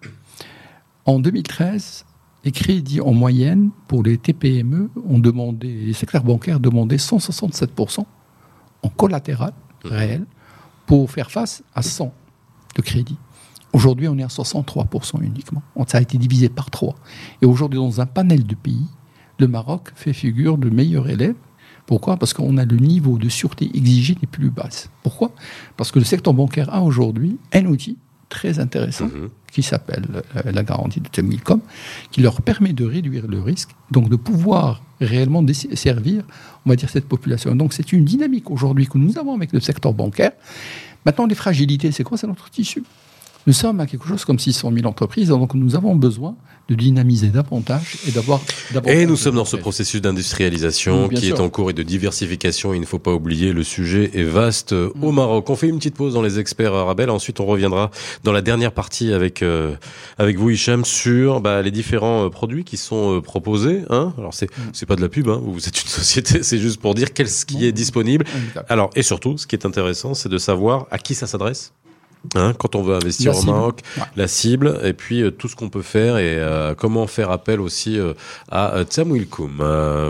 En 1.05 1.19
2013, 1.19 2.05
les 2.45 2.51
crédits 2.51 3.01
en 3.01 3.13
moyenne 3.13 3.71
pour 3.87 4.03
les 4.03 4.17
TPME 4.17 4.89
ont 5.07 5.19
demandé, 5.19 5.67
les 5.67 5.93
secteurs 5.93 6.23
bancaires 6.23 6.59
demandaient 6.59 6.95
167% 6.95 8.05
en 8.83 8.89
collatéral 8.89 9.51
mmh. 9.83 9.87
réel 9.87 10.25
pour 10.85 11.09
faire 11.11 11.31
face 11.31 11.63
à 11.73 11.81
100 11.81 12.13
de 12.75 12.81
crédits. 12.81 13.17
Aujourd'hui, 13.73 14.07
on 14.07 14.17
est 14.17 14.23
à 14.23 14.27
63% 14.27 15.21
uniquement. 15.21 15.61
Ça 15.87 15.97
a 15.97 16.01
été 16.01 16.17
divisé 16.17 16.47
par 16.47 16.69
3. 16.69 16.95
Et 17.41 17.45
aujourd'hui, 17.45 17.79
dans 17.79 17.99
un 17.99 18.05
panel 18.05 18.45
de 18.45 18.55
pays, 18.55 18.87
le 19.37 19.47
Maroc 19.47 19.91
fait 19.95 20.13
figure 20.13 20.57
de 20.57 20.69
meilleur 20.69 21.09
élève 21.09 21.35
pourquoi? 21.85 22.17
Parce 22.17 22.33
qu'on 22.33 22.57
a 22.57 22.65
le 22.65 22.77
niveau 22.77 23.17
de 23.17 23.29
sûreté 23.29 23.69
exigé 23.73 24.17
les 24.19 24.27
plus 24.27 24.49
basses. 24.49 24.89
Pourquoi? 25.03 25.31
Parce 25.77 25.91
que 25.91 25.99
le 25.99 26.05
secteur 26.05 26.33
bancaire 26.33 26.73
a 26.73 26.81
aujourd'hui 26.81 27.37
un 27.53 27.65
outil 27.65 27.97
très 28.29 28.59
intéressant 28.59 29.05
mhm. 29.05 29.29
qui 29.51 29.61
s'appelle 29.61 30.05
euh, 30.35 30.51
la 30.51 30.63
garantie 30.63 30.99
de 30.99 31.07
Temilcom, 31.07 31.61
qui 32.11 32.21
leur 32.21 32.41
permet 32.41 32.73
de 32.73 32.83
réduire 32.85 33.27
le 33.27 33.39
risque, 33.39 33.69
donc 33.91 34.09
de 34.09 34.15
pouvoir 34.15 34.81
réellement 34.99 35.45
servir, 35.73 36.23
on 36.65 36.69
va 36.69 36.75
dire, 36.75 36.89
cette 36.89 37.07
population. 37.07 37.55
Donc 37.55 37.73
c'est 37.73 37.93
une 37.93 38.03
dynamique 38.03 38.49
aujourd'hui 38.49 38.87
que 38.87 38.97
nous 38.97 39.17
avons 39.17 39.35
avec 39.35 39.53
le 39.53 39.59
secteur 39.59 39.93
bancaire. 39.93 40.31
Maintenant, 41.05 41.27
les 41.27 41.35
fragilités, 41.35 41.91
c'est 41.91 42.03
quoi? 42.03 42.17
C'est 42.17 42.27
notre 42.27 42.49
tissu. 42.49 42.83
Nous 43.47 43.53
sommes 43.53 43.79
à 43.79 43.85
quelque 43.85 44.07
chose 44.07 44.25
comme 44.25 44.39
600 44.39 44.71
000 44.73 44.87
entreprises, 44.87 45.29
donc 45.29 45.53
nous 45.53 45.75
avons 45.75 45.95
besoin 45.95 46.35
de 46.67 46.73
dynamiser 46.73 47.27
davantage 47.27 47.97
et 48.07 48.11
d'avoir. 48.11 48.41
Et 48.87 49.05
nous 49.05 49.15
sommes 49.15 49.35
dans 49.35 49.45
ce 49.45 49.55
processus 49.55 50.01
d'industrialisation 50.01 51.09
qui 51.09 51.29
est 51.29 51.39
en 51.39 51.49
cours 51.49 51.69
et 51.69 51.73
de 51.73 51.83
diversification. 51.83 52.73
Il 52.73 52.81
ne 52.81 52.87
faut 52.87 52.97
pas 52.97 53.13
oublier, 53.13 53.53
le 53.53 53.63
sujet 53.63 54.09
est 54.15 54.23
vaste 54.23 54.71
au 54.71 55.11
mm. 55.11 55.15
Maroc. 55.15 55.49
On 55.51 55.55
fait 55.55 55.67
une 55.67 55.77
petite 55.77 55.93
pause 55.93 56.15
dans 56.15 56.23
les 56.23 56.39
experts 56.39 56.73
Arabelle. 56.73 57.11
Ensuite, 57.11 57.39
on 57.39 57.45
reviendra 57.45 57.91
dans 58.23 58.31
la 58.31 58.41
dernière 58.41 58.71
partie 58.71 59.13
avec 59.13 59.43
euh, 59.43 59.75
avec 60.17 60.39
vous, 60.39 60.49
Hicham, 60.49 60.83
sur 60.83 61.39
bah, 61.39 61.61
les 61.61 61.71
différents 61.71 62.25
euh, 62.25 62.29
produits 62.29 62.63
qui 62.63 62.77
sont 62.77 63.17
euh, 63.17 63.21
proposés. 63.21 63.83
Hein 63.91 64.13
Alors 64.17 64.33
c'est 64.33 64.49
mm. 64.49 64.71
c'est 64.73 64.87
pas 64.87 64.95
de 64.95 65.01
la 65.01 65.09
pub. 65.09 65.29
Hein 65.29 65.39
vous 65.43 65.67
êtes 65.67 65.83
une 65.83 65.89
société. 66.01 66.41
C'est 66.41 66.57
juste 66.57 66.81
pour 66.81 66.95
dire 66.95 67.13
quel 67.13 67.29
ce 67.29 67.45
qui 67.45 67.65
est 67.65 67.71
disponible. 67.71 68.25
Alors 68.69 68.89
et 68.95 69.03
surtout, 69.03 69.37
ce 69.37 69.45
qui 69.45 69.55
est 69.55 69.67
intéressant, 69.67 70.15
c'est 70.15 70.29
de 70.29 70.39
savoir 70.39 70.87
à 70.89 70.97
qui 70.97 71.13
ça 71.13 71.27
s'adresse. 71.27 71.73
Hein, 72.35 72.53
quand 72.57 72.75
on 72.75 72.83
veut 72.83 72.95
investir 72.95 73.35
au 73.35 73.43
Maroc, 73.43 73.81
la 74.15 74.27
cible, 74.27 74.79
et 74.83 74.93
puis 74.93 75.21
euh, 75.21 75.31
tout 75.31 75.47
ce 75.47 75.55
qu'on 75.55 75.69
peut 75.69 75.81
faire 75.81 76.17
et 76.17 76.37
euh, 76.37 76.73
comment 76.75 77.07
faire 77.07 77.31
appel 77.31 77.59
aussi 77.61 77.99
euh, 77.99 78.13
à 78.49 78.83
Tsamwilcom 78.83 79.61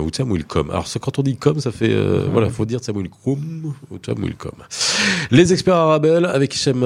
ou 0.01 0.10
Tsamwilcom. 0.10 0.69
Alors 0.69 0.88
quand 1.01 1.19
on 1.19 1.21
dit 1.21 1.38
com, 1.38 1.60
ça 1.60 1.71
fait 1.71 1.95
voilà, 2.32 2.49
faut 2.49 2.65
dire 2.65 2.80
Tsamwilcom 2.80 3.73
ou 3.91 3.97
Tsamwilcom. 3.97 4.54
Les 5.32 5.54
experts 5.54 5.75
Arabel 5.75 6.25
avec 6.25 6.56
Hichem 6.56 6.82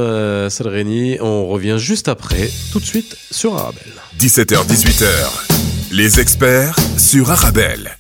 Salreni, 0.50 1.18
on 1.22 1.48
revient 1.48 1.78
juste 1.78 2.08
après, 2.08 2.50
tout 2.72 2.80
de 2.80 2.86
suite 2.86 3.18
sur 3.32 3.56
Arabel. 3.56 3.84
17h 4.20 4.66
18h. 4.68 5.60
Les 5.92 6.20
experts 6.20 6.76
sur 6.98 7.32
Arabel. 7.32 7.98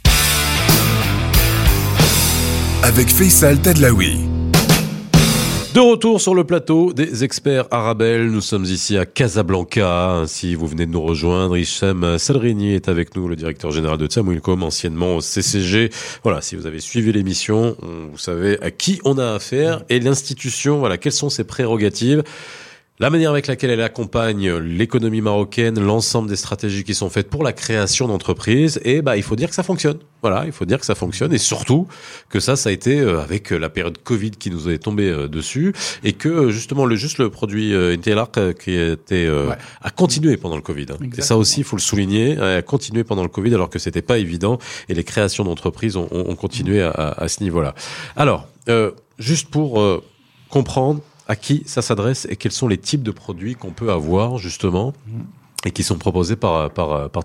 Avec 2.83 3.09
Faisal 3.09 3.59
Tadlaoui. 3.59 4.38
De 5.73 5.81
retour 5.81 6.19
sur 6.19 6.33
le 6.33 6.43
plateau 6.43 6.93
des 6.93 7.23
experts 7.23 7.67
Arabel, 7.69 8.31
nous 8.31 8.41
sommes 8.41 8.65
ici 8.65 8.97
à 8.97 9.05
Casablanca. 9.05 10.23
Si 10.25 10.55
vous 10.55 10.65
venez 10.65 10.87
de 10.87 10.91
nous 10.91 11.01
rejoindre, 11.01 11.55
Hichem 11.55 12.17
Salrini 12.17 12.73
est 12.73 12.89
avec 12.89 13.15
nous, 13.15 13.27
le 13.27 13.35
directeur 13.35 13.69
général 13.69 13.99
de 13.99 14.07
Tsamwilcom, 14.07 14.63
anciennement 14.63 15.17
au 15.17 15.21
CCG. 15.21 15.91
Voilà, 16.23 16.41
si 16.41 16.55
vous 16.55 16.65
avez 16.65 16.79
suivi 16.79 17.11
l'émission, 17.11 17.75
vous 17.81 18.17
savez 18.17 18.59
à 18.63 18.71
qui 18.71 18.99
on 19.05 19.19
a 19.19 19.35
affaire 19.35 19.83
et 19.89 19.99
l'institution, 19.99 20.79
voilà, 20.79 20.97
quelles 20.97 21.11
sont 21.11 21.29
ses 21.29 21.43
prérogatives? 21.43 22.23
La 23.01 23.09
manière 23.09 23.31
avec 23.31 23.47
laquelle 23.47 23.69
elle 23.69 23.81
accompagne 23.81 24.51
l'économie 24.57 25.21
marocaine, 25.21 25.79
l'ensemble 25.79 26.27
des 26.27 26.35
stratégies 26.35 26.83
qui 26.83 26.93
sont 26.93 27.09
faites 27.09 27.29
pour 27.29 27.43
la 27.43 27.53
création 27.53 28.09
d'entreprises, 28.09 28.81
et 28.83 29.01
bah 29.01 29.15
il 29.15 29.23
faut 29.23 29.37
dire 29.37 29.47
que 29.47 29.55
ça 29.55 29.63
fonctionne. 29.63 29.99
Voilà, 30.21 30.43
il 30.45 30.51
faut 30.51 30.65
dire 30.65 30.81
que 30.81 30.85
ça 30.85 30.95
fonctionne, 30.95 31.31
et 31.31 31.37
surtout 31.37 31.87
que 32.27 32.41
ça, 32.41 32.57
ça 32.57 32.67
a 32.67 32.71
été 32.73 32.99
euh, 32.99 33.21
avec 33.21 33.51
la 33.51 33.69
période 33.69 33.99
Covid 34.03 34.31
qui 34.31 34.51
nous 34.51 34.69
est 34.69 34.79
tombée 34.79 35.09
euh, 35.09 35.29
dessus, 35.29 35.73
et 36.03 36.11
que 36.11 36.49
justement 36.49 36.85
le 36.85 36.97
juste 36.97 37.19
le 37.19 37.29
produit 37.29 37.73
euh, 37.73 37.95
qui 37.95 38.73
était 38.73 39.29
a 39.81 39.91
continué 39.91 40.35
pendant 40.35 40.57
le 40.57 40.61
Covid. 40.61 40.87
Hein. 40.91 41.05
Et 41.17 41.21
ça 41.21 41.37
aussi, 41.37 41.61
il 41.61 41.63
faut 41.63 41.77
le 41.77 41.81
souligner, 41.81 42.37
a 42.37 42.61
continué 42.61 43.05
pendant 43.05 43.23
le 43.23 43.29
Covid 43.29 43.53
alors 43.53 43.69
que 43.69 43.79
c'était 43.79 44.01
pas 44.01 44.17
évident, 44.17 44.59
et 44.89 44.93
les 44.93 45.05
créations 45.05 45.45
d'entreprises 45.45 45.95
ont, 45.95 46.09
ont, 46.11 46.35
continué 46.35 46.81
à, 46.81 46.89
à, 46.91 47.29
ce 47.29 47.43
niveau-là. 47.43 47.75
Alors, 48.17 48.49
juste 49.17 49.49
pour 49.49 49.81
comprendre 50.49 50.99
à 51.29 51.35
qui 51.35 51.63
ça 51.65 51.81
s'adresse 51.81 52.27
et 52.29 52.35
quels 52.35 52.51
sont 52.51 52.67
les 52.67 52.77
types 52.77 53.03
de 53.03 53.11
produits 53.11 53.55
qu'on 53.55 53.71
peut 53.71 53.91
avoir 53.91 54.37
justement 54.37 54.93
et 55.65 55.71
qui 55.71 55.83
sont 55.83 55.97
proposés 55.97 56.35
par, 56.35 56.71
par, 56.71 57.09
par 57.09 57.23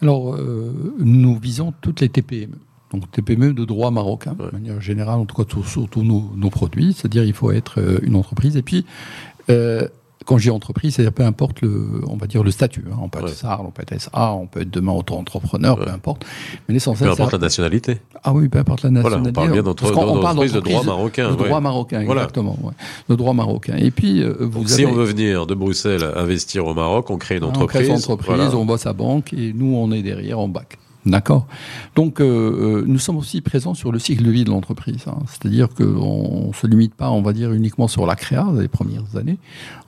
Alors, 0.00 0.34
euh, 0.34 0.94
nous 0.98 1.38
visons 1.38 1.74
toutes 1.80 2.00
les 2.00 2.08
TPME. 2.08 2.56
Donc 2.92 3.10
TPME 3.10 3.52
de 3.52 3.64
droit 3.64 3.90
marocain, 3.90 4.34
de 4.34 4.50
manière 4.52 4.80
générale, 4.80 5.20
en 5.20 5.24
tout 5.24 5.36
cas 5.36 5.48
sur, 5.64 5.88
tous 5.88 6.02
nos, 6.02 6.30
nos, 6.36 6.50
produits. 6.50 6.92
C'est-à-dire 6.92 7.24
il 7.24 7.32
faut 7.32 7.50
être 7.50 7.80
euh, 7.80 7.98
une 8.02 8.16
entreprise. 8.16 8.56
Et 8.56 8.62
puis, 8.62 8.84
euh, 9.48 9.88
quand 10.26 10.36
dis 10.36 10.50
entreprise, 10.50 10.94
c'est 10.96 11.10
peu 11.10 11.24
importe 11.24 11.62
le, 11.62 12.02
on 12.06 12.16
va 12.16 12.26
dire 12.26 12.42
le 12.42 12.50
statut. 12.50 12.84
Hein. 12.90 12.96
On 13.02 13.08
peut 13.08 13.20
être 13.20 13.30
SAR, 13.30 13.64
on 13.64 13.70
peut 13.70 13.82
être 13.82 14.00
SA, 14.00 14.32
on 14.32 14.46
peut 14.46 14.60
être 14.60 14.70
demain 14.70 14.92
auto-entrepreneur, 14.92 15.78
peu 15.78 15.90
importe. 15.90 16.24
Mais 16.68 16.74
l'essentiel, 16.74 17.08
peu 17.08 17.14
importe 17.14 17.32
la 17.32 17.38
nationalité. 17.38 17.98
Ah 18.22 18.32
oui, 18.32 18.48
peu 18.48 18.58
importe 18.58 18.82
la 18.82 18.90
nationalité. 18.90 19.30
Voilà, 19.30 19.30
on 19.30 19.32
parle 19.32 19.52
bien 19.52 19.62
d'entreprise 19.62 20.52
de 20.52 20.60
droit 20.60 20.84
marocain. 20.84 21.30
De 21.30 21.36
droit 21.36 21.60
marocain, 21.60 22.00
exactement. 22.00 22.58
De 23.08 23.14
droit 23.14 23.32
marocain. 23.32 23.76
Et 23.76 23.90
puis, 23.90 24.22
euh, 24.22 24.34
vous 24.40 24.66
Si 24.68 24.84
on 24.84 24.92
veut 24.92 25.04
venir 25.04 25.46
de 25.46 25.54
Bruxelles 25.54 26.06
investir 26.14 26.66
au 26.66 26.74
Maroc, 26.74 27.10
on 27.10 27.16
crée 27.16 27.38
une 27.38 27.44
entreprise. 27.44 27.64
On 27.64 27.66
crée 27.66 27.86
une 27.86 27.94
entreprise, 27.94 28.54
on 28.54 28.64
bosse 28.64 28.86
à 28.86 28.92
banque 28.92 29.32
et 29.32 29.52
nous, 29.54 29.74
on 29.74 29.90
est 29.92 30.02
derrière, 30.02 30.38
on 30.38 30.48
bac. 30.48 30.78
D'accord. 31.06 31.46
Donc, 31.94 32.20
euh, 32.20 32.24
euh, 32.24 32.84
nous 32.86 32.98
sommes 32.98 33.16
aussi 33.16 33.40
présents 33.40 33.72
sur 33.72 33.90
le 33.90 33.98
cycle 33.98 34.22
de 34.22 34.30
vie 34.30 34.44
de 34.44 34.50
l'entreprise. 34.50 35.04
Hein. 35.06 35.16
C'est-à-dire 35.26 35.68
qu'on 35.70 36.48
ne 36.48 36.52
se 36.52 36.66
limite 36.66 36.94
pas, 36.94 37.10
on 37.10 37.22
va 37.22 37.32
dire, 37.32 37.52
uniquement 37.52 37.88
sur 37.88 38.06
la 38.06 38.16
créa 38.16 38.46
les 38.58 38.68
premières 38.68 39.16
années. 39.16 39.38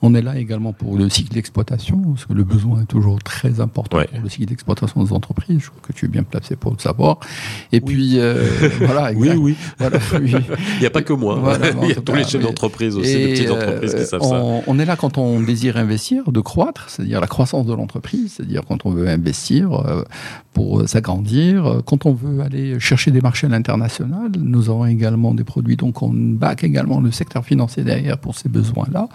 On 0.01 0.15
est 0.15 0.23
là 0.23 0.37
également 0.39 0.73
pour 0.73 0.97
le 0.97 1.09
cycle 1.09 1.31
d'exploitation, 1.33 2.01
parce 2.01 2.25
que 2.25 2.33
le 2.33 2.43
besoin 2.43 2.81
est 2.81 2.87
toujours 2.87 3.21
très 3.21 3.59
important 3.59 3.99
pour 4.11 4.21
le 4.23 4.29
cycle 4.29 4.45
d'exploitation 4.45 5.03
des 5.03 5.13
entreprises. 5.13 5.59
Je 5.59 5.69
crois 5.69 5.81
que 5.87 5.93
tu 5.93 6.05
es 6.05 6.07
bien 6.07 6.23
placé 6.23 6.55
pour 6.55 6.71
le 6.71 6.79
savoir. 6.79 7.19
Et 7.71 7.79
puis, 7.79 8.19
euh, 8.19 8.43
voilà. 8.79 9.11
oui, 9.15 9.29
oui. 9.37 9.55
Voilà, 9.77 9.99
Il 10.23 10.79
n'y 10.79 10.85
a 10.87 10.89
pas 10.89 11.03
que 11.03 11.13
moi. 11.13 11.39
Il 11.83 11.89
y 11.89 11.91
a 11.91 11.95
tous 11.95 12.15
les 12.15 12.23
chefs 12.23 12.41
d'entreprise 12.41 12.97
aussi, 12.97 13.15
les 13.15 13.33
petites 13.33 13.51
entreprises 13.51 13.93
qui 13.93 14.05
savent 14.05 14.21
on, 14.23 14.61
ça. 14.61 14.63
On 14.65 14.79
est 14.79 14.85
là 14.85 14.95
quand 14.95 15.19
on 15.19 15.39
désire 15.41 15.77
investir, 15.77 16.31
de 16.31 16.39
croître, 16.39 16.89
c'est-à-dire 16.89 17.21
la 17.21 17.27
croissance 17.27 17.67
de 17.67 17.73
l'entreprise, 17.73 18.33
c'est-à-dire 18.35 18.61
quand 18.67 18.87
on 18.87 18.89
veut 18.89 19.07
investir 19.07 19.83
pour 20.53 20.87
sa 20.87 21.01
grandir. 21.03 21.81
Quand 21.85 22.07
on 22.07 22.13
veut 22.13 22.41
aller 22.41 22.79
chercher 22.79 23.11
des 23.11 23.21
marchés 23.21 23.45
à 23.45 23.49
l'international, 23.51 24.31
nous 24.39 24.69
avons 24.69 24.87
également 24.87 25.35
des 25.35 25.43
produits, 25.43 25.75
donc 25.75 26.01
on 26.01 26.11
back 26.13 26.63
également 26.63 26.99
le 26.99 27.11
secteur 27.11 27.45
financier 27.45 27.83
derrière 27.83 28.17
pour 28.17 28.35
ces 28.35 28.49
besoins-là. 28.49 29.07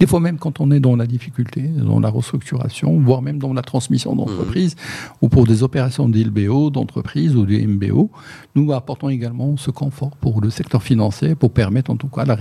Des 0.00 0.06
fois 0.06 0.20
même 0.20 0.38
quand 0.38 0.60
on 0.60 0.70
est 0.70 0.80
dans 0.80 0.96
la 0.96 1.06
difficulté, 1.06 1.60
dans 1.62 2.00
la 2.00 2.08
restructuration, 2.08 2.98
voire 3.00 3.20
même 3.20 3.38
dans 3.38 3.52
la 3.52 3.62
transmission 3.62 4.16
d'entreprise, 4.16 4.74
mmh. 4.74 5.24
ou 5.24 5.28
pour 5.28 5.46
des 5.46 5.62
opérations 5.62 6.08
d'ILBO, 6.08 6.70
d'entreprise 6.70 7.36
ou 7.36 7.44
de 7.44 7.54
MBO, 7.54 8.10
nous 8.54 8.72
apportons 8.72 9.08
également 9.08 9.56
ce 9.56 9.70
confort 9.70 10.16
pour 10.16 10.40
le 10.40 10.50
secteur 10.50 10.82
financier, 10.82 11.34
pour 11.34 11.52
permettre 11.52 11.90
en 11.90 11.96
tout 11.96 12.08
cas 12.08 12.24
la, 12.24 12.36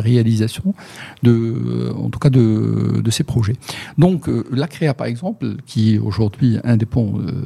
réalisation 0.00 0.74
de, 1.22 1.92
en 1.96 2.10
tout 2.10 2.18
cas 2.18 2.30
de, 2.30 3.00
de 3.02 3.10
ces 3.10 3.24
projets. 3.24 3.56
Donc 3.98 4.28
euh, 4.28 4.44
la 4.52 4.68
CREA 4.68 4.94
par 4.94 5.06
exemple, 5.06 5.56
qui 5.66 5.94
est 5.94 5.98
aujourd'hui 5.98 6.58
un 6.64 6.76
des 6.76 6.86
ponts 6.86 7.20
euh, 7.20 7.44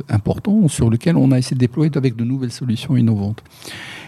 sur 0.68 0.90
lequel 0.90 1.16
on 1.16 1.31
a 1.33 1.38
essayé 1.38 1.55
de 1.55 1.61
déployer 1.61 1.90
avec 1.96 2.16
de 2.16 2.24
nouvelles 2.24 2.53
solutions 2.53 2.96
innovantes. 2.96 3.42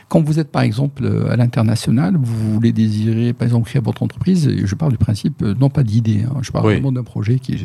Quand 0.09 0.23
vous 0.23 0.39
êtes 0.39 0.53
par 0.53 0.63
exemple 0.63 1.05
euh, 1.05 1.31
à 1.31 1.37
l'international, 1.37 2.17
vous 2.17 2.55
voulez 2.55 2.73
désirer 2.73 3.33
par 3.33 3.47
exemple 3.47 3.69
créer 3.69 3.83
votre 3.83 4.03
entreprise, 4.03 4.49
je 4.65 4.75
parle 4.75 4.93
du 4.93 4.99
principe 4.99 5.43
euh, 5.43 5.55
non 5.59 5.69
pas 5.69 5.83
d'idée, 5.83 6.23
hein, 6.23 6.39
je 6.43 6.53
parle 6.53 6.65
vraiment 6.67 6.93
d'un 6.93 7.03
projet 7.03 7.39
qui 7.39 7.55
est 7.55 7.59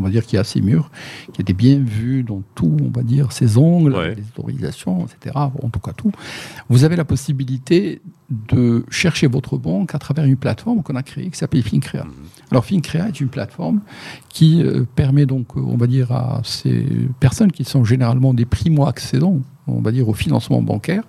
on 0.00 0.02
va 0.02 0.10
dire 0.10 0.24
qui 0.24 0.36
est 0.36 0.38
assez 0.38 0.60
mûr, 0.60 0.90
qui 1.32 1.42
était 1.42 1.52
bien 1.52 1.78
vu 1.78 2.22
dans 2.22 2.42
tout, 2.54 2.76
on 2.82 2.90
va 2.90 3.02
dire, 3.02 3.32
ses 3.32 3.58
ongles, 3.58 4.14
les 4.16 4.22
autorisations, 4.22 5.06
etc. 5.06 5.36
En 5.36 5.68
tout 5.68 5.78
cas 5.78 5.92
tout. 5.92 6.10
Vous 6.68 6.84
avez 6.84 6.96
la 6.96 7.04
possibilité 7.04 8.00
de 8.30 8.84
chercher 8.90 9.26
votre 9.26 9.58
banque 9.58 9.94
à 9.94 9.98
travers 9.98 10.24
une 10.24 10.36
plateforme 10.36 10.82
qu'on 10.82 10.96
a 10.96 11.02
créée 11.02 11.28
qui 11.28 11.36
s'appelle 11.36 11.62
FinCrea. 11.62 12.06
Alors 12.50 12.64
FinCrea 12.64 13.08
est 13.08 13.20
une 13.20 13.28
plateforme 13.28 13.80
qui 14.28 14.62
euh, 14.62 14.84
permet 14.96 15.26
donc, 15.26 15.56
on 15.56 15.76
va 15.76 15.86
dire, 15.86 16.10
à 16.12 16.40
ces 16.44 16.84
personnes 17.20 17.52
qui 17.52 17.64
sont 17.64 17.84
généralement 17.84 18.34
des 18.34 18.44
primo-accédants, 18.44 19.38
on 19.66 19.80
va 19.80 19.92
dire, 19.92 20.08
au 20.08 20.14
financement 20.14 20.60
bancaire, 20.60 21.04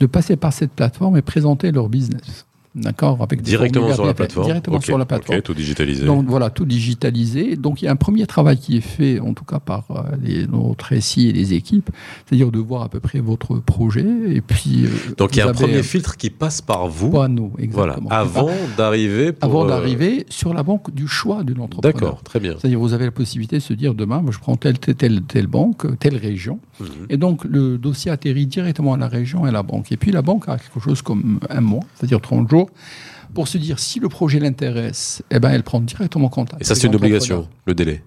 de 0.00 0.06
passer 0.06 0.36
par 0.36 0.52
cette 0.52 0.72
plateforme 0.72 1.16
et 1.16 1.22
présenter 1.22 1.70
leur 1.72 1.88
business. 1.88 2.46
D'accord 2.74 3.18
Avec 3.20 3.42
directement 3.42 3.92
sur 3.92 4.06
la 4.06 4.14
plateforme. 4.14 4.46
Directement 4.46 4.80
sur 4.80 4.96
la 4.96 5.04
plateforme. 5.04 5.42
tout 5.42 5.52
digitalisé. 5.52 6.06
Donc 6.06 6.26
voilà, 6.26 6.48
tout 6.48 6.64
digitalisé. 6.64 7.56
Donc 7.56 7.82
il 7.82 7.84
y 7.84 7.88
a 7.88 7.90
un 7.90 7.96
premier 7.96 8.26
travail 8.26 8.56
qui 8.56 8.78
est 8.78 8.80
fait, 8.80 9.20
en 9.20 9.34
tout 9.34 9.44
cas 9.44 9.58
par 9.58 9.84
euh, 9.90 10.16
les, 10.22 10.46
notre 10.46 10.94
SI 10.98 11.28
et 11.28 11.32
les 11.32 11.52
équipes, 11.52 11.90
c'est-à-dire 12.24 12.50
de 12.50 12.58
voir 12.58 12.82
à 12.82 12.88
peu 12.88 12.98
près 12.98 13.20
votre 13.20 13.58
projet. 13.58 14.06
Et 14.28 14.40
puis. 14.40 14.86
Euh, 14.86 15.14
Donc 15.18 15.36
il 15.36 15.40
y 15.40 15.42
a 15.42 15.48
un 15.48 15.52
premier 15.52 15.82
filtre 15.82 16.16
qui 16.16 16.30
passe 16.30 16.62
par 16.62 16.88
vous. 16.88 17.10
Pas 17.10 17.28
nous, 17.28 17.52
exactement. 17.58 18.08
Voilà, 18.08 18.20
avant 18.20 18.50
d'arriver. 18.78 19.32
Avant 19.42 19.64
euh, 19.64 19.68
d'arriver 19.68 20.24
sur 20.30 20.54
la 20.54 20.62
banque 20.62 20.94
du 20.94 21.06
choix 21.06 21.44
de 21.44 21.52
l'entrepreneur. 21.52 21.94
D'accord, 21.94 22.22
très 22.22 22.40
bien. 22.40 22.54
C'est-à-dire 22.58 22.78
vous 22.80 22.94
avez 22.94 23.04
la 23.04 23.10
possibilité 23.10 23.56
de 23.56 23.62
se 23.62 23.74
dire 23.74 23.94
demain, 23.94 24.24
je 24.30 24.38
prends 24.38 24.56
telle, 24.56 24.78
telle, 24.78 25.22
telle, 25.22 25.46
banque, 25.46 25.98
telle 25.98 26.16
région. 26.16 26.58
Mhm. 26.80 26.86
Et 27.10 27.18
donc 27.18 27.44
le 27.44 27.76
dossier 27.76 28.10
atterrit 28.10 28.46
directement 28.46 28.94
à 28.94 28.96
la 28.96 29.08
région 29.08 29.44
et 29.44 29.50
à 29.50 29.52
la 29.52 29.62
banque. 29.62 29.92
Et 29.92 29.98
puis 29.98 30.10
la 30.10 30.22
banque 30.22 30.48
a 30.48 30.56
quelque 30.56 30.80
chose 30.80 31.02
comme 31.02 31.38
un 31.50 31.60
mois, 31.60 31.82
c'est-à-dire 31.96 32.20
30 32.20 32.48
jours 32.48 32.61
pour 33.34 33.48
se 33.48 33.58
dire 33.58 33.78
si 33.78 34.00
le 34.00 34.08
projet 34.08 34.38
l'intéresse, 34.38 35.22
eh 35.30 35.38
ben, 35.38 35.50
elle 35.50 35.62
prend 35.62 35.80
directement 35.80 36.28
contact. 36.28 36.60
Et 36.60 36.64
ça, 36.64 36.74
c'est 36.74 36.86
une 36.86 36.96
obligation, 36.96 37.48
le 37.66 37.74
délai 37.74 38.02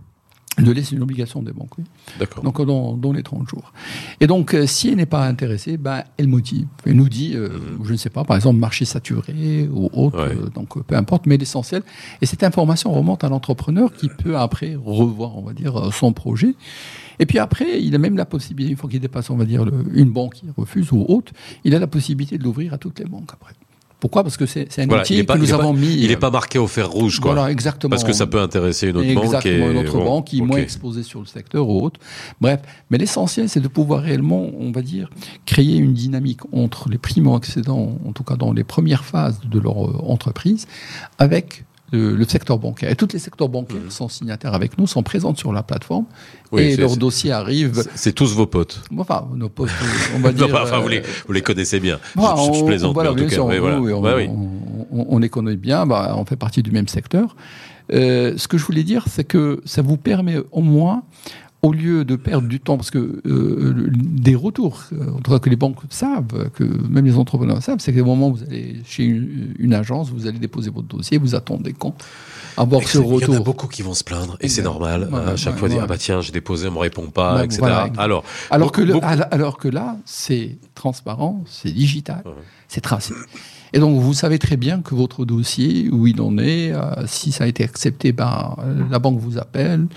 le 0.57 0.63
délai, 0.63 0.83
c'est 0.83 0.95
une 0.95 1.03
obligation 1.03 1.41
des 1.41 1.51
banques, 1.51 1.77
oui. 1.77 1.83
D'accord. 2.17 2.43
Donc, 2.43 2.61
dans, 2.61 3.11
les 3.11 3.23
30 3.23 3.47
jours. 3.49 3.73
Et 4.21 4.27
donc, 4.27 4.53
euh, 4.53 4.65
si 4.65 4.89
elle 4.89 4.95
n'est 4.95 5.05
pas 5.05 5.25
intéressée, 5.25 5.75
ben, 5.75 6.03
elle 6.17 6.27
motive. 6.27 6.67
Elle 6.85 6.95
nous 6.95 7.09
dit, 7.09 7.33
euh, 7.35 7.49
mhm. 7.49 7.85
je 7.85 7.91
ne 7.91 7.97
sais 7.97 8.09
pas, 8.09 8.23
par 8.23 8.37
exemple, 8.37 8.57
marché 8.57 8.85
saturé 8.85 9.69
ou 9.71 9.89
autre, 9.91 10.19
euh, 10.19 10.49
donc 10.53 10.81
peu 10.83 10.95
importe, 10.95 11.25
mais 11.25 11.35
l'essentiel. 11.35 11.83
Et 12.21 12.25
cette 12.25 12.43
information 12.43 12.91
remonte 12.93 13.23
à 13.25 13.29
l'entrepreneur 13.29 13.91
qui 13.91 14.07
peut 14.07 14.37
après 14.37 14.75
revoir, 14.75 15.37
on 15.37 15.41
va 15.41 15.51
dire, 15.51 15.93
son 15.93 16.13
projet. 16.13 16.55
Et 17.19 17.25
puis 17.25 17.39
après, 17.39 17.81
il 17.81 17.93
a 17.93 17.97
même 17.97 18.15
la 18.15 18.25
possibilité, 18.25 18.71
une 18.71 18.77
fois 18.77 18.89
qu'il 18.89 19.01
dépasse, 19.01 19.29
on 19.29 19.37
va 19.37 19.45
dire, 19.45 19.65
une 19.93 20.09
banque 20.09 20.35
qui 20.35 20.45
refuse 20.55 20.91
ou 20.93 21.05
autre, 21.07 21.33
il 21.65 21.75
a 21.75 21.79
la 21.79 21.87
possibilité 21.87 22.37
de 22.37 22.43
l'ouvrir 22.43 22.73
à 22.73 22.77
toutes 22.77 22.99
les 22.99 23.05
banques 23.05 23.31
après. 23.33 23.53
Pourquoi? 23.99 24.23
Parce 24.23 24.38
que 24.38 24.45
c'est 24.45 24.67
un 24.79 24.86
Voilà, 24.88 25.03
outil 25.03 25.23
pas- 25.23 25.36
que 25.36 25.39
nous 25.39 25.47
pas- 25.47 25.55
avons 25.55 25.73
mis. 25.73 25.95
Il 25.95 26.10
n'est 26.10 26.17
pas 26.17 26.29
marqué 26.29 26.60
au 26.60 26.67
fer 26.67 26.89
rouge, 26.89 27.19
quoi. 27.19 27.34
Voilà, 27.34 27.49
exactement. 27.51 27.89
Parce 27.89 28.03
que 28.03 28.13
ça 28.13 28.27
peut 28.27 28.39
intéresser 28.41 28.89
une 28.89 28.97
autre 28.97 29.13
banque. 29.13 29.23
Exactement, 29.25 29.71
une 29.71 29.77
autre 29.77 29.97
bon, 29.97 30.03
banque 30.05 30.25
qui 30.27 30.39
est 30.39 30.41
moins 30.41 30.58
exposée 30.58 31.03
sur 31.03 31.19
le 31.21 31.25
secteur 31.25 31.67
ou 31.69 31.81
autre. 31.81 31.99
Bref, 32.41 32.60
mais 32.89 32.97
l'essentiel, 32.97 33.49
c'est 33.49 33.62
de 33.62 33.67
pouvoir 33.67 34.01
réellement, 34.01 34.47
on 34.60 34.71
va 34.71 34.81
dire, 34.81 35.10
créer 35.45 35.77
une 35.77 35.93
dynamique 35.93 36.41
entre 36.51 36.89
les 36.89 36.97
primo-accédants, 36.97 37.97
en 38.05 38.12
tout 38.12 38.23
cas 38.23 38.36
dans 38.36 38.51
les 38.53 38.63
premières 38.63 39.05
phases 39.05 39.39
de 39.49 39.60
leur 39.60 39.86
euh, 39.89 39.97
entreprise, 40.05 40.67
avec 41.17 41.63
le, 41.92 42.15
le 42.15 42.25
secteur 42.25 42.58
bancaire. 42.60 42.90
Et 42.90 42.96
tous 42.96 43.08
les 43.13 43.19
secteurs 43.19 43.48
bancaires 43.50 43.77
sont 43.90 44.10
signataires 44.10 44.54
avec 44.54 44.77
nous, 44.77 44.88
sont 44.88 45.04
présents 45.04 45.36
sur 45.36 45.54
la 45.54 45.63
plateforme. 45.63 46.06
Oui, 46.52 46.63
et 46.63 46.75
leurs 46.77 46.98
dossiers 46.98 47.31
arrivent. 47.31 47.83
C'est- 47.96 48.12
tous 48.13 48.33
vos 48.33 48.48
potes. 48.48 48.81
Enfin, 48.98 49.27
nos 49.36 49.50
potes, 49.50 49.69
on 50.15 50.19
va 50.19 50.31
dire. 50.33 50.48
Non, 50.48 50.56
enfin, 50.62 50.79
vous, 50.79 50.88
euh, 50.88 50.92
les, 50.92 51.02
vous 51.27 51.33
les 51.33 51.42
connaissez 51.42 51.79
bien. 51.79 52.00
Je- 52.15 52.19
voilà, 52.19 52.36
je, 52.38 52.54
je 52.58 52.62
on- 52.63 52.65
plaisante, 52.65 52.94
voilà, 52.94 53.12
mais 53.13 53.21
en 53.21 53.23
tout 53.23 53.29
cas. 53.29 53.36
sûr, 53.36 53.46
oui, 53.46 53.58
voilà. 53.60 53.79
oui, 53.79 53.94
on, 53.94 54.02
oui. 54.02 54.29
on- 55.10 55.19
les 55.19 55.29
connaît 55.29 55.56
bien, 55.56 55.86
bah, 55.86 56.15
on 56.17 56.25
fait 56.25 56.36
partie 56.38 56.63
du 56.63 56.71
même 56.71 56.88
secteur. 56.88 57.36
Euh, 57.94 58.33
ce 58.38 58.48
que 58.48 58.58
je 58.58 58.65
voulais 58.65 58.83
dire, 58.83 59.06
c'est 59.08 59.23
que 59.25 59.62
ça 59.65 59.81
vous 59.83 59.98
permet 59.98 60.38
au 60.52 60.62
moins, 60.62 61.04
au 61.65 61.73
lieu 61.73 62.05
de 62.05 62.15
perdre 62.15 62.47
du 62.47 62.59
temps, 62.59 62.77
parce 62.77 62.91
que 62.91 63.21
euh, 63.25 63.87
des 63.89 64.35
retours, 64.35 64.83
euh, 64.93 65.11
en 65.11 65.19
tout 65.19 65.31
cas 65.31 65.39
que 65.39 65.49
les 65.49 65.55
banques 65.55 65.77
savent, 65.89 66.49
que 66.53 66.63
même 66.63 67.05
les 67.05 67.15
entrepreneurs 67.17 67.61
savent, 67.63 67.79
c'est 67.79 67.93
qu'au 67.93 68.05
moment 68.05 68.29
où 68.29 68.35
vous 68.35 68.43
allez 68.43 68.77
chez 68.85 69.03
une, 69.03 69.53
une 69.57 69.73
agence, 69.73 70.11
vous 70.11 70.27
allez 70.27 70.39
déposer 70.39 70.69
votre 70.69 70.87
dossier, 70.87 71.17
vous 71.17 71.33
attendez 71.35 71.73
quand 71.73 71.95
avoir 72.57 72.81
ce 72.83 72.97
Il 72.99 73.01
y 73.01 73.05
en 73.05 73.09
a 73.09 73.13
retour. 73.15 73.43
beaucoup 73.43 73.67
qui 73.67 73.81
vont 73.81 73.93
se 73.93 74.03
plaindre, 74.03 74.37
et 74.39 74.47
c'est 74.47 74.61
normal. 74.61 75.09
ouais, 75.11 75.19
à 75.19 75.35
chaque 75.35 75.53
ouais, 75.55 75.59
fois, 75.59 75.69
dire 75.69 75.81
ah 75.83 75.87
bah 75.87 75.97
tiens, 75.97 76.21
j'ai 76.21 76.31
déposé, 76.31 76.67
on 76.67 76.71
me 76.71 76.77
répond 76.79 77.07
pas, 77.07 77.43
etc. 77.43 77.59
voilà. 77.59 77.89
Alors, 77.97 78.23
Alors 78.51 78.71
que, 78.71 78.81
le- 78.81 78.93
beaucoup- 78.93 79.05
al- 79.05 79.27
alors 79.31 79.57
que 79.57 79.67
là, 79.67 79.97
c'est 80.05 80.57
transparent, 80.75 81.43
c'est 81.47 81.71
digital, 81.71 82.23
c'est 82.67 82.81
tracé. 82.81 83.13
Et 83.76 83.80
donc, 83.80 84.00
vous 84.00 84.13
savez 84.13 84.40
très 84.40 84.56
bien 84.56 84.80
que 84.82 84.96
votre 84.96 85.26
dossier, 85.26 85.90
où 85.92 86.08
il 86.08 86.21
en 86.21 86.38
est, 86.38 86.71
euh, 86.71 86.80
si 87.08 87.34
ça 87.34 87.44
a 87.44 87.48
été 87.48 87.62
accepté, 87.65 88.13
ben, 88.13 88.56
la 88.90 89.00
banque 89.00 89.19
vous 89.19 89.38
appelle, 89.38 89.88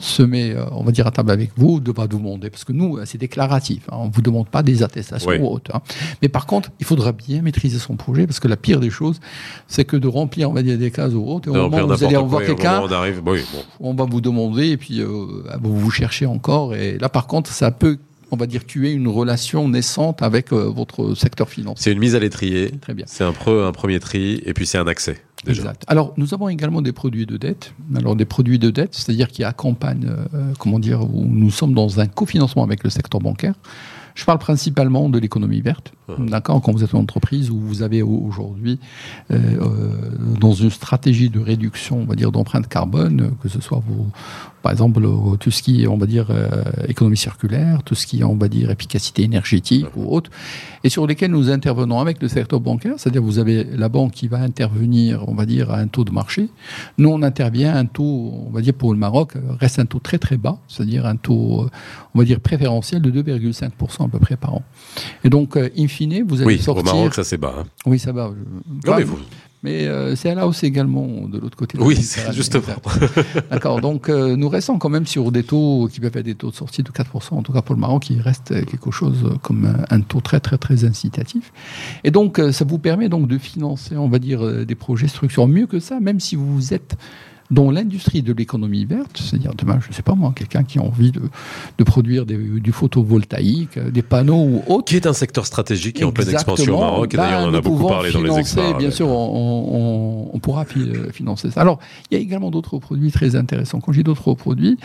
se 0.00 0.24
met, 0.24 0.50
euh, 0.50 0.64
on 0.72 0.82
va 0.82 0.90
dire, 0.90 1.06
à 1.06 1.12
table 1.12 1.30
avec 1.30 1.52
vous, 1.56 1.78
de 1.78 1.92
pas 1.92 2.02
vous 2.10 2.18
demander, 2.18 2.50
parce 2.50 2.64
que 2.64 2.72
nous, 2.72 2.98
c'est 3.04 3.16
déclaratif, 3.16 3.84
hein, 3.92 3.96
on 4.00 4.06
ne 4.08 4.12
vous 4.12 4.22
demande 4.22 4.48
pas 4.48 4.64
des 4.64 4.82
attestations 4.82 5.30
Ouais. 5.30 5.38
ou 5.40 5.46
autres. 5.46 5.70
hein. 5.72 5.80
Mais 6.20 6.28
par 6.28 6.46
contre, 6.46 6.70
il 6.80 6.84
faudra 6.84 7.12
bien 7.12 7.40
maîtriser 7.42 7.78
son 7.78 7.94
projet, 7.94 8.26
parce 8.26 8.40
que 8.40 8.48
la 8.48 8.56
pire 8.56 8.80
des 8.80 8.90
choses, 8.90 9.20
c'est 9.68 9.84
que 9.84 9.96
de 9.96 10.08
remplir, 10.08 10.50
on 10.50 10.52
va 10.52 10.62
dire, 10.62 10.76
des 10.76 10.90
cases 10.90 11.12
ou 11.14 11.24
autres, 11.30 11.46
et 11.46 11.50
au 11.52 11.54
moment 11.54 11.84
où 11.84 11.86
vous 11.96 12.04
allez 12.04 12.14
et 12.14 12.16
au 12.16 12.26
quelqu'un, 12.26 12.80
on 12.82 12.88
oui, 13.30 13.40
bon. 13.52 13.60
on 13.78 13.94
va 13.94 14.04
vous 14.04 14.20
demander 14.20 14.70
et 14.70 14.76
puis 14.76 15.00
euh, 15.00 15.06
vous 15.62 15.78
vous 15.78 15.90
cherchez 15.92 16.26
encore. 16.26 16.74
Et 16.74 16.98
là, 16.98 17.08
par 17.08 17.28
contre, 17.28 17.52
ça 17.52 17.70
peut, 17.70 17.98
on 18.30 18.36
va 18.36 18.46
dire, 18.46 18.64
tuer 18.66 18.92
une 18.92 19.08
relation 19.08 19.68
naissante 19.68 20.22
avec 20.22 20.52
euh, 20.52 20.64
votre 20.68 21.14
secteur 21.14 21.48
financier. 21.48 21.82
C'est 21.84 21.92
une 21.92 21.98
mise 21.98 22.14
à 22.14 22.18
l'étrier, 22.18 22.70
Très 22.80 22.94
bien. 22.94 23.04
c'est 23.08 23.24
un, 23.24 23.30
pre- 23.32 23.66
un 23.66 23.72
premier 23.72 24.00
tri, 24.00 24.40
et 24.44 24.52
puis 24.54 24.66
c'est 24.66 24.78
un 24.78 24.86
accès. 24.86 25.22
Déjà. 25.44 25.62
Exact. 25.62 25.84
Alors, 25.86 26.14
nous 26.16 26.34
avons 26.34 26.48
également 26.48 26.82
des 26.82 26.92
produits 26.92 27.24
de 27.24 27.36
dette. 27.36 27.72
Alors, 27.96 28.16
des 28.16 28.24
produits 28.24 28.58
de 28.58 28.70
dette, 28.70 28.94
c'est-à-dire 28.94 29.28
qui 29.28 29.44
accompagnent, 29.44 30.10
euh, 30.34 30.52
comment 30.58 30.80
dire, 30.80 31.02
où 31.02 31.24
nous 31.26 31.50
sommes 31.50 31.74
dans 31.74 32.00
un 32.00 32.06
cofinancement 32.06 32.64
avec 32.64 32.82
le 32.82 32.90
secteur 32.90 33.20
bancaire. 33.20 33.54
Je 34.16 34.24
parle 34.24 34.40
principalement 34.40 35.08
de 35.08 35.16
l'économie 35.20 35.60
verte, 35.60 35.92
Mhm. 36.08 36.28
d'accord, 36.30 36.60
quand 36.60 36.72
vous 36.72 36.82
êtes 36.82 36.92
une 36.92 36.98
entreprise 36.98 37.50
où 37.50 37.60
vous 37.60 37.82
avez 37.82 38.02
au- 38.02 38.18
aujourd'hui, 38.26 38.80
euh, 39.30 39.60
dans 40.40 40.52
une 40.52 40.70
stratégie 40.70 41.30
de 41.30 41.38
réduction, 41.38 42.00
on 42.00 42.04
va 42.04 42.16
dire, 42.16 42.32
d'empreinte 42.32 42.66
carbone, 42.66 43.30
que 43.40 43.48
ce 43.48 43.60
soit 43.60 43.80
vos, 43.86 44.06
par 44.68 44.72
exemple, 44.74 45.00
tout 45.40 45.50
ce 45.50 45.62
qui 45.62 45.82
est, 45.82 45.86
on 45.86 45.96
va 45.96 46.04
dire, 46.04 46.26
euh, 46.28 46.46
économie 46.88 47.16
circulaire, 47.16 47.82
tout 47.84 47.94
ce 47.94 48.06
qui 48.06 48.20
est, 48.20 48.22
on 48.22 48.36
va 48.36 48.48
dire, 48.48 48.70
efficacité 48.70 49.22
énergétique 49.22 49.86
ou 49.96 50.14
autre, 50.14 50.30
et 50.84 50.90
sur 50.90 51.06
lesquels 51.06 51.30
nous 51.30 51.48
intervenons 51.48 52.00
avec 52.00 52.20
le 52.20 52.28
secteur 52.28 52.60
bancaire, 52.60 52.92
c'est-à-dire 52.98 53.22
vous 53.22 53.38
avez 53.38 53.64
la 53.64 53.88
banque 53.88 54.12
qui 54.12 54.28
va 54.28 54.40
intervenir, 54.40 55.26
on 55.26 55.34
va 55.34 55.46
dire, 55.46 55.70
à 55.70 55.78
un 55.78 55.86
taux 55.86 56.04
de 56.04 56.10
marché. 56.10 56.50
Nous, 56.98 57.08
on 57.08 57.22
intervient 57.22 57.72
à 57.72 57.78
un 57.78 57.86
taux, 57.86 58.30
on 58.46 58.50
va 58.50 58.60
dire, 58.60 58.74
pour 58.74 58.92
le 58.92 58.98
Maroc, 58.98 59.36
euh, 59.36 59.40
reste 59.58 59.78
un 59.78 59.86
taux 59.86 60.00
très 60.00 60.18
très 60.18 60.36
bas, 60.36 60.58
c'est-à-dire 60.68 61.06
un 61.06 61.16
taux, 61.16 61.62
euh, 61.62 61.70
on 62.14 62.18
va 62.18 62.26
dire, 62.26 62.38
préférentiel 62.38 63.00
de 63.00 63.10
2,5% 63.10 64.04
à 64.04 64.08
peu 64.08 64.18
près 64.18 64.36
par 64.36 64.52
an. 64.52 64.62
Et 65.24 65.30
donc, 65.30 65.56
in 65.56 65.88
fine, 65.88 66.24
vous 66.28 66.42
allez 66.42 66.44
Oui, 66.44 66.58
sortir... 66.58 66.82
au 66.82 66.84
Maroc, 66.94 67.14
ça 67.14 67.24
c'est 67.24 67.38
bas. 67.38 67.54
hein. 67.58 67.64
Oui, 67.86 67.98
ça 67.98 68.12
va. 68.12 68.24
Non, 68.86 68.96
mais 68.98 69.04
vous- 69.04 69.16
mais 69.62 69.86
euh, 69.86 70.14
c'est 70.14 70.30
à 70.30 70.34
la 70.34 70.46
hausse 70.46 70.62
également 70.62 71.26
de 71.26 71.38
l'autre 71.38 71.56
côté. 71.56 71.78
de 71.78 71.82
Oui, 71.82 71.98
justement. 72.32 72.62
D'accord. 73.50 73.80
Donc, 73.80 74.08
euh, 74.08 74.36
nous 74.36 74.48
restons 74.48 74.78
quand 74.78 74.88
même 74.88 75.06
sur 75.06 75.32
des 75.32 75.42
taux 75.42 75.88
qui 75.92 76.00
peuvent 76.00 76.16
être 76.16 76.24
des 76.24 76.34
taux 76.34 76.50
de 76.50 76.56
sortie 76.56 76.82
de 76.82 76.90
4%, 76.90 77.34
en 77.34 77.42
tout 77.42 77.52
cas 77.52 77.62
pour 77.62 77.74
le 77.74 77.80
Maroc, 77.80 78.04
qui 78.04 78.20
reste 78.20 78.64
quelque 78.66 78.90
chose 78.90 79.38
comme 79.42 79.66
un, 79.66 79.96
un 79.96 80.00
taux 80.00 80.20
très, 80.20 80.40
très, 80.40 80.58
très 80.58 80.84
incitatif. 80.84 81.52
Et 82.04 82.10
donc, 82.10 82.38
euh, 82.38 82.52
ça 82.52 82.64
vous 82.64 82.78
permet 82.78 83.08
donc 83.08 83.28
de 83.28 83.38
financer, 83.38 83.96
on 83.96 84.08
va 84.08 84.18
dire, 84.18 84.44
euh, 84.44 84.64
des 84.64 84.74
projets 84.74 85.08
structurants. 85.08 85.46
Mieux 85.48 85.66
que 85.66 85.80
ça, 85.80 86.00
même 86.00 86.20
si 86.20 86.36
vous 86.36 86.74
êtes 86.74 86.96
dans 87.50 87.70
l'industrie 87.70 88.22
de 88.22 88.32
l'économie 88.32 88.84
verte, 88.84 89.16
c'est-à-dire 89.22 89.52
demain, 89.56 89.78
je 89.80 89.88
ne 89.88 89.94
sais 89.94 90.02
pas 90.02 90.14
moi, 90.14 90.32
quelqu'un 90.36 90.64
qui 90.64 90.78
a 90.78 90.82
envie 90.82 91.12
de, 91.12 91.22
de 91.78 91.84
produire 91.84 92.26
des- 92.26 92.36
du 92.36 92.72
photovoltaïque, 92.72 93.78
euh, 93.78 93.90
des 93.90 94.02
panneaux 94.02 94.44
ou 94.44 94.62
autre, 94.66 94.84
Qui 94.84 94.96
est 94.96 95.06
un 95.06 95.12
secteur 95.14 95.46
stratégique 95.46 95.96
qui 95.96 96.02
est 96.02 96.04
en 96.04 96.12
pleine 96.12 96.28
expansion 96.30 96.76
au. 96.76 96.80
Maroc, 96.80 97.14
et 97.14 97.16
d'ailleurs 97.16 97.40
on 97.40 97.44
en 97.44 97.48
a 97.48 97.56
nous 97.56 97.62
beaucoup 97.62 97.86
parlé 97.88 98.12
dans 98.12 98.20
les 98.22 98.36
experts. 98.38 98.76
Bien 98.76 98.90
sûr, 98.90 99.08
on, 99.08 100.28
on- 100.30 100.30
on 100.34 100.38
pourra 100.40 100.64
fi- 100.64 100.80
euh, 100.80 101.10
financer 101.10 101.50
ça. 101.50 101.60
Alors, 101.62 101.78
il 102.10 102.14
y 102.14 102.16
a 102.18 102.20
également 102.20 102.50
d'autres 102.50 102.78
produits 102.78 103.10
très 103.10 103.34
intéressants. 103.34 103.80
Quand 103.80 103.92
je 103.92 103.98
dis 103.98 104.04
d'autres 104.04 104.34
produits, 104.34 104.76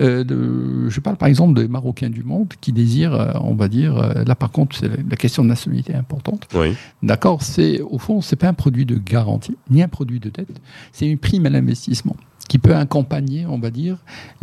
euh, 0.00 0.24
de- 0.24 0.88
je 0.88 1.00
parle 1.00 1.16
par 1.16 1.28
exemple 1.28 1.60
des 1.60 1.68
Marocains 1.68 2.10
du 2.10 2.24
monde 2.24 2.48
qui 2.60 2.72
désirent, 2.72 3.38
on 3.44 3.54
va 3.54 3.68
dire, 3.68 3.94
là 4.26 4.34
par 4.34 4.50
contre, 4.50 4.76
c'est 4.76 4.88
la- 4.88 5.16
question 5.16 5.42
de 5.44 5.48
nationalité 5.48 5.94
importante. 5.94 6.48
Oui. 6.54 6.74
D'accord 7.02 7.42
C'est 7.42 7.80
au 7.80 7.98
fond, 7.98 8.20
c'est 8.20 8.36
pas 8.36 8.48
un 8.48 8.54
produit 8.54 8.86
de 8.86 8.96
garantie 8.96 9.56
ni 9.70 9.82
un 9.82 9.88
produit 9.88 10.20
de 10.20 10.30
dette, 10.30 10.60
c'est 10.92 11.06
une 11.06 11.18
prime 11.18 11.46
à 11.46 11.50
l'investissement 11.50 12.07
mismo. 12.08 12.27
Qui 12.48 12.58
peut 12.58 12.74
accompagner, 12.74 13.44
on 13.46 13.58
va 13.58 13.70
dire, 13.70 13.96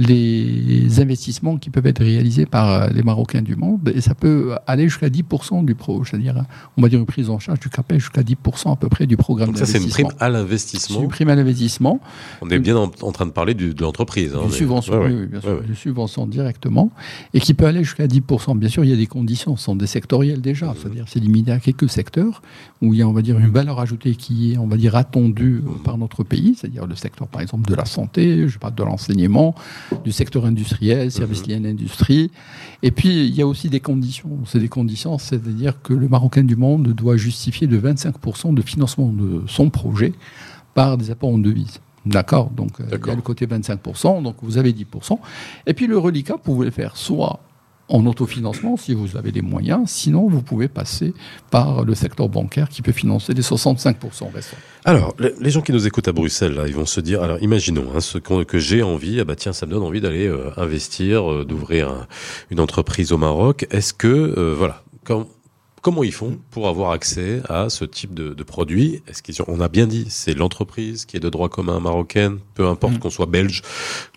les 0.10 1.00
investissements 1.02 1.58
qui 1.58 1.70
peuvent 1.70 1.86
être 1.88 2.04
réalisés 2.04 2.46
par 2.46 2.70
euh, 2.72 2.88
les 2.90 3.02
Marocains 3.04 3.42
du 3.42 3.56
monde 3.56 3.92
et 3.96 4.02
ça 4.02 4.14
peut 4.14 4.56
aller 4.68 4.84
jusqu'à 4.90 5.10
10% 5.10 5.66
du 5.66 5.76
pro, 5.76 6.04
c'est-à-dire, 6.06 6.44
on 6.78 6.82
va 6.82 6.90
dire 6.90 7.00
une 7.00 7.06
prise 7.06 7.30
en 7.30 7.40
charge 7.40 7.60
du 7.60 7.70
CAPES 7.70 7.96
jusqu'à 8.00 8.22
10% 8.22 8.74
à 8.74 8.76
peu 8.76 8.90
près 8.90 9.08
du 9.08 9.18
programme 9.18 9.50
Donc 9.50 9.58
ça 9.58 9.66
c'est 9.66 9.78
une 9.78 9.86
d'investissement. 9.86 10.10
prime 10.10 10.18
à 10.20 10.30
l'investissement. 10.30 11.02
une 11.02 11.08
prime 11.10 11.30
à 11.30 11.36
l'investissement, 11.36 12.00
On 12.42 12.50
est 12.50 12.60
bien 12.60 12.76
en, 12.78 12.92
en 13.02 13.12
train 13.12 13.26
de 13.26 13.32
parler 13.32 13.54
du- 13.54 13.74
de 13.74 13.82
l'entreprise. 13.82 14.34
hein, 14.36 14.50
subvention, 14.52 14.94
Ouais, 15.00 15.08
oui, 15.08 15.16
oui, 15.22 15.26
bien 15.28 15.42
sûr, 15.42 15.50
Ouais, 15.50 15.60
ouais. 15.62 15.66
du 15.66 15.76
subvention 15.76 16.28
directement, 16.28 16.92
et 17.34 17.40
qui 17.40 17.54
peut 17.54 17.66
aller 17.66 17.84
jusqu'à 17.84 18.08
10%. 18.08 18.56
Bien 18.56 18.70
sûr, 18.70 18.84
il 18.84 18.90
y 18.90 18.94
a 18.94 18.98
des 18.98 19.08
conditions, 19.08 19.56
ce 19.58 19.64
sont 19.64 19.76
des 19.76 19.88
sectoriels 19.88 20.42
déjà, 20.42 20.68
Mhm. 20.68 20.74
c'est-à-dire 20.80 21.06
c'est 21.08 21.20
limité 21.20 21.52
à 21.52 21.60
quelques 21.60 21.90
secteurs 21.90 22.42
où 22.82 22.94
il 22.94 23.00
y 23.00 23.02
a, 23.02 23.08
on 23.08 23.14
va 23.14 23.22
dire, 23.22 23.40
une 23.40 23.50
valeur 23.52 23.80
ajoutée 23.80 24.16
qui 24.16 24.54
est, 24.54 24.58
on 24.58 24.68
va 24.68 24.78
dire, 24.78 24.96
attendue 24.96 25.62
Mhm. 25.64 25.84
par 25.84 25.98
notre 25.98 26.24
pays, 26.24 26.56
c'est-à-dire 26.60 26.86
le 26.86 26.96
secteur, 26.96 27.28
par 27.28 27.42
exemple, 27.42 27.68
de 27.70 27.76
la 27.76 27.85
santé, 27.86 28.48
je 28.48 28.58
parle 28.60 28.76
de 28.76 28.84
l'enseignement, 28.84 29.56
du 30.04 30.12
secteur 30.12 30.46
industriel, 30.46 31.12
services 31.12 31.42
Mhm. 31.42 31.48
liés 31.48 31.56
à 31.56 31.60
l'industrie. 31.60 32.32
Et 32.84 32.92
puis, 32.92 33.26
il 33.28 33.36
y 33.36 33.42
a 33.42 33.48
aussi 33.48 33.70
des 33.70 33.80
conditions. 33.80 34.30
C'est 34.46 34.60
des 34.60 34.68
conditions, 34.70 35.18
c'est-à-dire 35.18 35.82
que 35.82 35.94
le 35.94 36.08
Marocain 36.08 36.44
du 36.44 36.56
monde 36.56 36.88
doit 36.94 37.18
justifier 37.18 37.68
de 37.68 37.78
25% 37.78 38.54
de 38.54 38.62
financement 38.62 39.08
de 39.10 39.44
son 39.48 39.70
projet 39.70 40.14
par 40.74 40.98
des 40.98 41.10
apports 41.12 41.30
en 41.34 41.38
devises. 41.38 41.80
D'accord? 42.06 42.52
Donc, 42.52 42.80
euh, 42.80 42.84
il 42.84 42.88
y 42.88 42.92
D'accord. 42.92 43.14
a 43.14 43.16
le 43.16 43.22
côté 43.24 43.48
25%, 43.48 44.22
donc 44.22 44.36
vous 44.44 44.58
avez 44.60 44.74
10%. 44.74 45.20
Et 45.66 45.74
puis, 45.74 45.88
le 45.88 45.98
reliquat, 45.98 46.34
vous 46.34 46.40
pouvez 46.54 46.66
le 46.66 46.72
faire 46.72 46.96
soit 46.98 47.40
en 47.88 48.06
autofinancement, 48.08 48.78
si 48.78 48.94
vous 48.96 49.16
avez 49.16 49.32
les 49.32 49.42
moyens, 49.44 49.84
sinon, 49.90 50.28
vous 50.28 50.42
pouvez 50.42 50.68
passer 50.68 51.14
par 51.52 51.84
le 51.84 51.94
secteur 51.94 52.30
bancaire 52.30 52.68
qui 52.68 52.82
peut 52.82 52.92
financer 52.92 53.34
les 53.34 53.44
65% 53.44 54.32
restants. 54.34 54.58
Alors, 54.86 55.14
les 55.40 55.50
gens 55.52 55.62
qui 55.62 55.72
nous 55.72 55.86
écoutent 55.86 56.08
à 56.08 56.12
Bruxelles, 56.12 56.60
ils 56.68 56.74
vont 56.74 56.86
se 56.88 57.00
dire, 57.00 57.22
alors 57.22 57.38
imaginons 57.42 57.86
hein, 57.96 58.00
ce 58.02 58.18
que 58.18 58.58
j'ai 58.60 58.82
envie, 58.82 59.20
ah 59.20 59.24
bah 59.26 59.36
tiens, 59.36 59.54
ça 59.54 59.66
me 59.68 59.72
donne 59.72 59.84
envie 59.84 60.02
d'aller 60.02 60.28
euh, 60.28 60.50
investir, 60.58 61.32
euh, 61.32 61.46
d'ouvrir 61.46 61.90
un- 61.90 62.08
une 62.50 62.60
entreprise 62.60 63.12
au 63.12 63.18
Maroc. 63.18 63.68
Est-ce 63.70 63.94
que, 63.94 64.08
euh, 64.08 64.56
voilà, 64.58 64.84
com- 65.06 65.26
comment 65.86 66.04
ils 66.04 66.12
font 66.12 66.40
pour 66.50 66.68
avoir 66.68 66.90
accès 66.90 67.44
à 67.48 67.70
ce 67.70 67.86
type 67.86 68.16
de, 68.16 68.34
de 68.34 68.44
produit? 68.44 69.04
Est-ce 69.08 69.22
qu'ils 69.22 69.40
ont- 69.44 69.46
on 69.48 69.62
a 69.62 69.68
bien 69.68 69.86
dit, 69.86 70.08
c'est 70.10 70.34
l'entreprise 70.34 71.06
qui 71.06 71.16
est 71.16 71.20
de 71.20 71.30
droit 71.30 71.48
commun 71.48 71.80
marocaine, 71.80 72.40
peu 72.56 72.66
importe 72.66 72.94
Mm. 72.96 72.98
qu'on 73.02 73.12
soit 73.12 73.28
belge, 73.28 73.62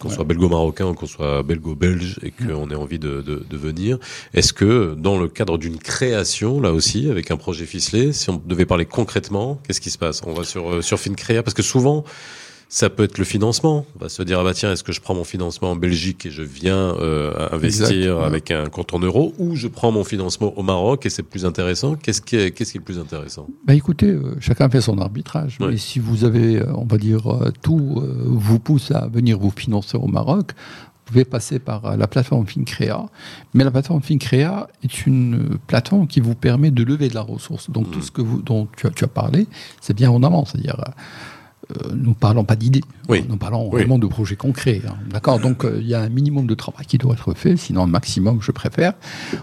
qu'on 0.00 0.08
Ouais. 0.08 0.14
soit 0.14 0.24
belgo-marocain 0.24 0.86
ou 0.86 0.94
qu'on 0.94 1.04
soit 1.06 1.42
belgo-belge 1.42 2.20
et 2.22 2.30
qu'on 2.30 2.70
ait 2.70 2.74
envie 2.74 2.98
de, 2.98 3.20
de, 3.20 3.44
de 3.50 3.56
venir. 3.58 3.98
Est-ce 4.32 4.54
que 4.54 4.94
dans 4.98 5.18
le 5.20 5.28
cadre 5.28 5.58
d'une 5.58 5.76
création, 5.76 6.58
là 6.58 6.72
aussi, 6.72 7.10
avec 7.10 7.30
un 7.30 7.36
projet 7.36 7.66
ficelé, 7.66 8.14
si 8.14 8.30
on 8.30 8.40
devait 8.46 8.64
parler 8.64 8.86
concrètement, 8.86 9.60
qu'est-ce 9.66 9.82
qui 9.82 9.90
se 9.90 9.98
passe? 9.98 10.22
On 10.26 10.32
va 10.32 10.44
sur, 10.44 10.72
euh, 10.72 10.80
sur 10.80 10.98
FinCrea 10.98 11.42
Parce 11.42 11.52
que 11.54 11.62
souvent, 11.62 12.02
ça 12.68 12.90
peut 12.90 13.04
être 13.04 13.18
le 13.18 13.24
financement. 13.24 13.86
On 13.96 13.98
va 13.98 14.08
se 14.08 14.22
dire, 14.22 14.40
ah 14.40 14.44
bah 14.44 14.52
tiens, 14.52 14.72
est-ce 14.72 14.84
que 14.84 14.92
je 14.92 15.00
prends 15.00 15.14
mon 15.14 15.24
financement 15.24 15.70
en 15.70 15.76
Belgique 15.76 16.26
et 16.26 16.30
je 16.30 16.42
viens 16.42 16.94
euh, 16.96 17.48
investir 17.50 18.20
avec 18.20 18.50
un 18.50 18.66
compte 18.66 18.92
en 18.92 18.98
euros 18.98 19.34
ou 19.38 19.56
je 19.56 19.68
prends 19.68 19.90
mon 19.90 20.04
financement 20.04 20.52
au 20.58 20.62
Maroc 20.62 21.06
et 21.06 21.10
c'est 21.10 21.22
plus 21.22 21.46
intéressant? 21.46 21.94
Qu'est-ce 21.94 22.20
qui 22.20 22.36
est, 22.36 22.50
qu'est-ce 22.50 22.72
qui 22.72 22.78
est 22.78 22.80
le 22.80 22.84
plus 22.84 22.98
intéressant? 22.98 23.46
Bah 23.66 23.74
écoutez, 23.74 24.10
euh, 24.10 24.36
chacun 24.40 24.68
fait 24.68 24.82
son 24.82 24.98
arbitrage. 24.98 25.56
Ouais. 25.60 25.68
Mais 25.68 25.76
si 25.78 25.98
vous 25.98 26.24
avez, 26.24 26.58
euh, 26.58 26.72
on 26.74 26.84
va 26.84 26.98
dire, 26.98 27.22
tout 27.62 28.02
vous 28.26 28.58
pousse 28.58 28.90
à 28.90 29.08
venir 29.08 29.38
vous 29.38 29.50
financer 29.50 29.96
au 29.96 30.06
Maroc, 30.06 30.52
pouvez 31.06 31.24
passer 31.24 31.58
par 31.58 31.96
la 31.96 32.06
plateforme 32.06 32.46
FinCrea. 32.46 33.08
Mais 33.54 33.64
la 33.64 33.70
plateforme 33.70 34.02
FinCrea 34.02 34.68
est 34.84 35.06
une 35.06 35.56
plateforme 35.66 36.06
qui 36.06 36.20
vous 36.20 36.34
permet 36.34 36.70
de 36.70 36.82
lever 36.82 37.08
de 37.08 37.14
la 37.14 37.22
ressource. 37.22 37.70
Donc, 37.70 37.90
tout 37.90 38.00
mmh. 38.00 38.02
ce 38.02 38.10
que 38.10 38.20
vous, 38.20 38.42
dont 38.42 38.68
tu 38.76 38.86
as, 38.86 38.90
tu 38.90 39.04
as 39.04 39.08
parlé, 39.08 39.46
c'est 39.80 39.94
bien 39.94 40.10
en 40.10 40.22
amont. 40.22 40.44
C'est-à-dire, 40.44 40.76
euh, 41.70 41.90
nous 41.94 42.10
ne 42.10 42.14
parlons 42.14 42.44
pas 42.44 42.56
d'idées, 42.56 42.80
nous 43.08 43.36
parlons 43.36 43.68
vraiment 43.68 43.98
de 43.98 44.06
projets 44.06 44.36
concrets. 44.36 44.80
Hein. 44.88 44.94
D'accord 45.10 45.38
Donc 45.38 45.64
euh, 45.64 45.78
il 45.80 45.86
y 45.86 45.94
a 45.94 46.00
un 46.00 46.08
minimum 46.08 46.46
de 46.46 46.54
travail 46.54 46.86
qui 46.86 46.96
doit 46.96 47.12
être 47.12 47.34
fait, 47.34 47.58
sinon 47.58 47.82
un 47.82 47.86
maximum, 47.86 48.40
je 48.40 48.52
préfère, 48.52 48.94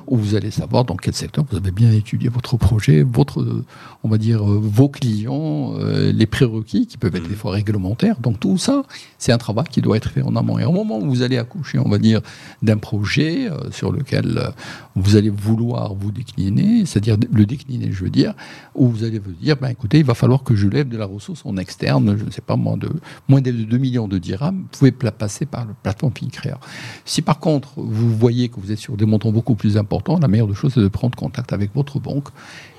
où 0.08 0.18
vous 0.18 0.34
allez 0.34 0.50
savoir 0.50 0.86
dans 0.86 0.96
quel 0.96 1.14
secteur 1.14 1.46
vous 1.50 1.56
avez 1.56 1.70
bien 1.70 1.92
étudié 1.92 2.30
votre 2.30 2.58
projet, 2.58 3.04
votre, 3.04 3.64
on 4.04 4.10
va 4.10 4.18
dire, 4.18 4.42
euh, 4.42 4.60
vos 4.60 4.90
clients, 4.90 5.74
les 5.78 6.26
prérequis 6.26 6.88
qui 6.88 6.98
peuvent 6.98 7.16
être 7.16 7.26
mmh. 7.26 7.30
des 7.30 7.36
fois 7.36 7.52
réglementaires. 7.52 8.20
Donc 8.20 8.40
tout 8.40 8.58
ça, 8.58 8.84
c'est 9.20 9.32
un 9.32 9.38
travail 9.38 9.66
qui 9.70 9.82
doit 9.82 9.98
être 9.98 10.10
fait 10.10 10.24
en 10.24 10.36
amont. 10.36 10.58
Et 10.58 10.66
au 10.66 10.72
moment 10.72 10.98
où 10.98 11.06
vous 11.06 11.22
allez 11.22 11.38
accoucher, 11.38 11.78
on 11.78 11.90
va 11.90 12.00
dire, 12.00 12.22
d'un 12.64 12.78
projet 12.78 13.50
sur 13.72 13.92
lequel 13.92 14.52
vous 14.96 15.16
allez 15.16 15.30
vouloir 15.30 15.94
vous 15.94 16.12
décliner, 16.12 16.86
c'est-à-dire 16.86 17.18
le 17.32 17.46
décliner, 17.46 17.92
je 17.92 18.04
veux 18.04 18.10
dire, 18.10 18.34
où 18.74 18.88
vous 18.88 19.04
allez 19.04 19.20
vous 19.20 19.32
dire, 19.32 19.58
ben, 19.58 19.70
écoutez, 19.70 20.00
il 20.00 20.06
va 20.06 20.16
falloir 20.16 20.44
que 20.44 20.56
je 20.56 20.68
lève 20.68 20.88
de 20.88 20.98
la 20.98 21.06
ressource 21.06 21.42
en 21.46 21.58
externe 21.58 22.15
je 22.18 22.26
ne 22.26 22.32
sais 22.32 22.42
pas, 22.42 22.56
moins 22.56 22.78
de, 22.78 22.90
moins 23.28 23.42
de 23.42 23.52
2 23.52 23.78
millions 23.78 24.08
de 24.08 24.18
dirhams, 24.18 24.62
vous 24.62 24.68
pouvez 24.78 24.92
passer 24.92 25.46
par 25.46 25.66
la 25.66 25.74
plateforme 25.74 26.14
FinCrea. 26.18 26.60
Si 27.06 27.22
par 27.22 27.40
contre, 27.40 27.74
vous 27.78 28.16
voyez 28.16 28.50
que 28.50 28.60
vous 28.60 28.72
êtes 28.72 28.80
sur 28.80 28.98
des 28.98 29.06
montants 29.06 29.32
beaucoup 29.32 29.56
plus 29.56 29.78
importants, 29.78 30.20
la 30.20 30.28
meilleure 30.28 30.48
des 30.48 30.54
choses, 30.54 30.74
c'est 30.74 30.82
de 30.82 30.88
prendre 30.88 31.16
contact 31.16 31.54
avec 31.54 31.74
votre 31.74 32.00
banque. 32.00 32.30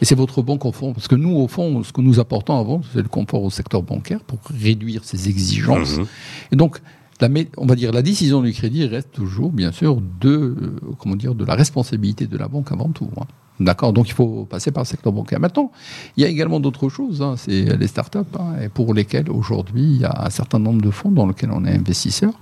Et 0.00 0.04
c'est 0.04 0.14
votre 0.14 0.42
banque 0.42 0.64
au 0.64 0.72
fond, 0.72 0.92
parce 0.92 1.08
que 1.08 1.14
nous, 1.14 1.34
au 1.36 1.48
fond, 1.48 1.82
ce 1.82 1.92
que 1.92 2.00
nous 2.00 2.20
apportons 2.20 2.58
avant, 2.58 2.80
c'est 2.92 3.02
le 3.02 3.08
confort 3.08 3.42
au 3.42 3.50
secteur 3.50 3.82
bancaire 3.82 4.20
pour 4.20 4.38
réduire 4.50 5.04
ses 5.04 5.28
exigences. 5.28 5.98
Mhm. 5.98 6.06
Et 6.52 6.56
donc, 6.56 6.80
la, 7.20 7.28
on 7.56 7.66
va 7.66 7.74
dire 7.74 7.92
la 7.92 8.02
décision 8.02 8.42
du 8.42 8.52
crédit 8.52 8.86
reste 8.86 9.12
toujours, 9.12 9.50
bien 9.50 9.72
sûr, 9.72 10.00
de, 10.20 10.28
euh, 10.28 10.80
comment 10.98 11.16
dire, 11.16 11.34
de 11.34 11.44
la 11.44 11.54
responsabilité 11.54 12.26
de 12.26 12.36
la 12.36 12.48
banque 12.48 12.72
avant 12.72 12.90
tout. 12.90 13.08
Hein. 13.18 13.24
D'accord 13.58 13.92
Donc 13.92 14.08
il 14.08 14.12
faut 14.12 14.44
passer 14.44 14.70
par 14.70 14.82
le 14.82 14.86
secteur 14.86 15.12
bancaire. 15.12 15.40
Maintenant, 15.40 15.72
il 16.16 16.22
y 16.22 16.26
a 16.26 16.28
également 16.28 16.60
d'autres 16.60 16.88
choses, 16.88 17.22
hein, 17.22 17.34
c'est 17.36 17.76
les 17.76 17.86
startups, 17.86 18.18
hein, 18.38 18.54
et 18.62 18.68
pour 18.68 18.92
lesquelles 18.92 19.30
aujourd'hui 19.30 19.82
il 19.82 20.00
y 20.00 20.04
a 20.04 20.24
un 20.26 20.30
certain 20.30 20.58
nombre 20.58 20.82
de 20.82 20.90
fonds 20.90 21.10
dans 21.10 21.26
lesquels 21.26 21.50
on 21.50 21.64
est 21.64 21.72
investisseur. 21.72 22.32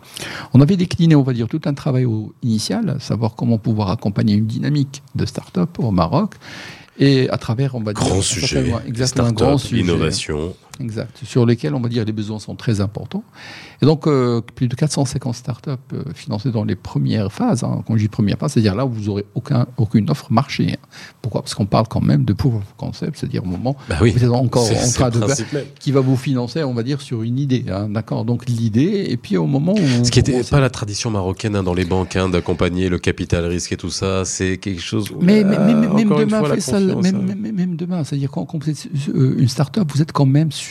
On 0.52 0.60
avait 0.60 0.76
décliné, 0.76 1.14
on 1.14 1.22
va 1.22 1.32
dire, 1.32 1.46
tout 1.48 1.60
un 1.66 1.74
travail 1.74 2.06
initial, 2.42 2.96
savoir 3.00 3.34
comment 3.34 3.58
pouvoir 3.58 3.90
accompagner 3.90 4.34
une 4.34 4.46
dynamique 4.46 5.02
de 5.14 5.24
startup 5.24 5.78
au 5.78 5.90
Maroc. 5.90 6.34
Et 6.98 7.28
à 7.30 7.38
travers, 7.38 7.74
on 7.74 7.80
va 7.80 7.92
dire, 7.92 8.04
grand 8.04 8.22
sujet, 8.22 8.72
exactement, 8.86 9.32
grand 9.32 9.58
sujet, 9.58 9.82
innovation, 9.82 10.54
exact, 10.80 11.20
sur 11.24 11.46
lesquels 11.46 11.74
on 11.74 11.80
va 11.80 11.88
dire 11.88 12.04
les 12.04 12.12
besoins 12.12 12.38
sont 12.38 12.54
très 12.54 12.80
importants. 12.80 13.24
Et 13.82 13.86
donc, 13.86 14.06
euh, 14.06 14.40
plus 14.40 14.68
de 14.68 14.74
450 14.74 15.34
startups 15.34 15.70
euh, 15.92 16.02
financées 16.14 16.50
dans 16.50 16.64
les 16.64 16.76
premières 16.76 17.32
phases. 17.32 17.64
Hein, 17.64 17.82
quand 17.86 17.96
je 17.96 18.02
dis 18.02 18.08
première 18.08 18.38
phase, 18.38 18.52
c'est-à-dire 18.52 18.74
là 18.74 18.86
où 18.86 18.90
vous 18.90 19.04
n'aurez 19.04 19.26
aucun, 19.34 19.66
aucune 19.76 20.10
offre 20.10 20.32
marché. 20.32 20.72
Hein. 20.72 20.86
Pourquoi? 21.22 21.42
Parce 21.42 21.54
qu'on 21.54 21.66
parle 21.66 21.88
quand 21.88 22.00
même 22.00 22.24
de 22.24 22.32
proof 22.32 22.54
of 22.54 22.74
concept, 22.76 23.18
c'est-à-dire 23.18 23.44
au 23.44 23.48
moment 23.48 23.76
bah 23.88 23.96
où 24.00 24.06
vous 24.06 24.24
êtes 24.24 24.30
encore 24.30 24.70
en 24.70 24.90
train 24.90 25.10
de 25.10 25.20
qui 25.78 25.92
va 25.92 26.00
vous 26.00 26.16
financer, 26.16 26.62
on 26.62 26.74
va 26.74 26.82
dire, 26.82 27.00
sur 27.00 27.22
une 27.22 27.38
idée. 27.38 27.64
Hein, 27.68 27.88
D'accord? 27.88 28.24
Donc 28.24 28.46
l'idée, 28.46 29.06
et 29.08 29.16
puis 29.16 29.36
au 29.36 29.46
moment 29.46 29.74
où. 29.74 30.04
Ce 30.04 30.10
qui 30.10 30.18
n'était 30.20 30.42
pas 30.44 30.60
la 30.60 30.70
tradition 30.70 31.10
marocaine 31.10 31.60
dans 31.62 31.74
les 31.74 31.84
banques, 31.84 32.16
d'accompagner 32.30 32.88
le 32.88 32.98
capital 32.98 33.44
risque 33.46 33.72
et 33.72 33.76
tout 33.76 33.90
ça, 33.90 34.24
c'est 34.24 34.58
quelque 34.58 34.80
chose. 34.80 35.12
Mais, 35.20 35.44
mais, 35.44 35.58
mais 35.58 35.74
même, 35.74 36.08
demain, 36.08 36.60
ça, 36.60 36.80
même, 36.80 37.34
même, 37.52 37.76
demain, 37.76 38.04
c'est-à-dire 38.04 38.30
quand, 38.30 38.44
quand 38.44 38.62
vous 38.62 38.70
êtes 38.70 38.88
euh, 39.08 39.36
une 39.38 39.48
start-up, 39.48 39.88
vous 39.92 40.02
êtes 40.02 40.12
quand 40.12 40.26
même 40.26 40.52
sur, 40.52 40.63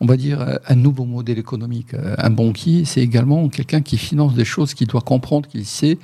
on 0.00 0.06
va 0.06 0.16
dire, 0.16 0.58
un 0.66 0.74
nouveau 0.74 1.04
modèle 1.04 1.38
économique 1.38 1.94
un 1.94 2.30
banquier, 2.30 2.84
c'est 2.84 3.00
également 3.00 3.48
quelqu'un 3.48 3.80
qui 3.80 3.98
finance 3.98 4.34
des 4.34 4.44
choses 4.44 4.74
qu'il 4.74 4.86
doit 4.86 5.00
comprendre, 5.00 5.48
qu'il 5.48 5.66
sait, 5.66 5.98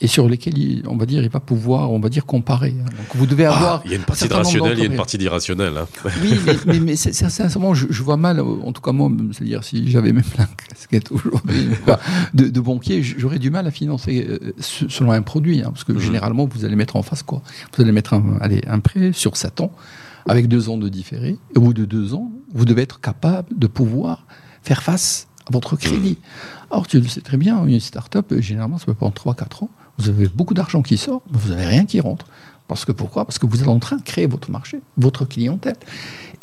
et 0.00 0.06
sur 0.08 0.28
lesquelles, 0.28 0.82
on 0.86 0.96
va 0.96 1.06
dire, 1.06 1.22
il 1.22 1.30
va 1.30 1.40
pouvoir, 1.40 1.90
on 1.90 1.98
va 1.98 2.08
dire, 2.08 2.26
comparer. 2.26 2.72
Donc 2.72 3.06
vous 3.14 3.26
devez 3.26 3.46
ah, 3.46 3.56
avoir. 3.56 3.82
il 3.86 3.92
y 3.92 3.94
a 3.94 3.96
une 3.96 4.02
partie 4.02 4.28
de 4.28 4.34
rationnel, 4.34 4.72
il 4.76 4.80
y 4.80 4.82
a 4.82 4.90
une 4.90 4.96
partie 4.96 5.16
d'irrationnel. 5.16 5.72
Hein. 5.76 5.86
Oui, 6.22 6.38
mais, 6.66 6.80
mais, 6.80 6.96
sincèrement, 6.96 7.72
je, 7.74 8.02
vois 8.02 8.18
mal, 8.18 8.40
en 8.40 8.72
tout 8.72 8.82
cas 8.82 8.92
moi, 8.92 9.10
c'est-à-dire 9.32 9.64
si 9.64 9.90
j'avais 9.90 10.12
même 10.12 10.24
la 10.36 10.46
casquette 10.68 11.10
aujourd'hui 11.12 11.68
de, 12.34 12.48
de, 12.48 12.60
banquier, 12.60 13.02
j'aurais 13.02 13.38
du 13.38 13.50
mal 13.50 13.66
à 13.66 13.70
financer 13.70 14.26
euh, 14.28 14.52
selon 14.58 15.12
un 15.12 15.22
produit, 15.22 15.62
hein, 15.62 15.70
parce 15.72 15.84
que 15.84 15.92
mhm. 15.92 16.00
généralement, 16.00 16.46
vous 16.46 16.64
allez 16.64 16.76
mettre 16.76 16.96
en 16.96 17.02
face 17.02 17.22
quoi 17.22 17.40
Vous 17.74 17.82
allez 17.82 17.92
mettre 17.92 18.12
un, 18.12 18.38
allez, 18.40 18.60
un 18.66 18.80
prêt 18.80 19.12
sur 19.12 19.36
7 19.36 19.62
ans, 19.62 19.72
avec 20.28 20.48
deux 20.48 20.68
ans 20.68 20.76
de 20.76 20.88
différé, 20.88 21.38
au 21.54 21.60
bout 21.60 21.74
de 21.74 21.84
deux 21.84 22.14
ans, 22.14 22.30
vous 22.52 22.64
devez 22.64 22.82
être 22.82 23.00
capable 23.00 23.56
de 23.56 23.66
pouvoir 23.66 24.26
faire 24.62 24.82
face 24.82 25.28
votre 25.50 25.76
crédit. 25.76 26.18
Or, 26.70 26.86
tu 26.86 27.00
le 27.00 27.06
sais 27.06 27.20
très 27.20 27.36
bien, 27.36 27.64
une 27.66 27.80
start-up, 27.80 28.34
généralement, 28.38 28.78
ça 28.78 28.86
peut 28.86 28.94
prendre 28.94 29.14
3-4 29.14 29.64
ans. 29.64 29.70
Vous 29.98 30.08
avez 30.08 30.28
beaucoup 30.28 30.54
d'argent 30.54 30.82
qui 30.82 30.98
sort, 30.98 31.22
mais 31.30 31.38
vous 31.38 31.50
n'avez 31.50 31.66
rien 31.66 31.86
qui 31.86 32.00
rentre. 32.00 32.26
Parce 32.68 32.84
que 32.84 32.92
pourquoi? 32.92 33.24
Parce 33.24 33.38
que 33.38 33.46
vous 33.46 33.62
êtes 33.62 33.68
en 33.68 33.78
train 33.78 33.96
de 33.96 34.02
créer 34.02 34.26
votre 34.26 34.50
marché, 34.50 34.80
votre 34.96 35.24
clientèle. 35.24 35.76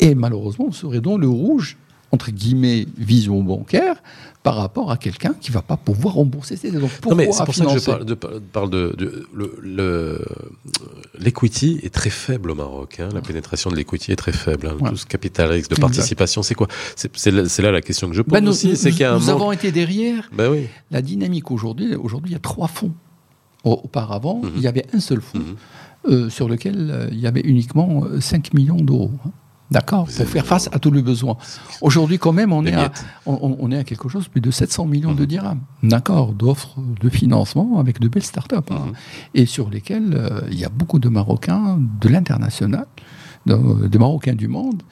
Et 0.00 0.14
malheureusement, 0.14 0.66
vous 0.66 0.72
serez 0.72 1.00
donc 1.00 1.20
le 1.20 1.28
rouge 1.28 1.76
entre 2.14 2.30
guillemets, 2.30 2.86
vision 2.96 3.42
bancaire 3.42 3.96
par 4.44 4.56
rapport 4.56 4.90
à 4.90 4.98
quelqu'un 4.98 5.34
qui 5.40 5.50
va 5.50 5.62
pas 5.62 5.78
pouvoir 5.78 6.14
rembourser 6.14 6.56
ses 6.56 6.70
mais 6.70 7.32
c'est 7.32 7.44
pour 7.44 7.54
ça 7.54 7.64
que 7.64 7.78
je 7.78 7.84
parle 7.84 8.04
de, 8.04 8.14
parle 8.14 8.70
de, 8.70 9.26
le 9.32 10.22
l'equity 11.18 11.80
est 11.82 11.92
très 11.92 12.10
faible 12.10 12.50
au 12.50 12.54
Maroc 12.54 13.00
hein. 13.00 13.08
la 13.14 13.22
pénétration 13.22 13.70
de 13.70 13.76
l'equity 13.76 14.12
est 14.12 14.16
très 14.16 14.32
faible 14.32 14.68
hein. 14.68 14.76
tout 14.86 14.96
ce 14.96 15.06
capital 15.06 15.50
risque 15.50 15.70
de 15.70 15.80
participation 15.80 16.42
c'est 16.42 16.54
quoi? 16.54 16.68
C'est 16.94 17.30
là, 17.30 17.72
la 17.72 17.80
question 17.80 18.08
que 18.08 18.14
je 18.14 18.20
pose 18.20 18.34
ben, 18.34 18.44
nous, 18.44 18.50
aussi 18.50 18.76
c'est 18.76 18.92
qu'il 18.92 19.08
nous 19.08 19.30
avons 19.30 19.50
été 19.50 19.72
derrière 19.72 20.28
ben 20.30 20.50
oui. 20.50 20.66
la 20.90 21.00
dynamique 21.00 21.50
aujourd'hui 21.50 21.94
aujourd'hui 21.94 22.32
il 22.32 22.34
y 22.34 22.36
a 22.36 22.40
trois 22.40 22.68
fonds 22.68 22.92
auparavant 23.64 24.42
mhm. 24.42 24.52
il 24.56 24.62
y 24.62 24.68
avait 24.68 24.84
un 24.92 25.00
seul 25.00 25.22
fonds 25.22 25.38
mhm. 25.38 25.56
euh, 26.12 26.28
sur 26.28 26.50
lequel 26.50 26.90
euh, 26.90 27.08
il 27.10 27.18
y 27.18 27.26
avait 27.26 27.40
uniquement 27.40 28.04
5 28.20 28.46
euh, 28.46 28.50
millions 28.52 28.76
d'euros 28.76 29.12
hein. 29.24 29.30
D'accord 29.74 30.06
Pour 30.06 30.28
faire 30.28 30.46
face 30.46 30.68
à 30.72 30.78
tous 30.78 30.92
les 30.92 31.02
besoins. 31.02 31.36
Aujourd'hui, 31.80 32.18
quand 32.18 32.32
même, 32.32 32.52
on 32.52 32.64
est, 32.64 32.74
à, 32.74 32.92
on, 33.26 33.70
est 33.72 33.78
à 33.78 33.82
quelque 33.82 34.08
chose 34.08 34.24
de 34.24 34.28
plus 34.28 34.40
de 34.40 34.52
700 34.52 34.86
millions 34.86 35.14
de 35.14 35.22
mhm. 35.22 35.26
dirhams. 35.26 35.60
D'accord 35.82 36.32
D'offres 36.32 36.76
de 37.00 37.08
financement 37.08 37.80
avec 37.80 37.98
de 37.98 38.06
belles 38.06 38.22
startups. 38.22 38.54
Hein, 38.70 38.86
mhm. 38.86 38.92
et 39.34 39.46
sur 39.46 39.70
lesquelles 39.70 40.14
euh, 40.14 40.40
il 40.50 40.58
y 40.60 40.64
a 40.64 40.68
beaucoup 40.68 41.00
de 41.00 41.08
Marocains 41.08 41.80
de 42.00 42.08
l'international, 42.08 42.86
des 43.46 43.98
Marocains 43.98 44.34
du 44.34 44.46
monde, 44.46 44.82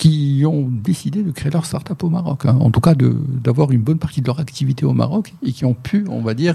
qui 0.00 0.44
ont 0.46 0.66
décidé 0.70 1.22
de 1.22 1.30
créer 1.30 1.52
leur 1.52 1.66
start-up 1.66 2.02
au 2.02 2.08
Maroc. 2.08 2.46
Hein. 2.46 2.56
En 2.58 2.70
tout 2.70 2.80
cas, 2.80 2.94
d'avoir 2.94 3.70
une 3.70 3.82
bonne 3.82 3.98
partie 3.98 4.22
de 4.22 4.26
leur 4.26 4.40
activité 4.40 4.86
au 4.86 4.94
Maroc 4.94 5.34
et 5.44 5.52
qui 5.52 5.66
ont 5.66 5.74
pu, 5.74 6.06
on 6.08 6.22
va 6.22 6.32
dire, 6.32 6.54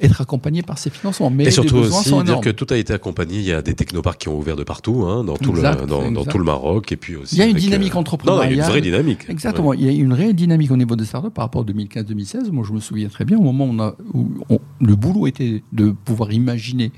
être 0.00 0.22
accompagnés 0.22 0.62
par 0.62 0.78
ces 0.78 0.88
financements. 0.88 1.28
Mais 1.28 1.44
et 1.44 1.50
surtout 1.50 1.76
aussi 1.76 2.10
dire 2.24 2.40
que 2.40 2.48
tout 2.48 2.66
a 2.70 2.78
été 2.78 2.94
accompagné. 2.94 3.36
Il 3.36 3.44
y 3.44 3.52
a 3.52 3.60
des 3.60 3.74
technoparks 3.74 4.16
qui 4.16 4.28
ont 4.28 4.38
ouvert 4.38 4.56
de 4.56 4.64
partout, 4.64 5.04
hein, 5.04 5.24
dans, 5.24 5.36
tout 5.36 5.52
le, 5.52 5.60
dans, 5.60 6.24
tout 6.24 6.38
le 6.38 6.44
Maroc. 6.44 6.90
Et 6.90 6.96
puis 6.96 7.16
aussi 7.16 7.34
il 7.36 7.38
y 7.38 7.42
a 7.42 7.46
une 7.46 7.56
dynamique 7.56 7.94
euh... 7.94 7.98
entrepreneuriale. 7.98 8.50
il 8.50 8.56
y 8.56 8.60
a 8.62 8.64
une 8.64 8.70
vraie 8.70 8.80
dynamique. 8.80 9.28
Exactement. 9.28 9.74
Il 9.74 9.84
y 9.84 9.88
a 9.90 9.92
une 9.92 10.14
réelle 10.14 10.34
dynamique 10.34 10.70
au 10.70 10.78
niveau 10.78 10.96
des 10.96 11.04
startups 11.04 11.30
par 11.30 11.44
rapport 11.44 11.62
à 11.62 11.64
2015-2016. 11.66 12.50
Moi, 12.50 12.64
je 12.66 12.72
me 12.72 12.80
souviens 12.80 13.08
très 13.08 13.26
bien 13.26 13.36
au 13.36 13.42
moment 13.42 13.66
où, 13.66 13.74
on 13.74 13.78
a, 13.78 13.94
où 14.14 14.58
le 14.80 14.96
boulot 14.96 15.26
était 15.26 15.62
de 15.70 15.90
pouvoir 15.90 16.32
imaginer 16.32 16.92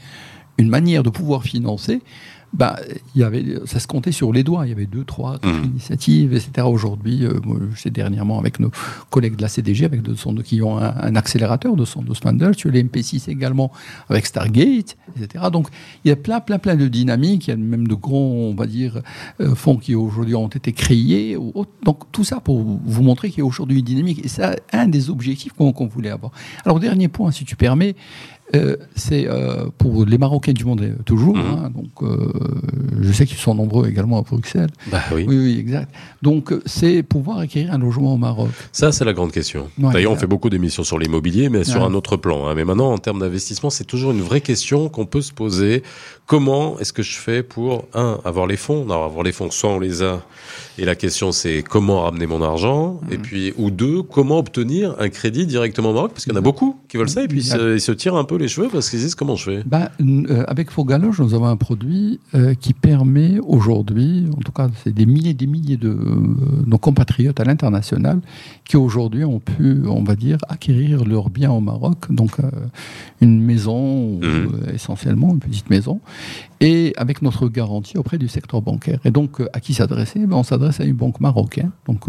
une 0.59 0.68
manière 0.68 1.03
de 1.03 1.11
pouvoir 1.11 1.42
financer 1.42 2.03
bah, 2.53 2.78
il 3.14 3.20
y 3.20 3.24
avait, 3.24 3.44
ça 3.66 3.78
se 3.78 3.86
comptait 3.86 4.12
sur 4.12 4.32
les 4.32 4.42
doigts. 4.42 4.66
Il 4.66 4.70
y 4.70 4.72
avait 4.72 4.86
deux, 4.86 5.05
trois, 5.05 5.36
mmh. 5.36 5.64
initiatives, 5.64 6.32
etc. 6.34 6.66
Aujourd'hui, 6.66 7.24
euh, 7.26 7.40
sais 7.76 7.90
dernièrement 7.90 8.38
avec 8.38 8.59
nos 8.59 8.70
collègues 9.11 9.36
de 9.36 9.42
la 9.42 9.49
CDG, 9.49 9.84
avec 9.84 10.03
de 10.03 10.14
son, 10.14 10.34
qui 10.36 10.62
ont 10.62 10.78
un, 10.78 11.16
accélérateur 11.16 11.76
de 11.76 11.84
son 11.84 12.05
Spandel, 12.14 12.57
sur 12.57 12.70
les 12.70 12.82
MP6 12.82 13.30
également 13.30 13.70
avec 14.09 14.26
Stargate, 14.26 14.96
etc. 15.16 15.44
Donc, 15.53 15.68
il 16.05 16.09
y 16.09 16.11
a 16.11 16.16
plein, 16.16 16.40
plein, 16.40 16.59
plein 16.59 16.76
de 16.76 16.88
dynamiques. 16.88 17.49
Il 17.49 17.51
y 17.51 17.55
a 17.55 17.57
même 17.57 17.86
de 17.86 17.94
grands, 17.94 18.16
on 18.16 18.55
va 18.55 18.66
dire, 18.66 19.03
euh, 19.40 19.55
fonds 19.55 19.76
qui 19.76 19.94
aujourd'hui 19.94 20.34
ont 20.34 20.49
été 20.49 20.72
créés. 20.72 21.36
Donc, 21.84 22.11
tout 22.12 22.24
ça 22.24 22.40
pour 22.40 22.62
vous 22.62 23.03
montrer 23.03 23.28
qu'il 23.28 23.38
y 23.38 23.42
a 23.42 23.46
aujourd'hui 23.46 23.80
une 23.80 23.84
dynamique. 23.84 24.24
Et 24.24 24.28
c'est 24.28 24.61
un 24.72 24.88
des 24.88 25.11
objectifs 25.11 25.53
qu'on 25.53 25.86
voulait 25.86 26.11
avoir. 26.11 26.32
Alors, 26.64 26.80
dernier 26.80 27.09
point, 27.09 27.30
si 27.30 27.44
tu 27.44 27.57
permets, 27.57 27.94
euh, 28.55 28.76
c'est 28.94 29.26
euh, 29.28 29.66
pour 29.76 30.07
les 30.07 30.18
Marocains 30.18 30.53
du 30.53 30.64
monde 30.64 30.96
toujours. 31.05 31.36
Mhm. 31.36 31.44
Hein, 31.44 31.70
donc, 31.74 31.90
euh, 32.03 32.32
je 33.01 33.12
sais 33.12 33.26
qu'ils 33.26 33.36
sont 33.36 33.55
nombreux 33.55 33.88
également 33.88 34.18
à 34.18 34.22
Bruxelles. 34.22 34.70
Bah 34.90 35.03
oui. 35.12 35.26
Oui, 35.28 35.36
oui, 35.36 35.59
exact. 35.59 35.92
Donc, 36.22 36.55
c'est 36.64 37.03
pouvoir 37.03 37.38
acquérir 37.38 37.72
un 37.72 37.78
logement 37.78 38.14
au 38.14 38.16
Maroc. 38.16 38.49
Ça, 38.72 38.92
c'est 38.92 39.05
la 39.05 39.12
grande 39.12 39.32
question. 39.32 39.68
D'ailleurs, 39.78 40.12
on 40.12 40.16
fait 40.16 40.26
beaucoup 40.26 40.51
d'émissions 40.51 40.84
sur 40.84 40.99
l'immobilier, 40.99 41.49
mais 41.49 41.64
sur 41.64 41.84
un 41.84 41.94
autre 41.94 42.16
plan. 42.16 42.46
Hein. 42.46 42.55
Mais 42.55 42.64
maintenant, 42.64 42.92
en 42.92 42.99
termes 42.99 43.20
d'investissement, 43.20 43.70
c'est 43.70 43.84
toujours 43.84 44.12
une 44.12 44.22
vraie 44.22 44.40
question 44.40 44.88
qu'on 44.88 45.07
peut 45.07 45.22
se 45.22 45.32
poser. 45.32 45.82
Comment 46.26 46.78
est-ce 46.78 46.92
que 46.92 47.03
je 47.03 47.16
fais 47.16 47.42
pour 47.42 47.86
un 47.94 48.18
avoir 48.24 48.46
les 48.46 48.57
fonds? 48.57 48.84
Non, 48.84 49.05
avoir 49.05 49.22
les 49.22 49.32
fonds, 49.32 49.51
soit 49.51 49.70
on 49.70 49.80
les 49.80 50.03
a. 50.03 50.22
Et 50.81 50.85
la 50.85 50.95
question, 50.95 51.33
c'est 51.33 51.64
comment 51.64 52.03
ramener 52.03 52.26
mon 52.26 52.41
argent 52.41 53.01
Et 53.11 53.16
mhm. 53.16 53.22
puis, 53.22 53.53
ou 53.59 53.70
deux, 53.72 54.03
comment 54.03 54.39
obtenir 54.39 54.95
un 55.01 55.09
crédit 55.09 55.45
directement 55.45 55.91
au 55.91 55.93
Maroc? 55.93 56.12
Parce 56.12 56.24
qu'il 56.24 56.33
y 56.33 56.37
en 56.37 56.39
a 56.39 56.43
beaucoup 56.43 56.76
qui 56.89 56.97
veulent 56.97 57.09
ça 57.09 57.24
et 57.24 57.29
puis 57.29 57.39
ils 57.39 57.81
se, 57.81 57.93
tirent 57.93 58.14
un 58.14 58.24
peu 58.24 58.37
les 58.37 58.47
cheveux 58.47 58.68
parce 58.70 58.89
qu'ils 58.89 59.01
disent 59.01 59.16
comment 59.16 59.35
je 59.35 59.45
fais? 59.45 59.62
Ben, 59.66 59.89
euh, 60.01 60.45
avec 60.47 60.70
Fogaloge, 60.70 61.20
nous 61.20 61.35
avons 61.35 61.47
un 61.47 61.57
produit 61.57 62.20
euh, 62.35 62.55
qui 62.55 62.74
permet 62.74 63.41
aujourd'hui, 63.41 64.26
en 64.37 64.41
tout 64.41 64.53
cas, 64.53 64.68
c'est 64.85 64.95
des 64.95 65.05
milliers 65.05 65.31
et 65.31 65.35
des 65.35 65.49
milliers 65.49 65.76
de 65.76 65.99
nos 66.66 66.79
compatriotes 66.79 67.41
à 67.41 67.45
l'international 67.45 68.20
qui 68.64 68.76
aujourd'hui 68.76 69.24
ont 69.24 69.41
pu, 69.41 69.83
on 69.89 70.05
va 70.05 70.14
dire, 70.14 70.39
acquérir 70.49 71.05
leurs 71.05 71.29
biens 71.29 71.51
au 71.51 71.61
Maroc. 71.61 72.11
Donc, 72.11 72.37
une 73.20 73.43
maison, 73.43 74.20
essentiellement, 74.72 75.31
une 75.31 75.41
petite 75.41 75.70
maison, 75.70 76.01
et 76.61 76.93
avec 76.97 77.23
notre 77.23 77.49
garantie 77.49 77.99
auprès 77.99 78.19
du 78.19 78.29
secteur 78.29 78.63
bancaire. 78.63 78.99
Et 79.05 79.11
donc, 79.11 79.43
à 79.53 79.61
qui 79.61 79.75
s'adresser? 79.75 80.21
Ben, 80.27 80.37
On 80.37 80.43
s'adresse 80.43 80.81
à 80.81 80.85
une 80.85 80.97
banque 80.97 81.21
marocaine, 81.21 81.71
donc, 81.87 82.07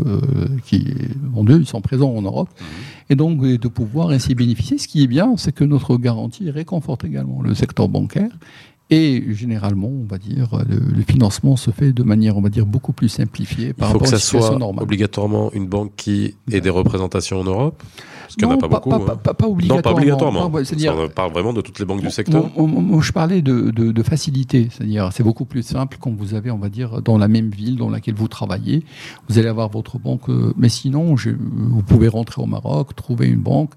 qui, 0.66 0.88
en 1.36 1.44
deux, 1.44 1.60
ils 1.60 1.68
sont 1.68 1.82
présents 1.82 2.12
en 2.12 2.22
Europe. 2.22 2.50
Mhm. 2.60 2.66
Et 3.12 3.16
donc, 3.16 3.42
de 3.42 3.68
pouvoir 3.68 4.10
ainsi 4.10 4.36
bénéficier. 4.36 4.78
Ce 4.78 4.88
qui 4.88 5.04
est 5.04 5.08
bien, 5.08 5.36
c'est 5.38 5.52
que 5.52 5.64
notre 5.64 5.98
garantie 5.98 6.50
réconforte 6.50 7.04
également 7.06 7.42
le 7.42 7.54
secteur 7.54 7.90
bancaire. 7.90 8.32
Et 8.92 9.24
généralement, 9.34 9.88
on 9.90 10.06
va 10.06 10.18
dire, 10.18 10.50
le, 10.68 11.04
financement 11.04 11.56
se 11.56 11.70
fait 11.70 11.94
de 11.94 12.02
manière, 12.02 12.38
on 12.38 12.42
va 12.42 12.50
dire, 12.50 12.66
beaucoup 12.66 12.94
plus 12.94 13.10
simplifiée 13.10 13.74
par 13.74 13.90
Il 13.90 13.94
faut 13.94 14.00
que 14.00 14.08
ça 14.08 14.18
soit 14.18 14.58
obligatoirement 14.82 15.52
une 15.54 15.68
banque 15.68 15.92
qui 15.96 16.36
ait 16.52 16.62
des 16.62 16.70
représentations 16.72 17.40
en 17.40 17.44
Europe 17.44 17.84
parce 18.30 18.36
qu'il 18.36 18.48
n'y 18.48 18.54
en 18.54 18.58
a 18.58 18.60
pas, 18.60 18.68
beaucoup. 18.68 18.90
Pas, 18.92 19.16
pas, 19.16 19.34
pas, 19.34 19.48
obligatoirement. 19.48 19.76
Non, 19.76 19.82
pas 19.82 19.92
obligatoirement. 20.62 21.04
on 21.04 21.10
parle 21.10 21.32
vraiment 21.32 21.52
de 21.52 21.62
toutes 21.62 21.80
les 21.80 21.86
banques 21.86 22.02
du 22.02 22.12
secteur. 22.12 22.48
je 22.56 23.12
parlais 23.12 23.42
de, 23.42 23.72
de, 23.72 23.92
de 23.92 24.04
facilité. 24.04 24.68
C'est-à-dire, 24.72 25.10
c'est 25.14 25.24
beaucoup 25.24 25.46
plus 25.46 25.64
simple 25.64 25.98
quand 26.00 26.12
vous 26.12 26.36
avez, 26.36 26.52
on 26.52 26.60
va 26.60 26.70
dire, 26.70 27.02
dans 27.02 27.18
la 27.18 27.28
même 27.28 27.50
ville 27.50 27.76
dans 27.76 27.90
laquelle 27.90 28.14
vous 28.14 28.28
travaillez, 28.28 28.86
vous 29.28 29.40
allez 29.40 29.48
avoir 29.48 29.70
votre 29.70 29.98
banque. 29.98 30.30
Euh, 30.30 30.54
mais 30.58 30.70
sinon, 30.70 31.18
je, 31.18 31.32
vous 31.32 31.82
pouvez 31.82 32.08
rentrer 32.08 32.40
au 32.40 32.46
Maroc, 32.46 32.96
trouver 32.96 33.28
une 33.28 33.42
banque 33.42 33.72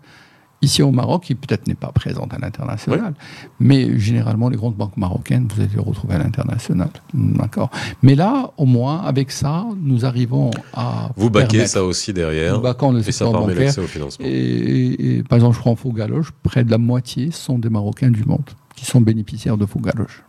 ici 0.62 0.82
au 0.82 0.90
Maroc, 0.90 1.24
qui 1.24 1.34
peut-être 1.34 1.66
n'est 1.66 1.74
pas 1.74 1.92
présente 1.92 2.32
à 2.32 2.38
l'international, 2.38 3.14
mais 3.60 3.98
généralement 3.98 4.48
les 4.48 4.56
grandes 4.56 4.76
banques 4.76 4.96
marocaines, 4.96 5.48
vous 5.52 5.60
allez 5.60 5.70
les 5.74 5.80
retrouver 5.80 6.14
à 6.14 6.18
l'international. 6.18 6.88
D'accord. 7.12 7.70
Mais 8.02 8.14
là, 8.14 8.52
au 8.56 8.64
moins, 8.64 9.00
avec 9.02 9.30
ça, 9.30 9.66
nous 9.80 10.04
arrivons 10.04 10.50
à. 10.72 11.10
Vous 11.16 11.30
baquez 11.30 11.66
ça 11.66 11.84
aussi 11.84 12.12
derrière. 12.12 12.54
Nous 12.56 12.62
le 12.62 13.08
et 13.08 13.12
ça 13.12 13.30
permet 13.30 13.54
l'accès 13.54 13.80
au 13.80 13.86
financement. 13.86 14.24
Et, 14.26 15.22
par 15.28 15.36
exemple, 15.36 15.56
je 15.56 15.60
prends 15.60 15.76
Fougaloche, 15.76 16.30
près 16.42 16.64
de 16.64 16.70
la 16.70 16.78
moitié 16.78 17.30
sont 17.30 17.58
des 17.58 17.68
Marocains 17.68 18.10
du 18.10 18.24
monde 18.24 18.48
qui 18.76 18.84
sont 18.84 19.00
bénéficiaires 19.00 19.56
de 19.56 19.66
Fougaloche. 19.66 20.24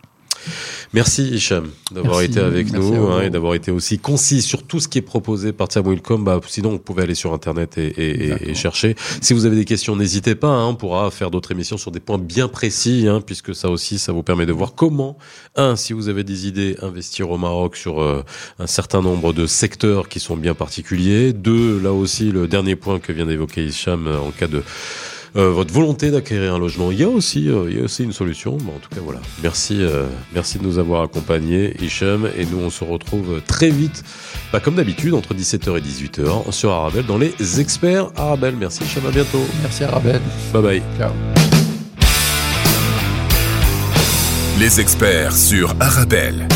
Merci 0.92 1.28
Hicham 1.28 1.68
d'avoir 1.90 2.20
été 2.22 2.40
avec 2.40 2.72
nous 2.72 3.06
hein, 3.06 3.22
et 3.22 3.30
d'avoir 3.30 3.54
été 3.54 3.70
aussi 3.70 3.98
concis 3.98 4.42
sur 4.42 4.62
tout 4.62 4.80
ce 4.80 4.88
qui 4.88 4.98
est 4.98 5.02
proposé 5.02 5.52
par 5.52 5.68
Tiam 5.68 5.84
Bah, 6.20 6.40
sinon, 6.46 6.70
vous 6.70 6.78
pouvez 6.78 7.02
aller 7.02 7.14
sur 7.14 7.32
Internet 7.32 7.78
et, 7.78 8.54
chercher. 8.54 8.94
Si 9.20 9.34
vous 9.34 9.46
avez 9.46 9.56
des 9.56 9.64
questions, 9.64 9.96
n'hésitez 9.96 10.34
pas. 10.34 10.48
Hein, 10.48 10.68
on 10.68 10.74
pourra 10.74 11.10
faire 11.10 11.30
d'autres 11.30 11.52
émissions 11.52 11.76
sur 11.76 11.90
des 11.90 12.00
points 12.00 12.18
bien 12.18 12.48
précis, 12.48 13.06
hein, 13.08 13.20
puisque 13.20 13.54
ça 13.54 13.68
aussi, 13.70 13.98
ça 13.98 14.12
vous 14.12 14.22
permet 14.22 14.46
de 14.46 14.52
voir 14.52 14.74
comment, 14.74 15.18
un, 15.56 15.76
si 15.76 15.92
vous 15.92 16.08
avez 16.08 16.24
des 16.24 16.46
idées, 16.46 16.76
investir 16.82 17.30
au 17.30 17.38
Maroc 17.38 17.76
sur 17.76 18.00
euh, 18.00 18.22
un 18.58 18.66
certain 18.66 19.02
nombre 19.02 19.32
de 19.32 19.46
secteurs 19.46 20.08
qui 20.08 20.20
sont 20.20 20.36
bien 20.36 20.54
particuliers. 20.54 21.32
Deux, 21.32 21.80
là 21.80 21.92
aussi, 21.92 22.30
le 22.30 22.46
dernier 22.46 22.76
point 22.76 23.00
que 23.00 23.12
vient 23.12 23.26
d'évoquer 23.26 23.64
Hicham 23.64 24.06
en 24.06 24.30
cas 24.30 24.46
de 24.46 24.62
euh, 25.36 25.50
votre 25.50 25.72
volonté 25.72 26.10
d'acquérir 26.10 26.54
un 26.54 26.58
logement. 26.58 26.90
Il 26.90 27.00
y 27.00 27.04
a 27.04 27.08
aussi, 27.08 27.48
euh, 27.48 27.66
il 27.68 27.78
y 27.78 27.80
a 27.80 27.84
aussi 27.84 28.04
une 28.04 28.12
solution. 28.12 28.54
en 28.54 28.78
tout 28.80 28.88
cas, 28.94 29.00
voilà. 29.02 29.20
Merci, 29.42 29.78
euh, 29.80 30.06
merci 30.32 30.58
de 30.58 30.64
nous 30.64 30.78
avoir 30.78 31.02
accompagnés, 31.02 31.74
Hicham. 31.80 32.28
Et 32.36 32.46
nous, 32.46 32.58
on 32.58 32.70
se 32.70 32.84
retrouve 32.84 33.40
très 33.46 33.70
vite, 33.70 34.04
bah, 34.52 34.60
comme 34.60 34.76
d'habitude, 34.76 35.14
entre 35.14 35.34
17h 35.34 35.76
et 35.78 35.80
18h 35.80 36.52
sur 36.52 36.70
Arabelle, 36.70 37.06
dans 37.06 37.18
les 37.18 37.34
experts 37.60 38.10
Arabelle. 38.16 38.54
Merci, 38.58 38.84
Hicham. 38.84 39.06
À 39.06 39.10
bientôt. 39.10 39.44
Merci, 39.62 39.84
Arabelle. 39.84 40.22
Bye 40.52 40.62
bye. 40.62 40.82
Ciao. 40.98 41.12
Les 44.60 44.80
experts 44.80 45.36
sur 45.36 45.74
Arabelle. 45.80 46.46